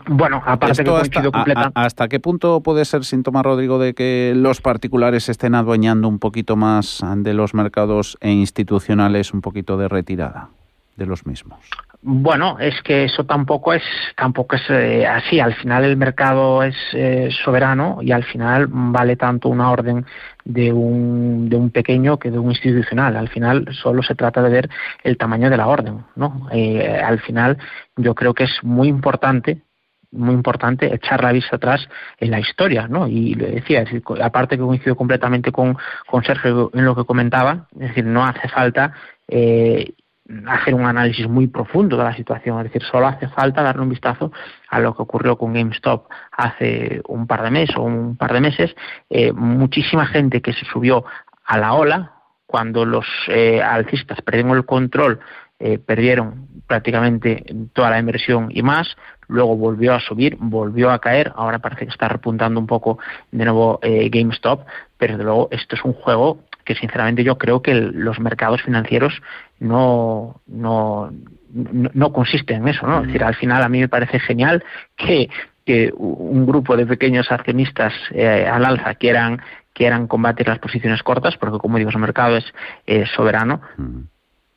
Bueno, 0.08 0.42
aparte 0.46 0.84
que 0.84 0.90
hasta, 0.92 1.24
completa- 1.32 1.72
a- 1.74 1.82
a- 1.82 1.86
¿Hasta 1.86 2.08
qué 2.08 2.20
punto 2.20 2.62
puede 2.62 2.86
ser 2.86 3.04
síntoma, 3.04 3.42
Rodrigo, 3.42 3.80
de 3.80 3.94
que 3.96 4.34
los 4.36 4.62
particulares 4.62 5.28
estén 5.28 5.56
adueñando 5.56 6.08
un 6.08 6.20
poquito 6.20 6.56
más 6.56 7.04
de 7.18 7.34
los 7.34 7.54
mercados 7.56 8.18
e 8.22 8.32
institucionales 8.32 9.34
un 9.34 9.42
poquito 9.42 9.78
de 9.78 9.88
retirada 9.88 10.50
de 10.96 11.06
los 11.08 11.26
mismos? 11.26 11.60
Bueno, 12.02 12.58
es 12.60 12.80
que 12.84 13.06
eso 13.06 13.26
tampoco 13.26 13.74
es 13.74 13.84
tampoco 14.16 14.56
es 14.56 14.62
eh, 14.70 15.06
así. 15.08 15.40
Al 15.40 15.56
final 15.56 15.84
el 15.84 15.98
mercado 15.98 16.62
es 16.64 16.76
eh, 16.94 17.30
soberano 17.44 18.00
y 18.02 18.12
al 18.12 18.24
final 18.24 18.68
vale 18.70 19.16
tanto 19.16 19.50
una 19.50 19.72
orden 19.72 20.06
de 20.46 20.72
un, 20.72 21.50
de 21.50 21.58
un 21.58 21.72
pequeño 21.72 22.18
que 22.18 22.30
de 22.30 22.38
un 22.40 22.52
institucional. 22.52 23.18
Al 23.18 23.30
final 23.30 23.68
solo 23.72 24.04
se 24.04 24.16
trata 24.16 24.42
de 24.44 24.50
ver 24.50 24.70
el 25.04 25.18
tamaño 25.18 25.50
de 25.50 25.58
la 25.58 25.68
orden, 25.68 26.06
¿no? 26.16 26.48
Eh, 26.52 27.02
al 27.04 27.20
final 27.20 27.58
yo 27.96 28.14
creo 28.14 28.34
que 28.34 28.44
es 28.44 28.60
muy 28.64 28.88
importante 28.88 29.62
muy 30.12 30.34
importante 30.34 30.94
echar 30.94 31.22
la 31.22 31.34
vista 31.34 31.58
atrás 31.58 31.88
en 32.18 32.32
la 32.32 32.40
historia, 32.40 32.88
¿no? 32.88 33.08
Y 33.08 33.36
le 33.36 33.52
decía, 33.52 33.82
es 33.82 33.92
decir, 33.92 34.04
aparte 34.22 34.58
que 34.58 34.64
coincido 34.64 34.96
completamente 34.96 35.52
con, 35.52 35.78
con 36.08 36.24
Sergio 36.24 36.72
en 36.74 36.86
lo 36.86 36.96
que 36.96 37.04
comentaba, 37.04 37.68
es 37.74 37.90
decir, 37.90 38.06
no 38.06 38.26
hace 38.26 38.48
falta 38.48 38.94
eh, 39.28 39.94
hacer 40.48 40.74
un 40.74 40.86
análisis 40.86 41.28
muy 41.28 41.48
profundo 41.48 41.98
de 41.98 42.04
la 42.04 42.16
situación, 42.16 42.58
es 42.60 42.66
decir, 42.66 42.84
solo 42.84 43.08
hace 43.08 43.28
falta 43.30 43.64
darle 43.64 43.84
un 43.84 43.90
vistazo 43.90 44.32
a 44.70 44.80
lo 44.80 44.96
que 44.96 45.04
ocurrió 45.04 45.38
con 45.38 45.54
GameStop 45.54 46.10
hace 46.32 47.02
un 47.08 47.28
par 47.28 47.44
de 47.44 47.52
meses 47.52 47.76
o 47.78 47.84
un 47.84 48.18
par 48.18 48.34
de 48.34 48.42
meses, 48.42 48.76
eh, 49.10 49.32
muchísima 49.32 50.06
gente 50.06 50.42
que 50.42 50.54
se 50.54 50.66
subió 50.66 51.06
a 51.46 51.58
la 51.58 51.74
ola 51.74 52.12
cuando 52.46 52.86
los 52.86 53.06
eh, 53.28 53.62
alcistas 53.62 54.22
perdieron 54.22 54.56
el 54.58 54.66
control, 54.66 55.20
eh, 55.60 55.78
perdieron 55.80 56.48
prácticamente 56.66 57.44
toda 57.74 57.90
la 57.90 58.00
inversión 58.00 58.50
y 58.52 58.62
más, 58.62 58.96
luego 59.28 59.56
volvió 59.58 59.94
a 59.94 60.00
subir, 60.00 60.38
volvió 60.40 60.92
a 60.92 61.00
caer, 61.00 61.32
ahora 61.36 61.60
parece 61.60 61.86
que 61.86 61.92
está 61.92 62.08
repuntando 62.08 62.60
un 62.60 62.68
poco 62.68 63.00
de 63.32 63.44
nuevo 63.44 63.80
eh, 63.82 64.10
GameStop, 64.10 64.66
pero 64.98 65.14
desde 65.14 65.26
luego 65.26 65.48
esto 65.52 65.76
es 65.76 65.84
un 65.84 65.94
juego 65.94 66.40
que 66.68 66.76
sinceramente 66.76 67.24
yo 67.24 67.38
creo 67.38 67.62
que 67.62 67.72
el- 67.72 67.92
los 68.02 68.20
mercados 68.20 68.62
financieros 68.62 69.14
no, 69.60 70.42
no, 70.48 71.10
no, 71.54 71.90
no 71.94 72.12
consisten 72.12 72.58
en 72.64 72.68
eso, 72.68 72.86
¿no? 72.86 73.00
Es 73.00 73.08
decir, 73.08 73.24
al 73.24 73.36
final 73.36 73.64
a 73.64 73.70
mí 73.70 73.80
me 73.80 73.88
parece 73.88 74.20
genial 74.20 74.62
que, 74.98 75.30
que 75.66 75.94
un 75.96 76.46
grupo 76.46 76.76
de 76.76 76.86
pequeños 76.86 77.32
accionistas 77.32 77.94
eh, 78.12 78.46
al 78.46 78.66
alza 78.66 78.96
quieran, 78.96 79.42
quieran 79.72 80.08
combatir 80.08 80.48
las 80.50 80.60
posiciones 80.60 81.02
cortas, 81.04 81.38
porque 81.38 81.58
como 81.58 81.78
digo, 81.78 81.90
ese 81.90 82.00
mercado 82.00 82.36
es 82.36 82.46
eh, 82.86 83.06
soberano, 83.16 83.62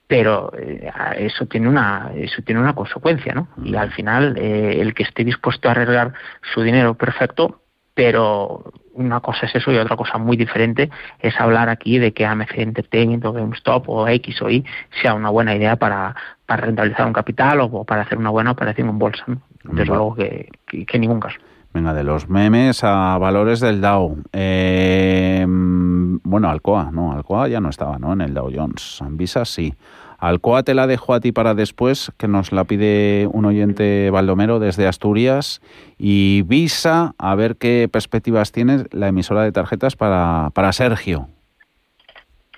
pero 0.08 0.52
eh, 0.58 0.90
eso 1.18 1.46
tiene 1.46 1.68
una 1.68 2.10
eso 2.16 2.42
tiene 2.42 2.60
una 2.60 2.74
consecuencia 2.74 3.32
no 3.32 3.46
y 3.62 3.76
al 3.76 3.92
final 3.92 4.36
eh, 4.36 4.80
el 4.80 4.92
que 4.94 5.04
esté 5.04 5.22
dispuesto 5.22 5.68
a 5.68 5.70
arriesgar 5.70 6.12
su 6.52 6.62
dinero 6.62 6.94
perfecto 6.94 7.60
pero 7.94 8.72
una 9.00 9.20
cosa 9.20 9.46
es 9.46 9.54
eso 9.54 9.72
y 9.72 9.78
otra 9.78 9.96
cosa 9.96 10.18
muy 10.18 10.36
diferente 10.36 10.90
es 11.20 11.38
hablar 11.40 11.68
aquí 11.68 11.98
de 11.98 12.12
que 12.12 12.26
AMC 12.26 12.58
Entertainment 12.58 13.24
o 13.24 13.32
GameStop 13.32 13.88
o 13.88 14.08
X 14.08 14.42
o 14.42 14.50
Y 14.50 14.64
sea 15.02 15.14
una 15.14 15.30
buena 15.30 15.54
idea 15.54 15.76
para, 15.76 16.14
para 16.46 16.66
rentabilizar 16.66 17.06
un 17.06 17.12
capital 17.12 17.60
o 17.60 17.84
para 17.84 18.02
hacer 18.02 18.18
una 18.18 18.30
buena 18.30 18.50
operación 18.52 18.88
en 18.88 18.98
bolsa 18.98 19.24
¿no? 19.26 19.40
desde 19.64 19.86
luego 19.86 20.14
que, 20.14 20.50
que, 20.66 20.84
que 20.86 20.96
en 20.96 21.00
ningún 21.02 21.20
caso 21.20 21.38
Venga, 21.72 21.94
de 21.94 22.02
los 22.02 22.28
memes 22.28 22.82
a 22.82 23.16
valores 23.18 23.60
del 23.60 23.80
Dow. 23.80 24.18
Eh, 24.32 25.44
mm, 25.46 26.18
bueno, 26.24 26.50
Alcoa, 26.50 26.90
no, 26.90 27.12
Alcoa 27.12 27.46
ya 27.46 27.60
no 27.60 27.68
estaba, 27.68 27.96
¿no? 27.96 28.12
En 28.12 28.22
el 28.22 28.34
Dow 28.34 28.50
Jones. 28.52 28.98
Visa 29.10 29.44
sí. 29.44 29.72
Alcoa 30.20 30.62
te 30.62 30.74
la 30.74 30.86
dejo 30.86 31.14
a 31.14 31.20
ti 31.20 31.32
para 31.32 31.54
después, 31.54 32.12
que 32.18 32.28
nos 32.28 32.52
la 32.52 32.64
pide 32.64 33.26
un 33.32 33.46
oyente 33.46 34.10
Baldomero 34.10 34.58
desde 34.58 34.86
Asturias. 34.86 35.62
Y 35.98 36.42
Visa, 36.42 37.14
a 37.18 37.34
ver 37.34 37.56
qué 37.56 37.88
perspectivas 37.90 38.52
tienes 38.52 38.84
la 38.92 39.08
emisora 39.08 39.42
de 39.42 39.52
tarjetas 39.52 39.96
para, 39.96 40.50
para 40.52 40.72
Sergio. 40.72 41.28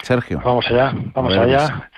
Sergio. 0.03 0.43
Vamos 0.45 0.67
allá, 0.69 0.93
vamos 1.15 1.33
ver, 1.33 1.43
allá. 1.43 1.59
Visa. 1.61 1.91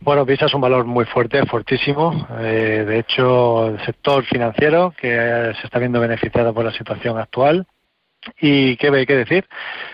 Bueno, 0.00 0.24
Visa 0.24 0.46
es 0.46 0.54
un 0.54 0.60
valor 0.60 0.84
muy 0.84 1.06
fuerte, 1.06 1.44
fortísimo. 1.46 2.26
Eh, 2.38 2.84
de 2.86 2.98
hecho, 2.98 3.68
el 3.68 3.84
sector 3.84 4.24
financiero 4.24 4.92
que 5.00 5.52
se 5.60 5.66
está 5.66 5.78
viendo 5.78 5.98
beneficiado 5.98 6.54
por 6.54 6.64
la 6.64 6.72
situación 6.72 7.18
actual. 7.18 7.66
¿Y 8.40 8.76
qué 8.76 8.88
hay 8.88 9.06
que 9.06 9.16
decir? 9.16 9.46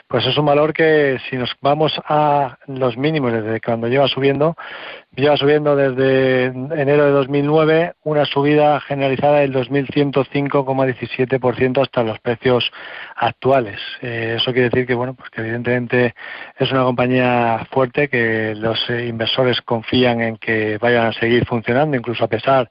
Pues 0.09 0.26
es 0.26 0.37
un 0.37 0.47
valor 0.47 0.72
que 0.72 1.18
si 1.28 1.37
nos 1.37 1.55
vamos 1.61 1.93
a 2.07 2.59
los 2.66 2.97
mínimos 2.97 3.32
desde 3.32 3.61
cuando 3.61 3.87
lleva 3.89 4.09
subiendo, 4.09 4.57
lleva 5.16 5.37
subiendo 5.37 5.74
desde 5.76 6.47
enero 6.47 7.05
de 7.07 7.12
2009 7.12 7.93
una 8.05 8.24
subida 8.24 8.80
generalizada 8.80 9.41
del 9.41 9.53
2.105,17% 9.55 11.82
hasta 11.82 12.03
los 12.03 12.18
precios 12.20 12.72
actuales. 13.16 13.78
Eh, 14.03 14.37
eso 14.39 14.53
quiere 14.53 14.70
decir 14.70 14.87
que, 14.87 14.95
bueno, 14.95 15.14
pues 15.14 15.30
que 15.30 15.41
evidentemente 15.41 16.14
es 16.59 16.70
una 16.70 16.85
compañía 16.85 17.66
fuerte 17.70 18.09
que 18.09 18.55
los 18.57 18.78
inversores 18.91 19.62
confían 19.62 20.20
en 20.20 20.37
que 20.37 20.76
vayan 20.78 21.07
a 21.07 21.12
seguir 21.12 21.47
funcionando, 21.47 21.97
incluso 21.97 22.24
a 22.24 22.28
pesar 22.28 22.68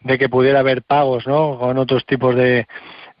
de 0.00 0.18
que 0.18 0.28
pudiera 0.28 0.60
haber 0.60 0.82
pagos, 0.82 1.26
¿no? 1.26 1.58
Con 1.58 1.78
otros 1.78 2.04
tipos 2.06 2.36
de 2.36 2.66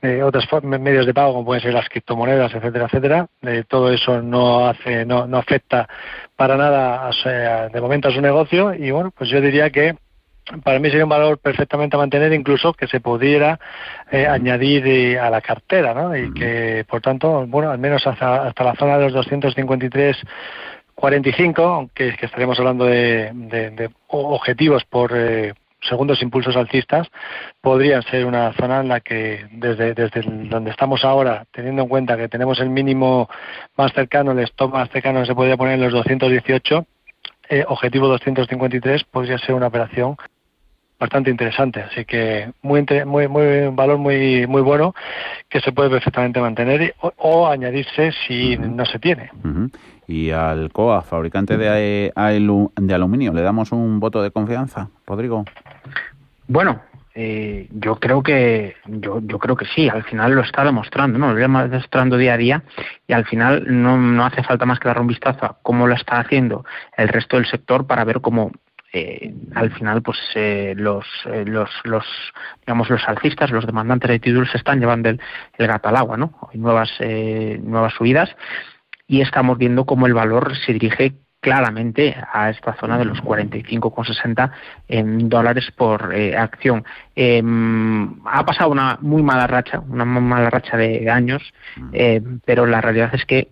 eh, 0.02 0.22
otros 0.22 0.46
medios 0.62 1.06
de 1.06 1.14
pago 1.14 1.32
como 1.32 1.46
pueden 1.46 1.62
ser 1.62 1.72
las 1.74 1.88
criptomonedas, 1.88 2.54
etcétera, 2.54 2.84
etcétera. 2.86 3.26
Eh, 3.42 3.64
todo 3.66 3.90
eso 3.92 4.20
no 4.22 4.66
hace, 4.68 5.04
no, 5.06 5.26
no 5.26 5.38
afecta 5.38 5.88
para 6.36 6.56
nada 6.56 7.08
a 7.08 7.12
su- 7.12 7.28
a- 7.28 7.68
de 7.68 7.80
momento 7.80 8.08
a 8.08 8.12
su 8.12 8.20
negocio 8.20 8.74
y 8.74 8.90
bueno, 8.90 9.10
pues 9.16 9.30
yo 9.30 9.40
diría 9.40 9.70
que 9.70 9.94
para 10.62 10.78
mí 10.78 10.88
sería 10.90 11.04
un 11.04 11.10
valor 11.10 11.38
perfectamente 11.38 11.96
a 11.96 11.98
mantener, 11.98 12.32
incluso 12.32 12.72
que 12.72 12.86
se 12.86 13.00
pudiera 13.00 13.58
eh, 14.12 14.28
añadir 14.28 14.86
eh, 14.86 15.18
a 15.18 15.28
la 15.28 15.40
cartera, 15.40 15.92
¿no? 15.92 16.16
Y 16.16 16.32
que, 16.34 16.84
por 16.88 17.00
tanto, 17.00 17.44
bueno, 17.48 17.70
al 17.72 17.78
menos 17.78 18.06
hasta, 18.06 18.46
hasta 18.46 18.62
la 18.62 18.74
zona 18.76 18.96
de 18.96 19.04
los 19.06 19.12
253 19.14 20.16
45, 20.94 21.62
aunque 21.62 22.14
que 22.16 22.26
estaremos 22.26 22.58
hablando 22.58 22.84
de, 22.84 23.30
de- 23.34 23.90
objetivos 24.08 24.84
por, 24.84 25.10
eh, 25.14 25.52
segundos 25.80 26.22
impulsos 26.22 26.56
alcistas 26.56 27.08
podrían 27.60 28.02
ser 28.02 28.24
una 28.24 28.52
zona 28.54 28.80
en 28.80 28.88
la 28.88 29.00
que 29.00 29.46
desde, 29.52 29.94
desde 29.94 30.22
donde 30.22 30.70
estamos 30.70 31.04
ahora, 31.04 31.44
teniendo 31.52 31.82
en 31.82 31.88
cuenta 31.88 32.16
que 32.16 32.28
tenemos 32.28 32.58
el 32.60 32.70
mínimo 32.70 33.28
más 33.76 33.92
cercano, 33.92 34.32
el 34.32 34.40
stop 34.40 34.72
más 34.72 34.90
cercano 34.90 35.24
se 35.24 35.34
podría 35.34 35.56
poner 35.56 35.74
en 35.74 35.82
los 35.82 35.92
218, 35.92 36.86
eh, 37.48 37.64
objetivo 37.68 38.08
253 38.08 39.04
podría 39.04 39.38
ser 39.38 39.54
una 39.54 39.68
operación 39.68 40.16
bastante 40.98 41.30
interesante. 41.30 41.80
Así 41.80 42.04
que 42.04 42.52
muy, 42.62 42.84
muy, 43.04 43.28
muy 43.28 43.44
un 43.68 43.76
valor 43.76 43.98
muy, 43.98 44.46
muy 44.46 44.62
bueno 44.62 44.94
que 45.48 45.60
se 45.60 45.72
puede 45.72 45.90
perfectamente 45.90 46.40
mantener 46.40 46.94
o, 47.00 47.46
añadirse 47.48 48.12
si 48.26 48.56
no 48.56 48.84
se 48.86 48.98
tiene. 48.98 49.30
Y 50.06 50.30
al 50.30 50.70
COA, 50.72 51.02
fabricante 51.02 51.56
de, 51.56 52.12
de 52.14 52.94
aluminio, 52.94 53.32
¿le 53.32 53.42
damos 53.42 53.72
un 53.72 54.00
voto 54.00 54.22
de 54.22 54.30
confianza, 54.30 54.88
Rodrigo? 55.06 55.44
Bueno, 56.48 56.80
eh, 57.18 57.66
yo 57.72 57.96
creo 57.96 58.22
que 58.22 58.76
yo, 58.84 59.20
yo 59.22 59.38
creo 59.38 59.56
que 59.56 59.64
sí, 59.64 59.88
al 59.88 60.04
final 60.04 60.34
lo 60.34 60.42
está 60.42 60.62
demostrando, 60.64 61.18
¿no? 61.18 61.32
Lo 61.32 61.38
está 61.38 61.66
demostrando 61.66 62.18
día 62.18 62.34
a 62.34 62.36
día 62.36 62.62
y 63.08 63.14
al 63.14 63.24
final 63.24 63.64
no, 63.66 63.96
no 63.96 64.26
hace 64.26 64.42
falta 64.42 64.66
más 64.66 64.78
que 64.78 64.88
dar 64.88 65.00
un 65.00 65.06
vistazo 65.06 65.46
a 65.46 65.56
cómo 65.62 65.86
lo 65.86 65.94
está 65.94 66.20
haciendo 66.20 66.66
el 66.94 67.08
resto 67.08 67.36
del 67.36 67.46
sector 67.46 67.86
para 67.86 68.04
ver 68.04 68.20
cómo 68.20 68.52
eh, 68.92 69.34
al 69.54 69.72
final 69.72 70.00
pues 70.02 70.18
eh, 70.34 70.74
los, 70.76 71.04
eh, 71.26 71.44
los, 71.44 71.70
los 71.84 72.04
digamos 72.60 72.88
los 72.88 73.06
alcistas 73.08 73.50
los 73.50 73.66
demandantes 73.66 74.08
de 74.08 74.20
títulos 74.20 74.50
se 74.50 74.58
están 74.58 74.80
llevando 74.80 75.08
el, 75.08 75.20
gato 75.58 75.88
al 75.88 75.96
agua 75.96 76.16
no 76.16 76.32
hay 76.52 76.58
nuevas 76.58 76.90
nuevas 77.00 77.92
subidas 77.94 78.30
y 79.08 79.20
estamos 79.20 79.58
viendo 79.58 79.84
cómo 79.84 80.06
el 80.06 80.14
valor 80.14 80.56
se 80.64 80.72
dirige 80.72 81.14
claramente 81.40 82.16
a 82.32 82.50
esta 82.50 82.74
zona 82.74 82.98
de 82.98 83.04
los 83.04 83.22
45,60 83.22 84.50
en 84.88 85.28
dólares 85.28 85.70
por 85.76 86.12
acción. 86.36 86.84
Em, 87.14 88.20
ha 88.26 88.44
pasado 88.44 88.70
una 88.70 88.98
muy 89.00 89.22
mala 89.22 89.46
racha, 89.46 89.78
una 89.78 90.04
muy 90.04 90.22
mala 90.22 90.50
racha 90.50 90.76
de 90.76 91.08
años, 91.08 91.42
mm. 91.76 92.38
pero 92.44 92.66
la 92.66 92.80
realidad 92.80 93.10
es 93.14 93.24
que 93.26 93.50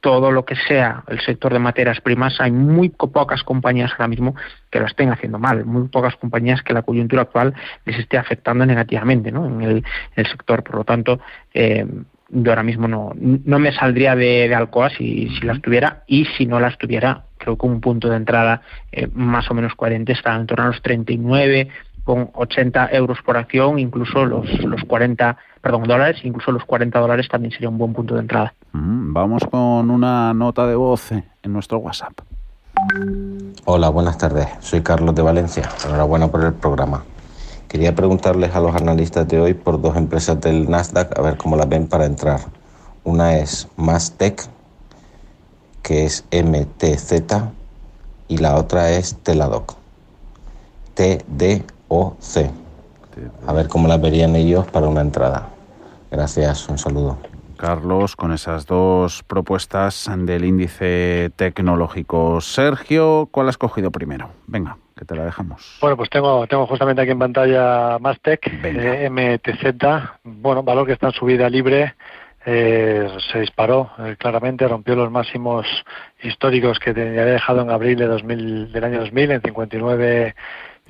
todo 0.00 0.30
lo 0.30 0.44
que 0.44 0.54
sea 0.54 1.02
el 1.08 1.20
sector 1.20 1.52
de 1.52 1.58
materias 1.58 2.00
primas, 2.00 2.40
hay 2.40 2.52
muy 2.52 2.90
pocas 2.90 3.42
compañías 3.42 3.90
ahora 3.92 4.08
mismo 4.08 4.34
que 4.70 4.78
lo 4.78 4.86
estén 4.86 5.10
haciendo 5.10 5.38
mal, 5.38 5.64
muy 5.64 5.88
pocas 5.88 6.14
compañías 6.16 6.62
que 6.62 6.72
la 6.72 6.82
coyuntura 6.82 7.22
actual 7.22 7.54
les 7.84 7.98
esté 7.98 8.16
afectando 8.16 8.64
negativamente 8.64 9.32
¿no? 9.32 9.46
en 9.46 9.62
el, 9.62 10.26
sector. 10.26 10.62
Por 10.62 10.76
lo 10.76 10.84
tanto, 10.84 11.18
eh, 11.52 11.84
yo 12.28 12.50
ahora 12.50 12.62
mismo 12.62 12.88
no, 12.88 13.12
no 13.16 13.58
me 13.58 13.72
saldría 13.72 14.14
de, 14.16 14.54
Alcoa 14.54 14.90
si, 14.90 15.28
si 15.30 15.44
las 15.44 15.60
tuviera 15.60 16.04
y 16.06 16.24
si 16.36 16.46
no 16.46 16.60
las 16.60 16.78
tuviera, 16.78 17.24
creo 17.36 17.58
que 17.58 17.66
un 17.66 17.80
punto 17.80 18.08
de 18.08 18.16
entrada 18.16 18.62
eh, 18.92 19.08
más 19.12 19.50
o 19.50 19.54
menos 19.54 19.74
coherente 19.74 20.12
está 20.12 20.34
en 20.36 20.46
torno 20.46 20.64
a 20.64 20.68
los 20.68 20.82
39 20.82 21.68
con 22.04 22.30
80 22.34 22.90
euros 22.92 23.18
por 23.22 23.36
acción, 23.36 23.80
incluso 23.80 24.24
los, 24.24 24.48
los 24.62 24.84
40 24.84 25.36
perdón, 25.60 25.82
dólares, 25.82 26.20
incluso 26.22 26.52
los 26.52 26.64
40 26.64 26.96
dólares 27.00 27.28
también 27.28 27.50
sería 27.50 27.68
un 27.68 27.78
buen 27.78 27.92
punto 27.92 28.14
de 28.14 28.20
entrada. 28.20 28.54
Vamos 28.78 29.42
con 29.50 29.90
una 29.90 30.34
nota 30.34 30.66
de 30.66 30.74
voz 30.74 31.10
en 31.10 31.24
nuestro 31.44 31.78
WhatsApp. 31.78 32.12
Hola, 33.64 33.88
buenas 33.88 34.18
tardes. 34.18 34.48
Soy 34.60 34.82
Carlos 34.82 35.14
de 35.14 35.22
Valencia. 35.22 35.66
Enhorabuena 35.86 36.28
por 36.28 36.44
el 36.44 36.52
programa. 36.52 37.02
Quería 37.68 37.94
preguntarles 37.94 38.54
a 38.54 38.60
los 38.60 38.76
analistas 38.76 39.26
de 39.28 39.40
hoy 39.40 39.54
por 39.54 39.80
dos 39.80 39.96
empresas 39.96 40.38
del 40.42 40.68
Nasdaq, 40.68 41.18
a 41.18 41.22
ver 41.22 41.38
cómo 41.38 41.56
las 41.56 41.66
ven 41.70 41.88
para 41.88 42.04
entrar. 42.04 42.40
Una 43.02 43.38
es 43.38 43.66
Mastec, 43.76 44.46
que 45.82 46.04
es 46.04 46.26
MTZ, 46.30 47.12
y 48.28 48.36
la 48.36 48.56
otra 48.56 48.90
es 48.90 49.16
Teladoc, 49.22 49.74
TDOC. 50.92 52.50
A 53.46 53.52
ver 53.54 53.68
cómo 53.68 53.88
las 53.88 54.02
verían 54.02 54.36
ellos 54.36 54.66
para 54.66 54.86
una 54.86 55.00
entrada. 55.00 55.48
Gracias, 56.10 56.68
un 56.68 56.76
saludo. 56.76 57.16
Carlos, 57.56 58.16
con 58.16 58.32
esas 58.32 58.66
dos 58.66 59.22
propuestas 59.22 60.08
del 60.16 60.44
índice 60.44 61.30
tecnológico. 61.36 62.40
Sergio, 62.40 63.28
¿cuál 63.30 63.48
has 63.48 63.58
cogido 63.58 63.90
primero? 63.90 64.30
Venga, 64.46 64.76
que 64.96 65.04
te 65.04 65.16
la 65.16 65.24
dejamos. 65.24 65.78
Bueno, 65.80 65.96
pues 65.96 66.10
tengo, 66.10 66.46
tengo 66.46 66.66
justamente 66.66 67.02
aquí 67.02 67.10
en 67.10 67.18
pantalla 67.18 67.98
Mastec, 67.98 68.46
eh, 68.64 69.08
MTZ, 69.10 69.74
bueno, 70.22 70.62
valor 70.62 70.86
que 70.86 70.92
está 70.92 71.08
en 71.08 71.12
subida 71.12 71.48
libre, 71.48 71.94
eh, 72.48 73.08
se 73.32 73.40
disparó 73.40 73.90
eh, 73.98 74.14
claramente, 74.16 74.68
rompió 74.68 74.94
los 74.94 75.10
máximos 75.10 75.66
históricos 76.22 76.78
que 76.78 76.94
tenía 76.94 77.24
dejado 77.24 77.62
en 77.62 77.70
abril 77.70 77.98
de 77.98 78.06
2000, 78.06 78.70
del 78.70 78.84
año 78.84 79.00
2000 79.00 79.30
en 79.32 79.42
59 79.42 80.34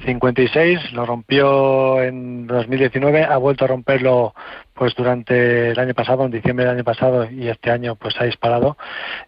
56, 0.05 0.93
lo 0.93 1.07
rompió 1.07 2.03
en 2.03 2.47
2019, 2.47 3.25
ha 3.25 3.37
vuelto 3.39 3.65
a 3.65 3.69
romperlo 3.69 4.35
pues 4.75 4.95
durante 4.95 5.71
el 5.71 5.79
año 5.79 5.95
pasado, 5.95 6.27
en 6.27 6.31
diciembre 6.31 6.67
del 6.67 6.75
año 6.75 6.85
pasado 6.85 7.29
y 7.31 7.49
este 7.49 7.71
año 7.71 7.97
pues 7.97 8.15
ha 8.21 8.25
disparado. 8.25 8.77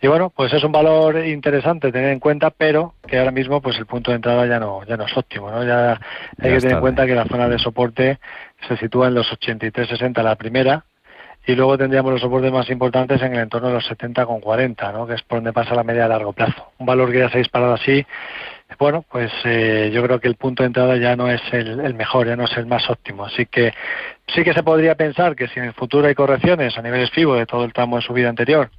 Y 0.03 0.09
bueno, 0.09 0.31
pues 0.31 0.53
es 0.53 0.63
un 0.63 0.73
valor 0.73 1.25
interesante 1.25 1.91
tener 1.91 2.13
en 2.13 2.21
cuenta, 2.21 2.51
pero 2.51 2.95
que 3.07 3.19
ahora 3.19 3.31
mismo 3.31 3.63
pues 3.63 3.79
el 3.79 3.87
punto 3.87 4.11
de 4.11 4.17
entrada 4.17 4.47
ya 4.47 4.61
no 4.61 4.85
ya 4.85 4.97
no 4.99 5.07
es 5.07 5.17
óptimo, 5.17 5.51
¿no? 5.51 5.65
Ya 5.65 5.99
hay 6.39 6.53
que 6.53 6.61
tener 6.61 6.77
en 6.77 6.81
cuenta 6.81 7.07
que 7.07 7.15
la 7.15 7.25
zona 7.25 7.49
de 7.49 7.59
soporte 7.59 8.19
se 8.69 8.77
sitúa 8.77 9.09
en 9.09 9.15
los 9.15 9.27
83.60 9.33 10.23
la 10.23 10.37
primera 10.37 10.85
y 11.47 11.55
luego 11.55 11.79
tendríamos 11.79 12.13
los 12.13 12.21
soportes 12.21 12.53
más 12.53 12.69
importantes 12.69 13.23
en 13.23 13.33
el 13.33 13.41
entorno 13.41 13.69
de 13.69 13.75
los 13.75 13.91
70,40, 13.91 14.93
¿no? 14.93 15.07
Que 15.07 15.15
es 15.15 15.23
por 15.23 15.39
donde 15.39 15.55
pasa 15.55 15.75
la 15.75 15.83
media 15.83 16.05
a 16.05 16.09
largo 16.09 16.35
plazo. 16.35 16.73
Un 16.77 16.85
valor 16.85 17.11
que 17.11 17.21
ya 17.21 17.31
se 17.31 17.37
ha 17.37 17.39
disparado 17.39 17.73
así 17.73 18.05
bueno, 18.79 19.05
pues 19.11 19.33
eh, 19.45 19.91
yo 19.93 20.03
creo 20.03 20.21
que 20.21 20.29
el 20.29 20.37
punto 20.37 20.63
de 20.63 20.69
entrada 20.69 20.97
ya 20.97 21.17
no 21.17 21.29
es 21.29 21.41
el, 21.53 21.95
mejor, 21.95 22.27
ya 22.27 22.37
no 22.37 22.45
es 22.45 22.57
el 22.57 22.67
más 22.67 22.89
óptimo. 22.89 23.25
Así 23.25 23.47
que 23.47 23.73
sí 24.35 24.45
que 24.45 24.53
se 24.53 24.63
podría 24.63 24.95
pensar 24.95 25.35
que 25.35 25.49
si 25.49 25.59
en 25.59 25.67
el 25.67 25.73
futuro 25.73 26.07
hay 26.07 26.15
correcciones 26.15 26.77
a 26.77 26.83
niveles 26.83 27.11
FIBO 27.11 27.35
de 27.35 27.47
todo 27.47 27.65
el 27.65 27.73
tramo 27.73 27.97
de 27.97 28.03
subida 28.03 28.29
anterior, 28.29 28.71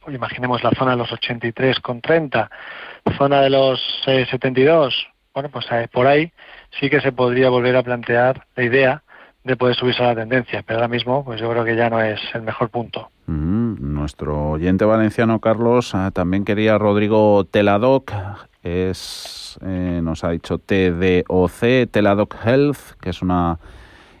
pues 0.00 0.16
imaginemos 0.16 0.62
la 0.64 0.70
zona 0.72 0.92
de 0.92 0.96
los 0.98 1.10
83,30, 1.10 2.48
zona 3.16 3.40
de 3.40 3.50
los 3.50 3.80
72, 4.04 4.92
eh, 4.92 5.12
bueno, 5.32 5.48
pues 5.50 5.66
eh, 5.70 5.88
por 5.90 6.06
ahí 6.06 6.32
sí 6.78 6.90
que 6.90 7.00
se 7.00 7.12
podría 7.12 7.48
volver 7.48 7.76
a 7.76 7.82
plantear 7.82 8.44
la 8.56 8.64
idea 8.64 9.02
de 9.44 9.56
poder 9.56 9.74
subirse 9.74 10.02
a 10.02 10.08
la 10.08 10.14
tendencia, 10.14 10.62
pero 10.62 10.78
ahora 10.78 10.88
mismo 10.88 11.24
pues 11.24 11.40
yo 11.40 11.50
creo 11.50 11.64
que 11.64 11.74
ya 11.74 11.88
no 11.88 12.00
es 12.00 12.20
el 12.34 12.42
mejor 12.42 12.68
punto. 12.68 13.10
Mm, 13.26 13.94
nuestro 13.94 14.50
oyente 14.50 14.84
valenciano 14.84 15.40
Carlos 15.40 15.94
ah, 15.94 16.10
también 16.12 16.44
quería 16.44 16.78
Rodrigo 16.78 17.44
Teladoc, 17.44 18.12
es, 18.62 19.58
eh, 19.64 20.00
nos 20.02 20.24
ha 20.24 20.30
dicho 20.30 20.58
TDOC, 20.58 21.90
Teladoc 21.90 22.34
Health, 22.44 22.98
que 23.00 23.10
es 23.10 23.22
una 23.22 23.58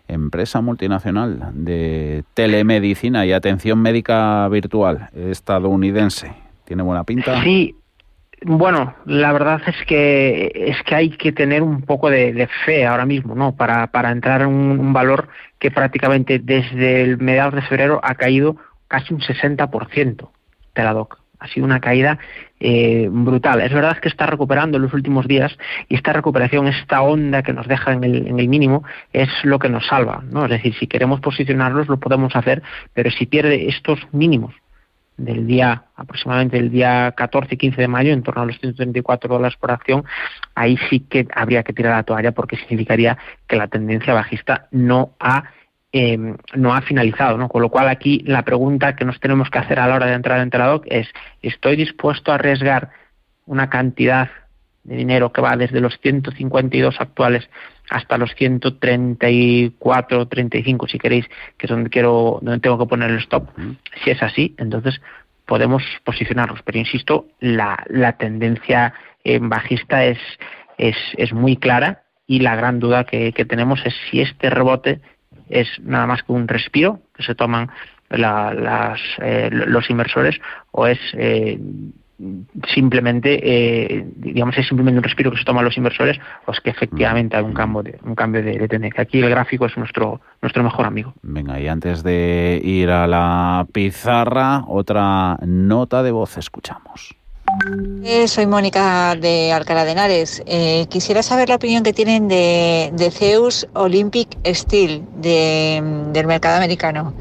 empresa 0.08 0.60
multinacional 0.60 1.50
de 1.54 2.24
telemedicina 2.34 3.24
y 3.24 3.32
atención 3.32 3.80
médica 3.80 4.48
virtual 4.48 5.08
estadounidense. 5.14 6.32
¿Tiene 6.64 6.82
buena 6.82 7.04
pinta? 7.04 7.42
Sí, 7.42 7.76
bueno, 8.44 8.94
la 9.06 9.32
verdad 9.32 9.62
es 9.66 9.76
que 9.86 10.50
es 10.54 10.82
que 10.82 10.94
hay 10.94 11.10
que 11.10 11.32
tener 11.32 11.62
un 11.62 11.82
poco 11.82 12.10
de, 12.10 12.48
fe 12.64 12.86
ahora 12.86 13.06
mismo, 13.06 13.34
¿no? 13.34 13.54
Para, 13.54 13.86
para 13.86 14.10
entrar 14.10 14.42
en 14.42 14.48
un, 14.48 14.92
valor 14.92 15.28
que 15.58 15.70
prácticamente 15.70 16.40
desde 16.40 17.02
el 17.02 17.18
mediados 17.18 17.54
de 17.54 17.62
febrero 17.62 18.00
ha 18.02 18.14
caído 18.16 18.56
casi 18.88 19.14
un 19.14 19.20
60%, 19.20 20.28
Teladoc 20.72 21.21
ha 21.42 21.48
sido 21.48 21.66
una 21.66 21.80
caída 21.80 22.18
eh, 22.60 23.08
brutal. 23.10 23.60
Es 23.60 23.72
verdad 23.72 23.98
que 23.98 24.08
está 24.08 24.26
recuperando 24.26 24.76
en 24.76 24.84
los 24.84 24.94
últimos 24.94 25.26
días 25.26 25.56
y 25.88 25.96
esta 25.96 26.12
recuperación, 26.12 26.68
esta 26.68 27.02
onda 27.02 27.42
que 27.42 27.52
nos 27.52 27.66
deja 27.66 27.92
en 27.92 28.04
el, 28.04 28.28
en 28.28 28.38
el 28.38 28.48
mínimo, 28.48 28.84
es 29.12 29.28
lo 29.42 29.58
que 29.58 29.68
nos 29.68 29.86
salva. 29.86 30.22
¿no? 30.30 30.44
Es 30.44 30.50
decir, 30.50 30.74
si 30.78 30.86
queremos 30.86 31.20
posicionarlos 31.20 31.88
lo 31.88 31.98
podemos 31.98 32.36
hacer, 32.36 32.62
pero 32.94 33.10
si 33.10 33.26
pierde 33.26 33.68
estos 33.68 33.98
mínimos 34.12 34.54
del 35.16 35.46
día 35.46 35.84
aproximadamente 35.96 36.56
el 36.56 36.70
día 36.70 37.12
14 37.16 37.54
y 37.54 37.58
15 37.58 37.82
de 37.82 37.88
mayo 37.88 38.12
en 38.12 38.22
torno 38.22 38.42
a 38.42 38.46
los 38.46 38.58
134 38.58 39.28
dólares 39.28 39.58
por 39.60 39.70
acción 39.70 40.04
ahí 40.54 40.78
sí 40.88 41.00
que 41.00 41.28
habría 41.34 41.62
que 41.62 41.74
tirar 41.74 41.96
la 41.96 42.02
toalla 42.02 42.32
porque 42.32 42.56
significaría 42.56 43.18
que 43.46 43.56
la 43.56 43.68
tendencia 43.68 44.14
bajista 44.14 44.68
no 44.70 45.10
ha 45.20 45.44
eh, 45.92 46.18
no 46.54 46.74
ha 46.74 46.80
finalizado, 46.80 47.36
¿no? 47.36 47.48
Con 47.48 47.60
lo 47.60 47.68
cual 47.68 47.88
aquí 47.88 48.22
la 48.26 48.42
pregunta 48.42 48.96
que 48.96 49.04
nos 49.04 49.20
tenemos 49.20 49.50
que 49.50 49.58
hacer 49.58 49.78
a 49.78 49.86
la 49.86 49.96
hora 49.96 50.06
de 50.06 50.14
entrar 50.14 50.40
en 50.40 50.48
Teladoc 50.48 50.86
es 50.86 51.06
¿estoy 51.42 51.76
dispuesto 51.76 52.32
a 52.32 52.36
arriesgar 52.36 52.90
una 53.44 53.68
cantidad 53.68 54.30
de 54.84 54.96
dinero 54.96 55.32
que 55.32 55.42
va 55.42 55.56
desde 55.56 55.80
los 55.80 55.98
152 56.00 56.98
actuales 56.98 57.48
hasta 57.90 58.16
los 58.16 58.34
134, 58.34 60.28
35, 60.28 60.88
si 60.88 60.98
queréis, 60.98 61.26
que 61.58 61.66
es 61.66 61.70
donde 61.70 61.90
quiero, 61.90 62.38
donde 62.40 62.60
tengo 62.60 62.78
que 62.78 62.86
poner 62.86 63.10
el 63.10 63.18
stop. 63.18 63.50
Si 64.02 64.10
es 64.10 64.22
así, 64.22 64.54
entonces 64.56 65.00
podemos 65.44 65.82
posicionarnos. 66.04 66.62
Pero 66.62 66.78
insisto, 66.78 67.26
la, 67.38 67.84
la 67.88 68.16
tendencia 68.16 68.94
bajista 69.42 70.06
es, 70.06 70.18
es, 70.78 70.96
es 71.18 71.32
muy 71.34 71.56
clara 71.56 72.04
y 72.26 72.40
la 72.40 72.56
gran 72.56 72.80
duda 72.80 73.04
que, 73.04 73.32
que 73.32 73.44
tenemos 73.44 73.84
es 73.84 73.94
si 74.10 74.22
este 74.22 74.48
rebote 74.48 75.00
es 75.48 75.68
nada 75.82 76.06
más 76.06 76.22
que 76.22 76.32
un 76.32 76.48
respiro 76.48 77.00
que 77.14 77.22
se 77.22 77.34
toman 77.34 77.70
las, 78.10 79.00
eh, 79.18 79.48
los 79.50 79.88
inversores 79.88 80.38
o 80.70 80.86
es 80.86 80.98
eh, 81.14 81.58
simplemente, 82.72 83.40
eh, 83.42 84.06
digamos, 84.16 84.56
es 84.56 84.66
simplemente 84.66 84.98
un 84.98 85.04
respiro 85.04 85.30
que 85.30 85.38
se 85.38 85.44
toman 85.44 85.64
los 85.64 85.76
inversores 85.76 86.18
o 86.46 86.52
es 86.52 86.60
que 86.60 86.70
efectivamente 86.70 87.36
hay 87.36 87.42
un 87.42 87.54
cambio 87.54 87.82
de, 87.82 87.98
un 88.04 88.14
cambio 88.14 88.42
de, 88.42 88.68
tendencia. 88.68 89.02
Aquí 89.02 89.20
el 89.20 89.30
gráfico 89.30 89.66
es 89.66 89.76
nuestro, 89.76 90.20
nuestro 90.40 90.62
mejor 90.62 90.86
amigo. 90.86 91.14
Venga, 91.22 91.58
y 91.60 91.68
antes 91.68 92.02
de 92.02 92.60
ir 92.62 92.90
a 92.90 93.06
la 93.06 93.66
pizarra, 93.72 94.64
otra 94.68 95.36
nota 95.44 96.02
de 96.02 96.12
voz 96.12 96.36
escuchamos. 96.38 97.21
Eh, 98.04 98.26
soy 98.28 98.46
Mónica 98.46 99.14
de 99.14 99.52
Alcalá 99.52 99.84
de 99.84 99.92
Henares. 99.92 100.42
Eh, 100.46 100.86
quisiera 100.90 101.22
saber 101.22 101.48
la 101.48 101.56
opinión 101.56 101.82
que 101.82 101.92
tienen 101.92 102.28
de, 102.28 102.90
de 102.92 103.10
Zeus 103.10 103.66
Olympic 103.74 104.36
Steel 104.44 105.02
del 105.16 106.26
mercado 106.26 106.56
americano. 106.56 107.14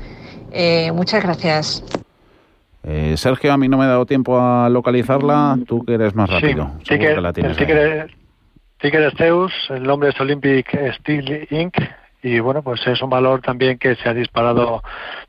Eh, 0.51 0.91
muchas 0.91 1.23
gracias. 1.23 1.84
Sergio, 3.15 3.53
a 3.53 3.57
mí 3.57 3.67
no 3.67 3.77
me 3.77 3.86
ha 3.86 3.89
dado 3.89 4.05
tiempo 4.07 4.39
a 4.39 4.67
localizarla. 4.67 5.57
Tú 5.67 5.86
que 5.86 5.93
eres 5.93 6.15
más 6.15 6.29
rápido. 6.29 6.71
Sí, 6.84 6.97
que, 6.97 7.21
la 7.21 7.32
tienes 7.32 7.57
el 8.82 9.11
Zeus, 9.17 9.53
el 9.69 9.84
nombre 9.84 10.09
es 10.09 10.19
Olympic 10.19 10.67
Steel 10.95 11.47
Inc. 11.51 11.77
Y 12.23 12.39
bueno, 12.39 12.61
pues 12.61 12.86
es 12.88 13.01
un 13.01 13.09
valor 13.09 13.41
también 13.41 13.77
que 13.77 13.95
se 13.95 14.09
ha 14.09 14.13
disparado 14.13 14.84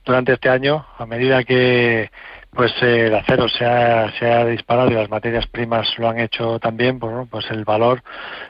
durante 0.05 0.35
este 0.35 0.49
año 0.49 0.85
a 0.99 1.07
medida 1.07 1.43
que 1.45 2.11
pues 2.55 2.73
eh, 2.83 3.07
el 3.07 3.15
acero 3.15 3.49
se 3.49 3.65
ha, 3.65 4.13
se 4.19 4.31
ha 4.31 4.45
disparado 4.45 4.91
y 4.91 4.95
las 4.95 5.09
materias 5.09 5.47
primas 5.47 5.89
lo 5.99 6.09
han 6.09 6.21
hecho 6.21 6.59
también, 6.59 6.99
pues, 6.99 7.29
pues 7.31 7.51
el 7.51 7.65
valor 7.65 8.03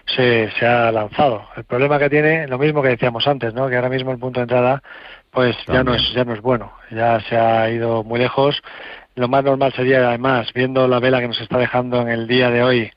se, 0.06 0.50
se 0.58 0.66
ha 0.66 0.90
lanzado. 0.90 1.46
El 1.56 1.64
problema 1.64 1.98
que 1.98 2.10
tiene, 2.10 2.46
lo 2.48 2.58
mismo 2.58 2.82
que 2.82 2.88
decíamos 2.88 3.26
antes, 3.26 3.54
¿no? 3.54 3.68
que 3.68 3.76
ahora 3.76 3.88
mismo 3.88 4.10
el 4.10 4.18
punto 4.18 4.40
de 4.40 4.44
entrada 4.44 4.82
pues 5.30 5.56
ya 5.66 5.82
no 5.82 5.94
es 5.94 6.12
ya 6.12 6.24
no 6.24 6.34
es 6.34 6.42
bueno, 6.42 6.72
ya 6.90 7.18
se 7.20 7.36
ha 7.36 7.70
ido 7.70 8.04
muy 8.04 8.18
lejos. 8.20 8.62
Lo 9.14 9.28
más 9.28 9.42
normal 9.44 9.72
sería 9.72 10.08
además, 10.08 10.52
viendo 10.54 10.86
la 10.86 11.00
vela 11.00 11.20
que 11.20 11.28
nos 11.28 11.40
está 11.40 11.58
dejando 11.58 12.00
en 12.00 12.08
el 12.08 12.26
día 12.26 12.50
de 12.50 12.62
hoy, 12.62 12.92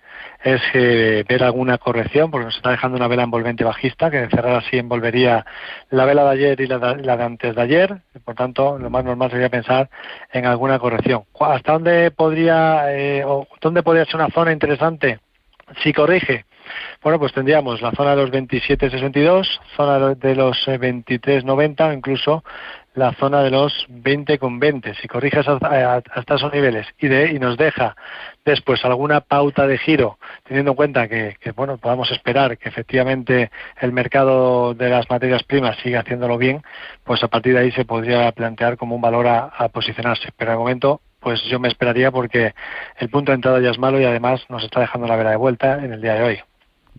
es 0.46 0.62
eh, 0.76 1.26
ver 1.28 1.44
alguna 1.44 1.80
corrección, 1.80 2.30
porque 2.30 2.46
nos 2.46 2.56
está 2.56 2.70
dejando 2.70 2.98
una 2.98 3.08
vela 3.08 3.24
envolvente 3.24 3.64
bajista, 3.64 4.12
que 4.12 4.22
de 4.22 4.30
cerrar 4.30 4.58
así 4.58 4.78
envolvería 4.78 5.44
la 5.90 6.06
vela 6.06 6.24
de 6.24 6.30
ayer 6.30 6.62
y 6.62 6.68
la 6.68 6.78
de, 6.78 7.24
antes 7.24 7.56
de 7.56 7.62
ayer. 7.62 7.98
Por 8.24 8.36
tanto, 8.36 8.78
lo 8.78 8.92
más 8.92 9.04
normal 9.04 9.32
sería 9.32 9.50
pensar 9.50 9.90
en 10.32 10.46
alguna 10.46 10.78
corrección. 10.78 11.24
¿Hasta 11.40 11.74
dónde 11.74 12.12
podría, 12.12 12.94
eh, 12.94 13.24
o 13.26 13.48
dónde 13.60 13.82
podría 13.82 14.06
ser 14.06 14.18
una 14.18 14.30
zona 14.30 14.52
interesante? 14.52 15.20
Si 15.82 15.92
corrige, 15.92 16.46
bueno, 17.02 17.20
pues 17.20 17.34
tendríamos 17.34 17.82
la 17.82 17.92
zona 17.92 18.16
de 18.16 18.22
los 18.22 18.32
27.62, 18.32 19.48
zona 19.76 20.16
de 20.16 20.36
los 20.36 20.58
23.90, 20.68 21.92
eh, 21.92 21.94
incluso 21.94 22.44
la 22.96 23.14
zona 23.14 23.42
de 23.44 23.52
los 23.52 23.86
20 23.90 24.40
con 24.40 24.60
20. 24.60 24.96
Si 24.96 25.08
corriges 25.08 25.48
hasta, 25.48 26.02
esos 26.36 26.54
niveles 26.54 26.88
y, 26.98 27.08
de, 27.08 27.32
y 27.32 27.40
nos 27.40 27.58
deja 27.58 27.96
después 28.44 28.84
alguna 28.86 29.22
pauta 29.22 29.68
de 29.68 29.78
giro, 29.78 30.18
teniendo 30.44 30.72
en 30.72 30.76
cuenta 30.76 31.08
que, 31.08 31.36
bueno, 31.56 31.78
podamos 31.78 32.12
esperar 32.12 32.58
que 32.58 32.70
efectivamente 32.70 33.52
el 33.80 33.92
mercado 33.92 34.74
de 34.74 34.90
las 34.90 35.10
materias 35.10 35.44
primas 35.44 35.78
siga 35.84 36.02
haciéndolo 36.02 36.38
bien, 36.38 36.64
pues 37.04 37.24
a 37.24 37.28
partir 37.28 37.54
de 37.54 37.60
ahí 37.60 37.72
se 37.72 37.86
podría 37.86 38.32
plantear 38.32 38.78
como 38.78 38.96
un 38.96 39.02
valor 39.02 39.28
a, 39.28 39.46
a 39.46 39.70
posicionarse. 39.70 40.30
Pero 40.38 40.52
de 40.52 40.58
momento 40.58 41.02
pues 41.20 41.42
yo 41.46 41.60
me 41.60 41.70
esperaría 41.70 42.12
porque 42.12 42.54
el 43.00 43.10
punto 43.10 43.32
de 43.32 43.38
entrada 43.38 43.60
ya 43.60 43.72
es 43.72 43.80
malo 43.80 44.00
y 44.00 44.06
además 44.06 44.46
nos 44.48 44.64
está 44.64 44.82
dejando 44.82 45.08
la 45.08 45.16
vela 45.16 45.32
de 45.32 45.38
vuelta 45.38 45.84
en 45.84 45.92
el 45.92 46.00
día 46.00 46.14
de 46.14 46.24
hoy. 46.24 46.40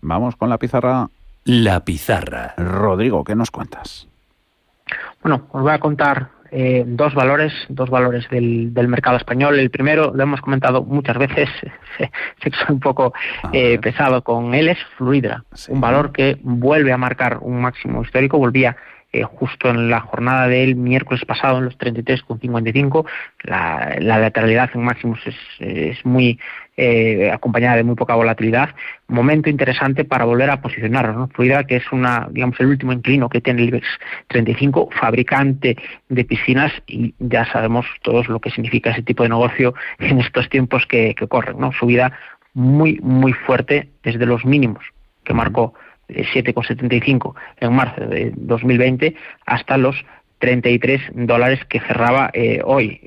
Vamos 0.01 0.35
con 0.35 0.49
la 0.49 0.57
pizarra. 0.57 1.09
La 1.43 1.85
pizarra. 1.85 2.53
Rodrigo, 2.57 3.23
¿qué 3.23 3.35
nos 3.35 3.51
cuentas? 3.51 4.07
Bueno, 5.21 5.47
os 5.51 5.61
voy 5.61 5.71
a 5.71 5.79
contar 5.79 6.29
eh, 6.51 6.83
dos 6.87 7.13
valores, 7.13 7.53
dos 7.67 7.89
valores 7.89 8.29
del, 8.29 8.71
mercado 8.87 9.17
español. 9.17 9.59
El 9.59 9.69
primero 9.69 10.13
lo 10.13 10.23
hemos 10.23 10.41
comentado 10.41 10.83
muchas 10.83 11.17
veces, 11.17 11.49
sé 11.97 12.51
que 12.51 12.57
soy 12.57 12.75
un 12.75 12.79
poco 12.79 13.13
eh, 13.51 13.79
pesado 13.79 14.23
con 14.23 14.53
él, 14.53 14.69
es 14.69 14.77
Fluidra, 14.97 15.43
un 15.69 15.81
valor 15.81 16.11
que 16.11 16.37
vuelve 16.41 16.93
a 16.93 16.97
marcar 16.97 17.39
un 17.41 17.61
máximo 17.61 18.01
histórico, 18.01 18.37
volvía 18.37 18.77
eh, 19.11 19.23
justo 19.23 19.69
en 19.69 19.89
la 19.89 20.01
jornada 20.01 20.47
del 20.47 20.75
miércoles 20.75 21.23
pasado 21.25 21.57
en 21.57 21.65
los 21.65 21.77
33,55. 21.77 23.05
La, 23.43 23.95
la 23.99 24.19
lateralidad 24.19 24.69
en 24.73 24.83
máximos 24.83 25.19
es, 25.25 25.35
es 25.59 26.05
muy 26.05 26.39
eh, 26.79 27.31
acompañada 27.33 27.77
de 27.77 27.83
muy 27.83 27.95
poca 27.95 28.13
volatilidad. 28.13 28.69
Momento 29.07 29.49
interesante 29.49 30.05
para 30.05 30.25
volver 30.25 30.51
a 30.51 30.61
posicionarnos. 30.61 31.15
¿no? 31.17 31.27
Fluida, 31.29 31.63
que 31.63 31.77
es 31.77 31.91
una, 31.91 32.27
digamos, 32.29 32.59
el 32.59 32.67
último 32.67 32.93
inclino 32.93 33.29
que 33.29 33.41
tiene 33.41 33.63
el 33.63 33.69
IBEX 33.69 33.87
35, 34.27 34.89
fabricante 34.91 35.75
de 36.07 36.23
piscinas, 36.23 36.71
y 36.85 37.15
ya 37.17 37.51
sabemos 37.51 37.87
todos 38.03 38.29
lo 38.29 38.39
que 38.39 38.51
significa 38.51 38.91
ese 38.91 39.01
tipo 39.01 39.23
de 39.23 39.29
negocio 39.29 39.73
en 39.99 40.19
estos 40.19 40.49
tiempos 40.49 40.85
que, 40.85 41.15
que 41.15 41.27
corren. 41.27 41.59
¿no? 41.59 41.71
Subida 41.71 42.11
muy, 42.53 42.99
muy 43.01 43.33
fuerte 43.33 43.89
desde 44.03 44.27
los 44.27 44.45
mínimos 44.45 44.83
que 45.23 45.33
marcó 45.33 45.73
7,75 46.09 47.33
en 47.59 47.73
marzo 47.73 48.01
de 48.05 48.31
2020 48.35 49.15
hasta 49.45 49.77
los 49.77 50.05
33 50.39 51.01
dólares 51.13 51.59
que 51.65 51.79
cerraba 51.79 52.29
eh, 52.33 52.61
hoy. 52.63 53.01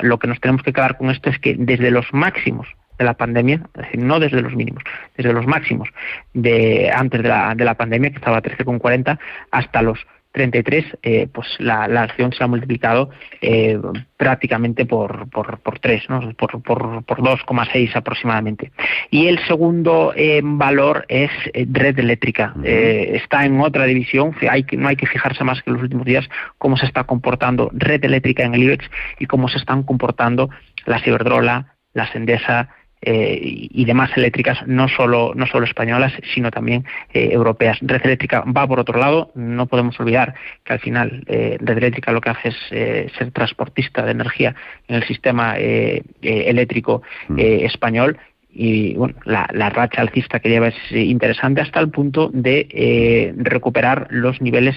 lo 0.00 0.18
que 0.18 0.26
nos 0.26 0.40
tenemos 0.40 0.62
que 0.62 0.72
quedar 0.72 0.98
con 0.98 1.10
esto 1.10 1.30
es 1.30 1.38
que 1.38 1.54
desde 1.56 1.90
los 1.90 2.12
máximos 2.12 2.66
de 2.98 3.04
la 3.04 3.14
pandemia, 3.14 3.60
es 3.74 3.82
decir, 3.82 4.02
no 4.02 4.18
desde 4.18 4.40
los 4.40 4.54
mínimos, 4.54 4.82
desde 5.16 5.32
los 5.32 5.46
máximos 5.46 5.88
de 6.34 6.90
antes 6.94 7.22
de 7.22 7.28
la, 7.28 7.54
de 7.54 7.64
la 7.64 7.74
pandemia, 7.74 8.10
que 8.10 8.16
estaba 8.16 8.38
a 8.38 8.42
13,40, 8.42 9.18
hasta 9.50 9.82
los 9.82 9.98
33, 10.36 10.98
eh, 11.02 11.28
pues 11.32 11.46
la, 11.58 11.84
acción 12.02 12.30
se 12.30 12.44
ha 12.44 12.46
multiplicado 12.46 13.08
eh, 13.40 13.80
prácticamente 14.18 14.84
por, 14.84 15.30
por, 15.30 15.58
por 15.60 15.78
3, 15.78 16.10
¿no? 16.10 16.32
por, 16.34 16.62
por, 16.62 17.02
por 17.04 17.22
2,6 17.22 17.96
aproximadamente. 17.96 18.70
Y 19.10 19.28
el 19.28 19.38
segundo 19.46 20.12
eh, 20.14 20.42
valor 20.44 21.06
es 21.08 21.30
red 21.54 21.98
eléctrica. 21.98 22.54
está 22.62 23.46
en 23.46 23.58
otra 23.62 23.86
división, 23.86 24.36
hay 24.50 24.66
no 24.72 24.88
hay 24.88 24.96
que 24.96 25.06
fijarse 25.06 25.42
más 25.42 25.62
que 25.62 25.70
en 25.70 25.74
los 25.74 25.82
últimos 25.84 26.04
días 26.04 26.28
cómo 26.58 26.76
se 26.76 26.84
está 26.84 27.04
comportando 27.04 27.70
red 27.72 28.04
eléctrica 28.04 28.44
en 28.44 28.54
el 28.54 28.64
IBEX 28.64 28.90
y 29.18 29.24
cómo 29.24 29.48
se 29.48 29.56
están 29.56 29.84
comportando 29.84 30.50
la 30.84 31.00
Ciberdrola, 31.00 31.76
la 31.94 32.12
Sendesa, 32.12 32.68
eh, 33.08 33.38
y 33.40 33.84
demás 33.84 34.10
eléctricas, 34.16 34.66
no 34.66 34.88
solo, 34.88 35.32
no 35.36 35.46
solo 35.46 35.64
españolas, 35.64 36.12
sino 36.34 36.50
también 36.50 36.84
eh, 37.14 37.28
europeas. 37.30 37.78
Red 37.80 38.00
eléctrica 38.02 38.40
va 38.40 38.66
por 38.66 38.80
otro 38.80 38.98
lado, 38.98 39.30
no 39.36 39.66
podemos 39.66 40.00
olvidar 40.00 40.34
que 40.64 40.72
al 40.72 40.80
final 40.80 41.22
eh, 41.28 41.56
Red 41.60 41.78
eléctrica 41.78 42.10
lo 42.10 42.20
que 42.20 42.30
hace 42.30 42.48
es 42.48 43.12
ser 43.16 43.30
transportista 43.30 44.04
de 44.04 44.10
energía 44.10 44.56
en 44.88 44.96
el 44.96 45.04
sistema 45.04 45.54
eléctrico 45.56 47.02
mm. 47.28 47.38
español 47.38 48.18
y 48.50 48.94
bueno, 48.94 49.14
la, 49.24 49.46
racha 49.70 50.00
alcista 50.00 50.40
que 50.40 50.48
lleva 50.48 50.68
es 50.68 50.90
interesante 50.90 51.60
hasta 51.60 51.78
el 51.78 51.90
punto 51.90 52.28
de 52.32 53.32
recuperar 53.36 54.08
los 54.10 54.40
niveles 54.40 54.74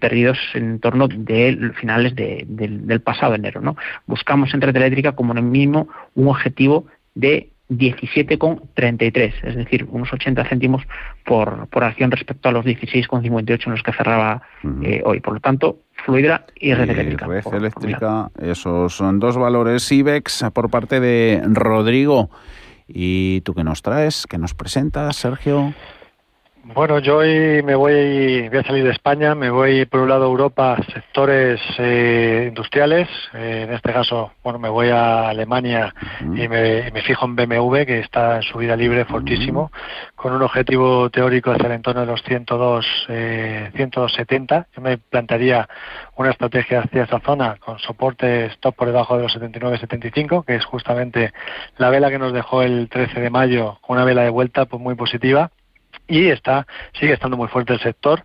perdidos 0.00 0.38
en 0.54 0.80
torno 0.80 1.06
de 1.06 1.70
finales 1.80 2.14
del 2.16 3.00
pasado 3.02 3.36
enero. 3.36 3.60
¿no? 3.60 3.76
Buscamos 4.06 4.52
en 4.52 4.62
red 4.62 4.74
eléctrica 4.74 5.12
como 5.12 5.32
mínimo 5.34 5.86
un 6.16 6.26
objetivo 6.26 6.86
de 7.14 7.51
17,33, 7.78 9.32
es 9.42 9.56
decir, 9.56 9.86
unos 9.90 10.12
80 10.12 10.44
céntimos 10.44 10.82
por, 11.24 11.66
por 11.68 11.84
acción 11.84 12.10
respecto 12.10 12.48
a 12.48 12.52
los 12.52 12.64
16,58 12.64 13.66
en 13.66 13.72
los 13.72 13.82
que 13.82 13.92
cerraba 13.92 14.42
eh, 14.82 15.02
hoy. 15.04 15.20
Por 15.20 15.34
lo 15.34 15.40
tanto, 15.40 15.78
Fluidra 16.04 16.46
y 16.56 16.74
Red 16.74 16.90
Eléctrica. 16.90 17.26
Red 17.26 17.54
Eléctrica, 17.54 18.30
esos 18.40 18.94
son 18.96 19.18
dos 19.18 19.36
valores 19.36 19.90
IBEX 19.90 20.44
por 20.52 20.70
parte 20.70 21.00
de 21.00 21.42
Rodrigo. 21.46 22.30
¿Y 22.88 23.40
tú 23.42 23.54
qué 23.54 23.64
nos 23.64 23.82
traes? 23.82 24.26
¿Qué 24.28 24.38
nos 24.38 24.54
presentas, 24.54 25.16
Sergio? 25.16 25.72
Bueno, 26.64 27.00
yo 27.00 27.16
hoy 27.16 27.60
me 27.64 27.74
voy, 27.74 28.48
voy 28.48 28.58
a 28.58 28.62
salir 28.62 28.84
de 28.84 28.92
España, 28.92 29.34
me 29.34 29.50
voy 29.50 29.84
por 29.84 29.98
un 29.98 30.08
lado 30.08 30.26
a 30.26 30.28
Europa, 30.28 30.76
sectores 30.94 31.60
eh, 31.78 32.44
industriales, 32.46 33.08
eh, 33.34 33.64
en 33.66 33.74
este 33.74 33.92
caso, 33.92 34.30
bueno, 34.44 34.60
me 34.60 34.68
voy 34.68 34.88
a 34.90 35.28
Alemania 35.28 35.92
y 36.20 36.46
me, 36.46 36.92
fijo 37.02 37.26
en 37.26 37.34
BMW, 37.34 37.82
que 37.84 37.98
está 37.98 38.36
en 38.36 38.42
su 38.42 38.58
vida 38.58 38.76
libre 38.76 39.04
fortísimo, 39.06 39.72
con 40.14 40.34
un 40.34 40.42
objetivo 40.42 41.10
teórico 41.10 41.50
hacia 41.50 41.66
el 41.66 41.72
entorno 41.72 42.02
de 42.02 42.06
los 42.06 42.22
102, 42.22 42.86
eh, 43.08 43.72
170. 43.74 44.68
Yo 44.76 44.82
me 44.82 44.98
plantearía 44.98 45.68
una 46.14 46.30
estrategia 46.30 46.82
hacia 46.82 47.02
esa 47.02 47.18
zona 47.18 47.56
con 47.56 47.80
soporte 47.80 48.46
stop 48.46 48.76
por 48.76 48.86
debajo 48.86 49.16
de 49.16 49.24
los 49.24 49.36
79-75, 49.36 50.44
que 50.44 50.54
es 50.54 50.64
justamente 50.64 51.32
la 51.76 51.90
vela 51.90 52.08
que 52.08 52.20
nos 52.20 52.32
dejó 52.32 52.62
el 52.62 52.88
13 52.88 53.18
de 53.18 53.30
mayo, 53.30 53.80
una 53.88 54.04
vela 54.04 54.22
de 54.22 54.30
vuelta 54.30 54.66
pues 54.66 54.80
muy 54.80 54.94
positiva 54.94 55.50
y 56.12 56.28
está 56.28 56.66
sigue 56.92 57.14
estando 57.14 57.38
muy 57.38 57.48
fuerte 57.48 57.72
el 57.72 57.80
sector. 57.80 58.22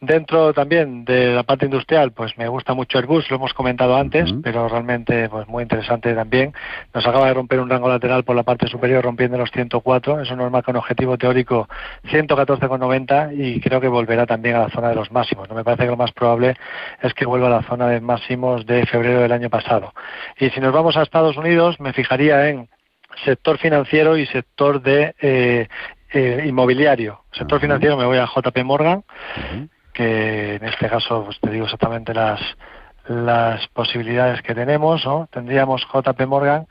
Dentro 0.00 0.52
también 0.52 1.04
de 1.04 1.32
la 1.32 1.44
parte 1.44 1.64
industrial, 1.64 2.10
pues 2.10 2.36
me 2.36 2.48
gusta 2.48 2.74
mucho 2.74 2.98
Airbus, 2.98 3.30
lo 3.30 3.36
hemos 3.36 3.54
comentado 3.54 3.96
antes, 3.96 4.34
pero 4.42 4.68
realmente 4.68 5.28
pues 5.28 5.46
muy 5.46 5.62
interesante 5.62 6.12
también. 6.12 6.52
Nos 6.92 7.06
acaba 7.06 7.28
de 7.28 7.34
romper 7.34 7.60
un 7.60 7.70
rango 7.70 7.88
lateral 7.88 8.24
por 8.24 8.34
la 8.34 8.42
parte 8.42 8.66
superior 8.66 9.04
rompiendo 9.04 9.38
los 9.38 9.50
104, 9.52 10.20
eso 10.20 10.36
nos 10.36 10.50
marca 10.50 10.72
un 10.72 10.78
objetivo 10.78 11.16
teórico 11.16 11.68
114,90 12.04 13.32
y 13.32 13.60
creo 13.60 13.80
que 13.80 13.88
volverá 13.88 14.26
también 14.26 14.56
a 14.56 14.64
la 14.64 14.70
zona 14.70 14.88
de 14.88 14.96
los 14.96 15.12
máximos. 15.12 15.48
No 15.48 15.54
me 15.54 15.64
parece 15.64 15.84
que 15.84 15.90
lo 15.90 15.96
más 15.96 16.12
probable 16.12 16.56
es 17.00 17.14
que 17.14 17.24
vuelva 17.24 17.46
a 17.46 17.50
la 17.50 17.62
zona 17.62 17.86
de 17.86 18.00
máximos 18.00 18.66
de 18.66 18.84
febrero 18.86 19.20
del 19.20 19.32
año 19.32 19.48
pasado. 19.48 19.94
Y 20.38 20.50
si 20.50 20.60
nos 20.60 20.72
vamos 20.72 20.96
a 20.96 21.02
Estados 21.02 21.36
Unidos, 21.36 21.78
me 21.78 21.92
fijaría 21.92 22.48
en 22.48 22.68
sector 23.24 23.58
financiero 23.58 24.16
y 24.16 24.26
sector 24.26 24.82
de 24.82 25.14
eh, 25.20 25.68
eh, 26.12 26.44
inmobiliario. 26.46 27.24
Sector 27.32 27.60
financiero 27.60 27.96
me 27.96 28.04
voy 28.04 28.18
a 28.18 28.26
JP 28.26 28.64
Morgan, 28.64 29.04
que 29.92 30.56
en 30.56 30.64
este 30.64 30.88
caso 30.88 31.24
pues, 31.24 31.40
te 31.40 31.50
digo 31.50 31.64
exactamente 31.64 32.14
las 32.14 32.40
las 33.08 33.66
posibilidades 33.68 34.42
que 34.42 34.54
tenemos, 34.54 35.04
¿no? 35.04 35.28
Tendríamos 35.32 35.84
JP 35.92 36.20
Morgan, 36.26 36.66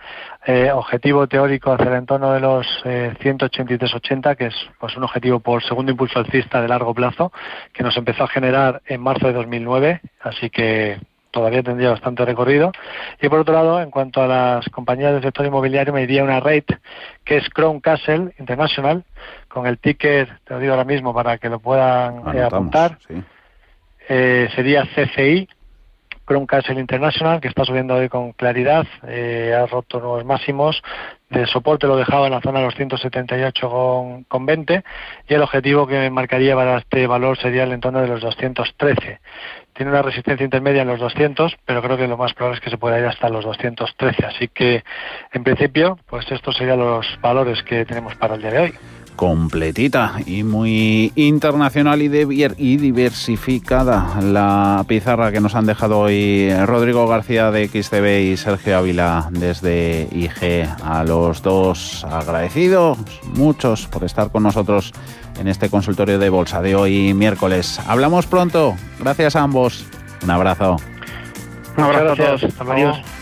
eh, 0.46 0.72
objetivo 0.72 1.28
teórico 1.28 1.74
hacia 1.74 1.89
el 1.89 1.98
entorno 1.98 2.32
de 2.32 2.39
los 2.39 2.66
eh, 2.86 3.14
183.80, 3.20 4.38
que 4.38 4.46
es 4.48 4.56
pues 4.80 4.96
un 4.96 5.04
objetivo 5.04 5.39
por 5.39 5.64
segundo 5.64 5.92
impulso 5.92 6.20
alcista 6.20 6.62
de 6.62 6.70
largo 6.70 6.94
plazo, 6.94 7.32
que 7.74 7.84
nos 7.84 7.98
empezó 7.98 8.24
a 8.24 8.28
generar 8.28 8.82
en 8.86 9.02
marzo 9.02 9.28
de 9.28 9.34
2009, 9.34 10.02
así 10.22 10.50
que 10.50 11.00
todavía 11.32 11.64
tendría 11.64 11.90
bastante 11.90 12.26
recorrido. 12.26 12.72
Y 13.22 13.30
por 13.30 13.40
otro 13.40 13.54
lado, 13.54 13.82
en 13.82 13.90
cuanto 13.90 14.22
a 14.22 14.28
las 14.28 14.70
compañías 14.70 15.14
del 15.14 15.24
sector 15.24 15.46
inmobiliario, 15.46 15.94
me 15.94 16.04
iría 16.04 16.24
una 16.24 16.40
rate 16.40 16.78
que 17.24 17.38
es 17.38 17.50
Crown 17.50 17.80
Castle 17.80 18.34
International, 18.38 19.04
con 19.48 19.66
el 19.66 19.80
ticket, 19.80 20.30
te 20.44 20.54
lo 20.54 20.60
digo 20.60 20.74
ahora 20.74 20.86
mismo 20.86 21.14
para 21.14 21.38
que 21.38 21.50
lo 21.50 21.60
puedan 21.60 22.36
eh, 22.36 22.42
apuntar, 22.42 22.98
eh, 24.08 24.50
sería 24.56 24.86
CCI, 24.86 25.48
Crown 26.26 26.46
Castle 26.46 26.80
International, 26.80 27.42
que 27.42 27.48
está 27.48 27.66
subiendo 27.66 27.96
hoy 27.96 28.08
con 28.08 28.32
claridad, 28.34 28.86
eh, 29.08 29.54
ha 29.54 29.66
roto 29.66 30.00
nuevos 30.00 30.24
máximos, 30.24 30.82
de 31.30 31.46
soporte 31.48 31.88
lo 31.88 31.98
dejaba 31.98 32.28
en 32.28 32.34
la 32.34 32.42
zona 32.42 32.60
de 32.60 32.66
los 32.66 32.76
178 32.76 33.70
con, 33.70 34.24
con 34.26 34.46
20 34.46 34.84
y 35.28 35.34
el 35.34 35.42
objetivo 35.42 35.88
que 35.88 36.10
marcaría 36.10 36.56
para 36.56 36.78
este 36.78 37.08
valor 37.08 37.38
sería 37.38 37.64
el 37.64 37.72
entorno 37.72 38.02
de 38.02 38.08
los 38.08 38.22
213. 38.22 39.20
Tiene 39.74 39.92
una 39.92 40.02
resistencia 40.02 40.44
intermedia 40.44 40.82
en 40.82 40.88
los 40.88 41.00
200, 41.00 41.58
pero 41.66 41.82
creo 41.82 41.98
que 41.98 42.08
lo 42.08 42.18
más 42.18 42.34
probable 42.34 42.58
es 42.58 42.64
que 42.64 42.70
se 42.70 42.78
pueda 42.78 43.00
ir 43.00 43.06
hasta 43.06 43.30
los 43.30 43.46
213. 43.46 44.26
Así 44.26 44.48
que, 44.48 44.84
en 45.34 45.44
principio, 45.44 45.98
pues 46.08 46.32
estos 46.32 46.56
serían 46.58 46.80
los 46.80 47.20
valores 47.22 47.64
que 47.64 47.86
tenemos 47.86 48.16
para 48.16 48.36
el 48.36 48.42
día 48.42 48.52
de 48.52 48.60
hoy 48.60 48.74
completita 49.22 50.16
y 50.26 50.42
muy 50.42 51.12
internacional 51.14 52.02
y, 52.02 52.06
y, 52.06 52.78
diversificada 52.78 54.20
la 54.20 54.84
pizarra 54.88 55.32
que 55.32 55.40
nos 55.40 55.54
han 55.54 55.68
dejado 55.68 56.00
hoy 56.00 56.52
Rodrigo 56.66 57.06
García 57.06 57.52
de 57.52 57.68
XTV 57.68 58.32
y 58.32 58.36
Sergio 58.36 58.80
Ávila 58.80 59.30
desde 59.30 60.08
IG. 60.12 60.68
A 60.84 61.04
los 61.04 61.44
dos 61.44 62.04
agradecidos, 62.04 62.98
muchos, 63.36 63.86
por 63.86 64.06
estar 64.06 64.32
con 64.32 64.42
nosotros 64.42 64.92
en 65.40 65.48
este 65.48 65.70
consultorio 65.70 66.18
de 66.18 66.30
bolsa 66.30 66.64
de 66.64 66.74
hoy 66.74 67.14
miércoles. 67.14 67.80
Hablamos 67.86 68.26
pronto. 68.26 68.74
Gracias 69.00 69.36
a 69.36 69.44
ambos. 69.44 69.86
Un 70.24 70.32
abrazo. 70.32 70.78
Un 71.78 71.84
abrazo 71.84 72.12
a 72.14 72.16
todos. 72.16 72.60
Adiós. 72.60 73.21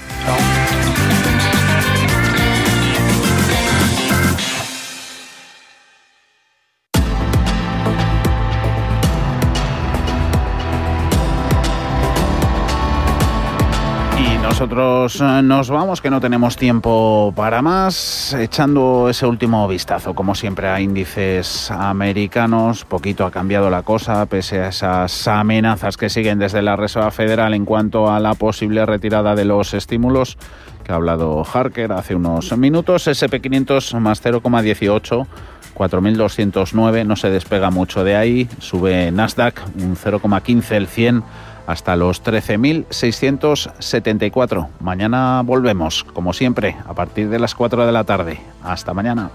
Nosotros 14.60 15.22
eh, 15.22 15.42
nos 15.42 15.70
vamos, 15.70 16.02
que 16.02 16.10
no 16.10 16.20
tenemos 16.20 16.58
tiempo 16.58 17.32
para 17.34 17.62
más, 17.62 18.34
echando 18.34 19.08
ese 19.10 19.26
último 19.26 19.66
vistazo, 19.70 20.14
como 20.14 20.36
siempre, 20.36 20.68
a 20.68 20.82
índices 20.82 21.72
americanos. 21.72 22.84
Poquito 22.84 23.26
ha 23.26 23.32
cambiado 23.32 23.70
la 23.70 23.84
cosa, 23.84 24.26
pese 24.26 24.60
a 24.60 24.68
esas 24.68 25.30
amenazas 25.30 25.96
que 25.96 26.10
siguen 26.10 26.40
desde 26.40 26.62
la 26.62 26.76
Reserva 26.76 27.10
Federal 27.12 27.54
en 27.54 27.64
cuanto 27.64 28.12
a 28.12 28.20
la 28.20 28.34
posible 28.34 28.86
retirada 28.86 29.34
de 29.34 29.46
los 29.46 29.74
estímulos 29.74 30.38
que 30.84 30.92
ha 30.92 30.96
hablado 30.96 31.42
Harker 31.46 31.94
hace 31.94 32.16
unos 32.16 32.52
minutos. 32.58 33.08
SP500 33.08 33.98
más 34.02 34.22
0,18. 34.22 35.26
4.209, 35.80 37.06
no 37.06 37.16
se 37.16 37.30
despega 37.30 37.70
mucho 37.70 38.04
de 38.04 38.18
ahí, 38.18 38.50
sube 38.60 39.14
Nasdaq 39.14 39.62
un 39.78 39.96
0,15 39.96 40.72
el 40.72 40.88
100 40.88 41.24
hasta 41.70 41.96
los 41.96 42.22
13.674. 42.24 44.68
Mañana 44.80 45.44
volvemos, 45.46 46.04
como 46.04 46.34
siempre, 46.34 46.76
a 46.88 46.96
partir 46.96 47.30
de 47.30 47.38
las 47.38 47.54
4 47.54 47.86
de 47.86 47.92
la 47.92 48.06
tarde. 48.06 48.42
Hasta 48.64 48.96
mañana. 48.96 49.30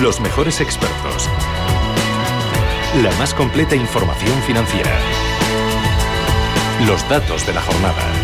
Los 0.00 0.18
mejores 0.22 0.62
expertos. 0.62 1.28
La 3.02 3.10
más 3.18 3.34
completa 3.34 3.76
información 3.76 4.40
financiera. 4.46 4.98
Los 6.86 7.06
datos 7.10 7.46
de 7.46 7.52
la 7.52 7.60
jornada. 7.60 8.23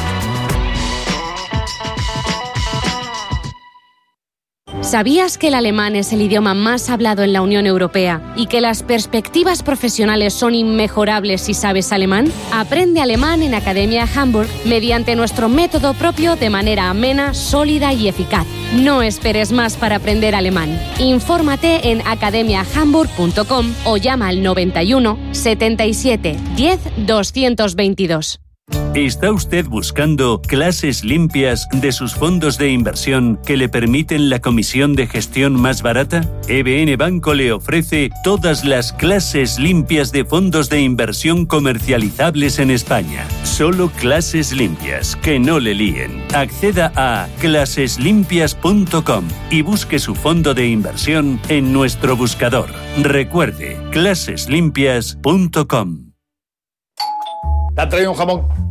¿Sabías 4.81 5.37
que 5.37 5.49
el 5.49 5.53
alemán 5.53 5.95
es 5.95 6.11
el 6.11 6.23
idioma 6.23 6.55
más 6.55 6.89
hablado 6.89 7.21
en 7.21 7.33
la 7.33 7.43
Unión 7.43 7.67
Europea 7.67 8.33
y 8.35 8.47
que 8.47 8.61
las 8.61 8.81
perspectivas 8.81 9.61
profesionales 9.61 10.33
son 10.33 10.55
inmejorables 10.55 11.41
si 11.41 11.53
sabes 11.53 11.91
alemán? 11.91 12.31
Aprende 12.51 12.99
alemán 12.99 13.43
en 13.43 13.53
Academia 13.53 14.07
Hamburg 14.15 14.49
mediante 14.65 15.15
nuestro 15.15 15.49
método 15.49 15.93
propio 15.93 16.35
de 16.35 16.49
manera 16.49 16.89
amena, 16.89 17.35
sólida 17.35 17.93
y 17.93 18.07
eficaz. 18.07 18.47
No 18.75 19.03
esperes 19.03 19.51
más 19.51 19.77
para 19.77 19.97
aprender 19.97 20.33
alemán. 20.33 20.81
Infórmate 20.97 21.91
en 21.91 22.01
academiahamburg.com 22.05 23.73
o 23.85 23.97
llama 23.97 24.29
al 24.29 24.41
91 24.41 25.17
77 25.31 26.37
10 26.55 26.79
222. 27.05 28.39
¿Está 28.93 29.31
usted 29.31 29.67
buscando 29.67 30.41
clases 30.41 31.05
limpias 31.05 31.69
de 31.71 31.93
sus 31.93 32.13
fondos 32.13 32.57
de 32.57 32.71
inversión 32.71 33.39
que 33.45 33.55
le 33.55 33.69
permiten 33.69 34.29
la 34.29 34.41
comisión 34.41 34.97
de 34.97 35.07
gestión 35.07 35.53
más 35.53 35.81
barata? 35.81 36.29
EBN 36.49 36.97
Banco 36.97 37.33
le 37.33 37.53
ofrece 37.53 38.09
todas 38.25 38.65
las 38.65 38.91
clases 38.91 39.59
limpias 39.59 40.11
de 40.11 40.25
fondos 40.25 40.69
de 40.69 40.81
inversión 40.81 41.45
comercializables 41.45 42.59
en 42.59 42.69
España. 42.69 43.25
Solo 43.43 43.89
clases 43.91 44.51
limpias, 44.51 45.15
que 45.15 45.39
no 45.39 45.61
le 45.61 45.73
líen. 45.73 46.21
Acceda 46.33 46.91
a 46.97 47.29
claseslimpias.com 47.39 49.25
y 49.49 49.61
busque 49.61 49.99
su 49.99 50.15
fondo 50.15 50.53
de 50.53 50.67
inversión 50.67 51.39
en 51.47 51.71
nuestro 51.71 52.17
buscador. 52.17 52.67
Recuerde, 53.01 53.77
claseslimpias.com. 53.91 56.11
¿Te 57.73 57.81
ha 57.81 57.87
traído 57.87 58.11
un 58.11 58.17
jamón? 58.17 58.70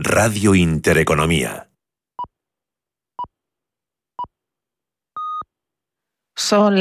Radio 0.00 0.54
Intereconomía. 0.54 1.72
Son 6.36 6.76